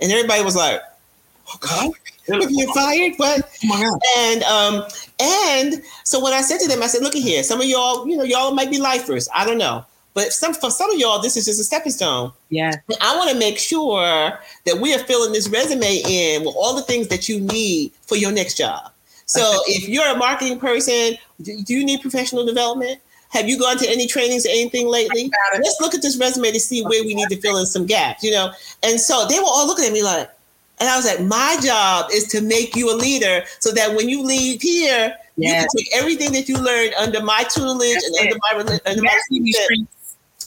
and 0.00 0.12
everybody 0.12 0.42
was 0.42 0.56
like 0.56 0.80
oh 1.48 1.58
god 1.60 1.90
you're 2.28 2.72
fired 2.72 3.14
what 3.16 3.50
Oh 3.64 3.98
and 4.16 4.42
um 4.44 4.84
and 5.22 5.82
so 6.04 6.22
when 6.22 6.32
I 6.32 6.40
said 6.40 6.58
to 6.60 6.68
them, 6.68 6.82
I 6.82 6.86
said, 6.86 7.02
look 7.02 7.14
at 7.14 7.22
here, 7.22 7.42
some 7.42 7.60
of 7.60 7.66
y'all, 7.66 8.08
you 8.08 8.16
know, 8.16 8.24
y'all 8.24 8.52
might 8.52 8.70
be 8.70 8.78
lifers. 8.78 9.28
I 9.34 9.44
don't 9.44 9.58
know. 9.58 9.84
But 10.14 10.32
some 10.32 10.52
for 10.52 10.70
some 10.70 10.90
of 10.90 10.98
y'all, 10.98 11.20
this 11.20 11.36
is 11.36 11.46
just 11.46 11.60
a 11.60 11.64
stepping 11.64 11.92
stone. 11.92 12.32
Yeah, 12.50 12.72
And 12.88 12.98
I 13.00 13.16
want 13.16 13.30
to 13.30 13.38
make 13.38 13.58
sure 13.58 14.38
that 14.66 14.78
we 14.78 14.94
are 14.94 14.98
filling 14.98 15.32
this 15.32 15.48
resume 15.48 16.02
in 16.06 16.44
with 16.44 16.54
all 16.56 16.74
the 16.74 16.82
things 16.82 17.08
that 17.08 17.28
you 17.28 17.40
need 17.40 17.92
for 18.02 18.16
your 18.16 18.30
next 18.32 18.58
job. 18.58 18.91
So 19.32 19.62
if 19.66 19.88
you're 19.88 20.06
a 20.06 20.16
marketing 20.16 20.58
person, 20.58 21.16
do 21.40 21.62
do 21.62 21.74
you 21.74 21.84
need 21.84 22.00
professional 22.00 22.44
development? 22.44 23.00
Have 23.30 23.48
you 23.48 23.58
gone 23.58 23.78
to 23.78 23.88
any 23.88 24.06
trainings 24.06 24.44
or 24.44 24.50
anything 24.50 24.88
lately? 24.88 25.30
Let's 25.54 25.80
look 25.80 25.94
at 25.94 26.02
this 26.02 26.18
resume 26.18 26.52
to 26.52 26.60
see 26.60 26.82
where 26.82 27.02
we 27.02 27.14
need 27.14 27.28
to 27.30 27.40
fill 27.40 27.56
in 27.56 27.64
some 27.64 27.86
gaps, 27.86 28.22
you 28.22 28.30
know? 28.30 28.52
And 28.82 29.00
so 29.00 29.26
they 29.26 29.38
were 29.38 29.46
all 29.46 29.66
looking 29.66 29.86
at 29.86 29.92
me 29.92 30.02
like, 30.02 30.30
and 30.80 30.88
I 30.88 30.96
was 30.96 31.06
like, 31.06 31.20
my 31.20 31.56
job 31.64 32.10
is 32.12 32.28
to 32.28 32.42
make 32.42 32.76
you 32.76 32.92
a 32.92 32.96
leader 32.96 33.44
so 33.58 33.72
that 33.72 33.96
when 33.96 34.10
you 34.10 34.22
leave 34.22 34.60
here, 34.60 35.16
you 35.36 35.50
can 35.50 35.66
take 35.74 35.88
everything 35.94 36.32
that 36.32 36.46
you 36.46 36.58
learned 36.58 36.92
under 36.94 37.22
my 37.22 37.42
tutelage 37.44 37.94
That's 37.94 38.18
and 38.20 38.28
it. 38.28 38.38
under 38.52 38.64
my, 38.64 38.78
under 38.84 39.02
my 39.02 39.18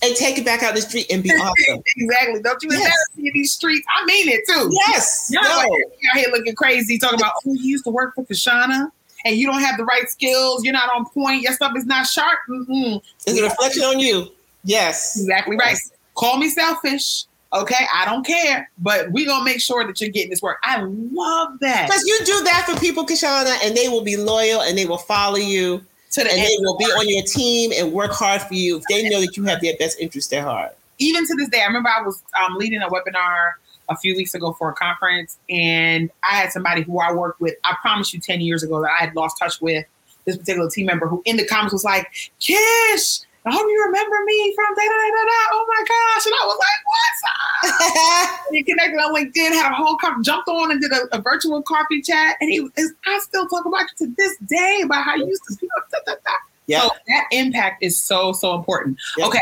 and 0.05 0.15
take 0.15 0.37
it 0.37 0.45
back 0.45 0.63
out 0.63 0.75
the 0.75 0.81
street 0.81 1.07
and 1.11 1.21
be 1.23 1.29
awesome. 1.41 1.83
Exactly. 1.97 2.41
Don't 2.41 2.61
you 2.63 2.69
Yes. 2.71 2.79
embarrass 2.79 3.09
me 3.17 3.27
in 3.27 3.33
these 3.33 3.53
streets. 3.53 3.85
I 3.95 4.05
mean 4.05 4.29
it 4.29 4.41
too. 4.47 4.69
yes. 4.89 5.29
You're 5.31 5.41
No. 5.43 5.49
out 5.49 6.17
here 6.17 6.29
looking 6.31 6.55
crazy, 6.55 6.97
talking 6.97 7.19
about, 7.19 7.33
oh, 7.45 7.53
you 7.53 7.63
used 7.71 7.83
to 7.85 7.89
work 7.91 8.15
for 8.15 8.23
Kishshana 8.25 8.91
and 9.25 9.35
you 9.35 9.47
don't 9.47 9.61
have 9.61 9.77
the 9.77 9.85
right 9.85 10.09
skills. 10.09 10.63
You're 10.63 10.73
not 10.73 10.89
on 10.95 11.05
point. 11.09 11.41
Your 11.41 11.53
stuff 11.53 11.73
is 11.75 11.85
not 11.85 12.05
sharp. 12.07 12.39
Mm-mm. 12.49 13.01
It's 13.25 13.39
a 13.39 13.43
reflection 13.43 13.83
on 13.83 13.99
you. 13.99 14.27
Yes. 14.63 15.17
Exactly 15.17 15.57
right. 15.57 15.77
Call 16.15 16.37
me 16.37 16.49
selfish. 16.49 17.25
Okay. 17.53 17.85
I 17.93 18.05
don't 18.05 18.25
care, 18.25 18.69
but 18.79 19.11
we're 19.11 19.25
to 19.27 19.43
make 19.43 19.61
sure 19.61 19.85
that 19.87 20.01
you're 20.01 20.09
getting 20.09 20.29
this 20.29 20.41
work. 20.41 20.57
I 20.63 20.81
love 20.81 21.59
that. 21.61 21.87
Because 21.87 22.03
you 22.05 22.19
do 22.25 22.43
that 22.43 22.65
for 22.69 22.77
people, 22.79 23.05
Kishshana, 23.05 23.55
and 23.63 23.75
they 23.77 23.87
will 23.87 24.03
be 24.03 24.17
loyal 24.17 24.61
and 24.61 24.77
they 24.77 24.85
will 24.85 24.97
follow 24.97 25.37
you 25.37 25.83
To 26.16 26.24
the 26.24 26.30
and 26.30 26.39
end. 26.39 26.47
they 26.47 26.55
will 26.59 26.78
be 26.78 26.86
on 26.86 27.07
your 27.07 27.24
team 27.24 27.72
and 27.76 27.91
work 27.93 28.11
hard 28.11 28.41
for 28.41 28.53
you 28.53 28.78
if 28.78 28.84
they 28.89 29.09
know 29.09 29.20
that 29.20 29.36
you 29.36 29.43
have 29.43 29.61
their 29.61 29.76
best 29.78 29.99
interest 29.99 30.34
at 30.34 30.43
heart. 30.43 30.78
even 30.97 31.28
to 31.28 31.36
this 31.36 31.49
day, 31.49 31.61
I 31.61 31.66
remember 31.66 31.89
I 31.89 32.01
was 32.01 32.24
um, 32.41 32.55
leading 32.57 32.82
a 32.82 32.88
webinar 32.88 33.51
a 33.89 33.97
few 33.97 34.16
weeks 34.16 34.34
ago 34.34 34.53
for 34.53 34.70
a 34.70 34.74
conference, 34.74 35.38
and 35.49 36.09
I 36.24 36.36
had 36.38 36.51
somebody 36.51 36.84
who 36.84 36.99
I 36.99 37.11
worked 37.11 37.41
with. 37.41 37.55
I 37.66 37.76
promise 37.82 38.13
you, 38.13 38.22
ten 38.22 38.39
years 38.39 38.63
ago, 38.63 38.82
that 38.82 38.91
I 38.91 39.03
had 39.03 39.16
lost 39.16 39.38
touch 39.38 39.59
with 39.59 39.86
this 40.24 40.38
particular 40.38 40.70
team 40.70 40.86
member 40.86 41.07
who, 41.07 41.22
in 41.26 41.36
the 41.38 41.45
comments, 41.45 41.74
was 41.74 41.84
like, 41.84 42.09
"Kish, 42.39 43.20
I 43.47 43.51
hope 43.51 43.61
you 43.69 43.83
remember 43.85 44.15
me 44.25 44.53
from 44.55 44.65
da 44.75 44.81
da 44.81 44.87
da 44.89 45.09
da 45.11 45.23
da." 45.25 45.39
Oh 45.53 45.65
my 45.67 45.83
gosh! 45.85 46.25
And 46.25 46.35
I 46.35 46.45
was 46.45 46.59
like, 46.65 46.81
"What's 46.91 48.33
up?" 48.41 48.51
We 48.51 48.63
connected 48.63 48.97
on 48.97 49.13
LinkedIn, 49.13 49.53
had 49.53 49.71
a 49.71 49.75
whole 49.75 49.97
com- 49.97 50.23
jumped 50.23 50.47
on 50.49 50.71
and 50.71 50.81
did 50.81 50.91
a, 50.91 51.15
a 51.15 51.21
virtual 51.21 51.61
coffee 51.61 52.01
chat, 52.01 52.37
and 52.41 52.49
he 52.51 52.67
is. 52.75 52.93
I 53.05 53.19
still 53.19 53.47
talk 53.47 53.65
about 53.65 53.81
you 53.99 54.07
to 54.07 54.13
this 54.17 54.35
day 54.47 54.81
about 54.83 55.03
how 55.03 55.15
you 55.15 55.27
used 55.27 55.43
to. 55.49 55.67
Da, 55.91 55.99
da, 56.05 56.13
da. 56.13 56.31
yeah. 56.67 56.81
So 56.81 56.89
that 57.07 57.25
impact 57.31 57.83
is 57.83 57.97
so 58.03 58.31
so 58.33 58.55
important. 58.55 58.97
Okay. 59.21 59.39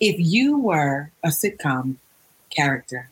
If 0.00 0.16
you 0.18 0.58
were 0.58 1.10
a 1.24 1.28
sitcom 1.28 1.96
character 2.50 3.08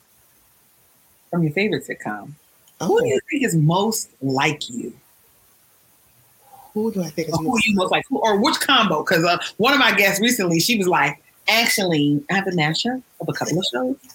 from 1.31 1.43
your 1.43 1.53
favorite 1.53 1.85
sitcom, 1.87 2.33
who 2.81 3.01
do 3.01 3.05
Oh, 3.05 3.05
you 3.05 3.21
think 3.31 3.45
is 3.45 3.55
most 3.57 4.11
like 4.23 4.69
you? 4.71 4.93
Who 6.77 6.93
do 6.93 7.03
I 7.03 7.09
think 7.09 7.29
is 7.29 7.35
Or 7.35 7.39
who 7.39 7.49
most 7.49 7.67
you 7.67 7.75
most 7.75 7.91
like? 7.91 8.05
Who, 8.11 8.19
or 8.19 8.39
which 8.39 8.61
combo? 8.61 9.03
Because 9.03 9.25
uh, 9.25 9.39
one 9.57 9.73
of 9.73 9.81
my 9.81 9.97
guests 9.97 10.21
recently, 10.21 10.61
she 10.61 10.77
was 10.77 10.87
like, 10.87 11.17
actually, 11.49 12.23
I 12.31 12.35
have 12.35 12.47
a 12.47 12.51
mashup 12.51 13.03
of 13.19 13.29
a 13.29 13.33
couple 13.33 13.59
of 13.59 13.65
shows. 13.73 13.97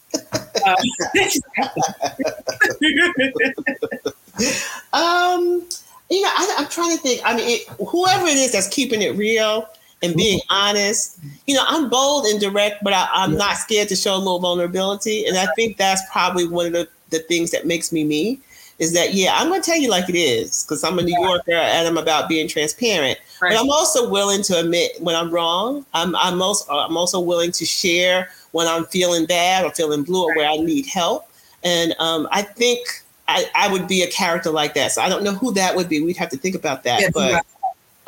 Um, 4.93 5.67
you 6.09 6.21
know, 6.21 6.29
I, 6.31 6.55
I'm 6.57 6.67
trying 6.67 6.95
to 6.95 7.01
think. 7.01 7.21
I 7.23 7.35
mean, 7.35 7.47
it, 7.47 7.67
whoever 7.87 8.25
it 8.25 8.37
is 8.37 8.53
that's 8.53 8.67
keeping 8.69 9.01
it 9.01 9.15
real 9.15 9.67
and 10.01 10.15
being 10.15 10.39
honest. 10.49 11.19
You 11.47 11.55
know, 11.55 11.63
I'm 11.67 11.89
bold 11.89 12.25
and 12.25 12.39
direct, 12.39 12.83
but 12.83 12.93
I, 12.93 13.23
am 13.23 13.37
not 13.37 13.57
scared 13.57 13.89
to 13.89 13.95
show 13.95 14.15
a 14.15 14.17
little 14.17 14.39
vulnerability. 14.39 15.25
And 15.25 15.37
I 15.37 15.47
think 15.55 15.77
that's 15.77 16.01
probably 16.11 16.47
one 16.47 16.65
of 16.67 16.73
the, 16.73 16.89
the 17.11 17.19
things 17.19 17.51
that 17.51 17.67
makes 17.67 17.91
me 17.91 18.03
me 18.03 18.39
is 18.81 18.91
that, 18.93 19.13
yeah, 19.13 19.35
I'm 19.35 19.47
going 19.47 19.61
to 19.61 19.65
tell 19.65 19.79
you 19.79 19.89
like 19.89 20.09
it 20.09 20.15
is 20.15 20.63
because 20.63 20.83
I'm 20.83 20.99
a 20.99 21.03
New 21.03 21.17
Yorker 21.21 21.53
and 21.53 21.87
I'm 21.87 21.97
about 21.97 22.27
being 22.27 22.47
transparent. 22.47 23.17
Right. 23.41 23.53
But 23.53 23.61
I'm 23.61 23.69
also 23.69 24.09
willing 24.09 24.41
to 24.43 24.59
admit 24.59 24.93
when 24.99 25.15
I'm 25.15 25.31
wrong. 25.31 25.85
I'm, 25.93 26.15
I'm, 26.15 26.41
also, 26.41 26.73
I'm 26.73 26.97
also 26.97 27.19
willing 27.19 27.51
to 27.53 27.65
share 27.65 28.29
when 28.51 28.67
I'm 28.67 28.85
feeling 28.85 29.25
bad 29.25 29.63
or 29.63 29.71
feeling 29.71 30.03
blue 30.03 30.23
or 30.23 30.35
where 30.35 30.49
I 30.49 30.57
need 30.57 30.87
help. 30.87 31.29
And 31.63 31.95
um, 31.99 32.27
I 32.31 32.41
think 32.41 32.85
I, 33.27 33.45
I 33.55 33.71
would 33.71 33.87
be 33.87 34.01
a 34.01 34.09
character 34.09 34.49
like 34.49 34.73
that. 34.73 34.91
So 34.91 35.01
I 35.01 35.09
don't 35.09 35.23
know 35.23 35.33
who 35.33 35.53
that 35.53 35.75
would 35.75 35.87
be. 35.87 36.01
We'd 36.01 36.17
have 36.17 36.29
to 36.29 36.37
think 36.37 36.55
about 36.55 36.83
that. 36.83 37.01
Yes, 37.01 37.11
but 37.13 37.45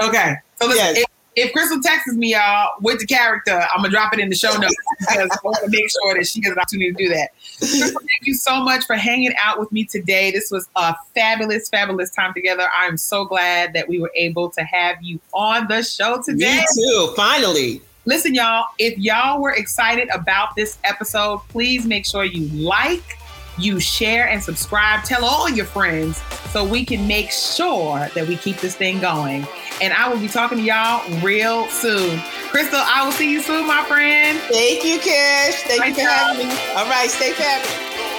okay. 0.01 0.35
So 0.59 0.67
listen, 0.67 0.95
yes 0.95 1.05
if 1.35 1.53
Crystal 1.53 1.81
texts 1.81 2.15
me, 2.15 2.33
y'all, 2.33 2.71
with 2.81 2.99
the 2.99 3.05
character, 3.05 3.59
I'm 3.73 3.81
gonna 3.81 3.89
drop 3.89 4.13
it 4.13 4.19
in 4.19 4.29
the 4.29 4.35
show 4.35 4.55
notes 4.57 4.75
because 4.99 5.29
I 5.31 5.37
want 5.43 5.57
to 5.63 5.69
make 5.69 5.89
sure 5.89 6.15
that 6.15 6.27
she 6.27 6.41
has 6.43 6.51
an 6.51 6.59
opportunity 6.59 6.91
to 6.91 6.97
do 6.97 7.09
that. 7.09 7.31
Crystal, 7.57 7.99
thank 7.99 8.21
you 8.23 8.35
so 8.35 8.63
much 8.63 8.85
for 8.85 8.95
hanging 8.95 9.33
out 9.41 9.59
with 9.59 9.71
me 9.71 9.85
today. 9.85 10.31
This 10.31 10.51
was 10.51 10.67
a 10.75 10.95
fabulous, 11.13 11.69
fabulous 11.69 12.11
time 12.11 12.33
together. 12.33 12.67
I'm 12.75 12.97
so 12.97 13.25
glad 13.25 13.73
that 13.73 13.87
we 13.87 13.99
were 13.99 14.11
able 14.15 14.49
to 14.51 14.63
have 14.63 14.97
you 15.01 15.19
on 15.33 15.67
the 15.67 15.81
show 15.83 16.21
today. 16.21 16.57
Me 16.57 16.65
too. 16.75 17.13
Finally. 17.15 17.81
Listen, 18.05 18.35
y'all, 18.35 18.65
if 18.79 18.97
y'all 18.97 19.41
were 19.41 19.53
excited 19.53 20.09
about 20.09 20.55
this 20.57 20.77
episode, 20.83 21.39
please 21.47 21.85
make 21.85 22.05
sure 22.05 22.25
you 22.25 22.49
like, 22.49 23.17
you 23.57 23.79
share, 23.79 24.27
and 24.27 24.43
subscribe. 24.43 25.03
Tell 25.03 25.23
all 25.25 25.49
your 25.49 25.65
friends 25.65 26.21
so 26.51 26.63
we 26.63 26.85
can 26.85 27.07
make 27.07 27.31
sure 27.31 28.09
that 28.15 28.27
we 28.27 28.37
keep 28.37 28.57
this 28.57 28.75
thing 28.75 28.99
going 28.99 29.47
and 29.81 29.93
I 29.93 30.07
will 30.07 30.19
be 30.19 30.27
talking 30.27 30.57
to 30.59 30.63
y'all 30.63 31.03
real 31.21 31.67
soon. 31.69 32.19
Crystal, 32.49 32.79
I 32.81 33.03
will 33.05 33.11
see 33.11 33.31
you 33.31 33.41
soon, 33.41 33.67
my 33.67 33.83
friend. 33.85 34.39
Thank 34.49 34.85
you, 34.85 34.99
Kish. 34.99 35.55
Thank 35.63 35.81
Bye, 35.81 35.87
you 35.87 35.95
for 35.95 36.01
y'all. 36.01 36.09
having 36.09 36.47
me. 36.47 36.53
All 36.75 36.85
right, 36.85 37.09
stay 37.09 37.33
fabulous. 37.33 38.12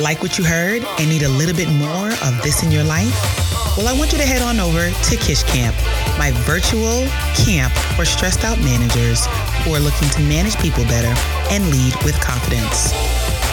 Like 0.00 0.22
what 0.22 0.38
you 0.38 0.44
heard 0.44 0.82
and 0.98 1.08
need 1.08 1.22
a 1.22 1.28
little 1.28 1.54
bit 1.54 1.68
more 1.68 2.10
of 2.26 2.42
this 2.42 2.64
in 2.64 2.72
your 2.72 2.82
life? 2.82 3.14
Well, 3.76 3.86
I 3.86 3.92
want 3.96 4.10
you 4.12 4.18
to 4.18 4.24
head 4.24 4.42
on 4.42 4.58
over 4.58 4.90
to 4.90 5.16
Kish 5.16 5.44
Camp, 5.44 5.76
my 6.18 6.32
virtual 6.42 7.06
camp 7.34 7.72
for 7.94 8.04
stressed 8.04 8.42
out 8.44 8.58
managers 8.58 9.24
who 9.62 9.72
are 9.74 9.80
looking 9.80 10.08
to 10.10 10.20
manage 10.22 10.58
people 10.58 10.82
better 10.84 11.14
and 11.50 11.70
lead 11.70 11.94
with 12.04 12.20
confidence. 12.20 12.92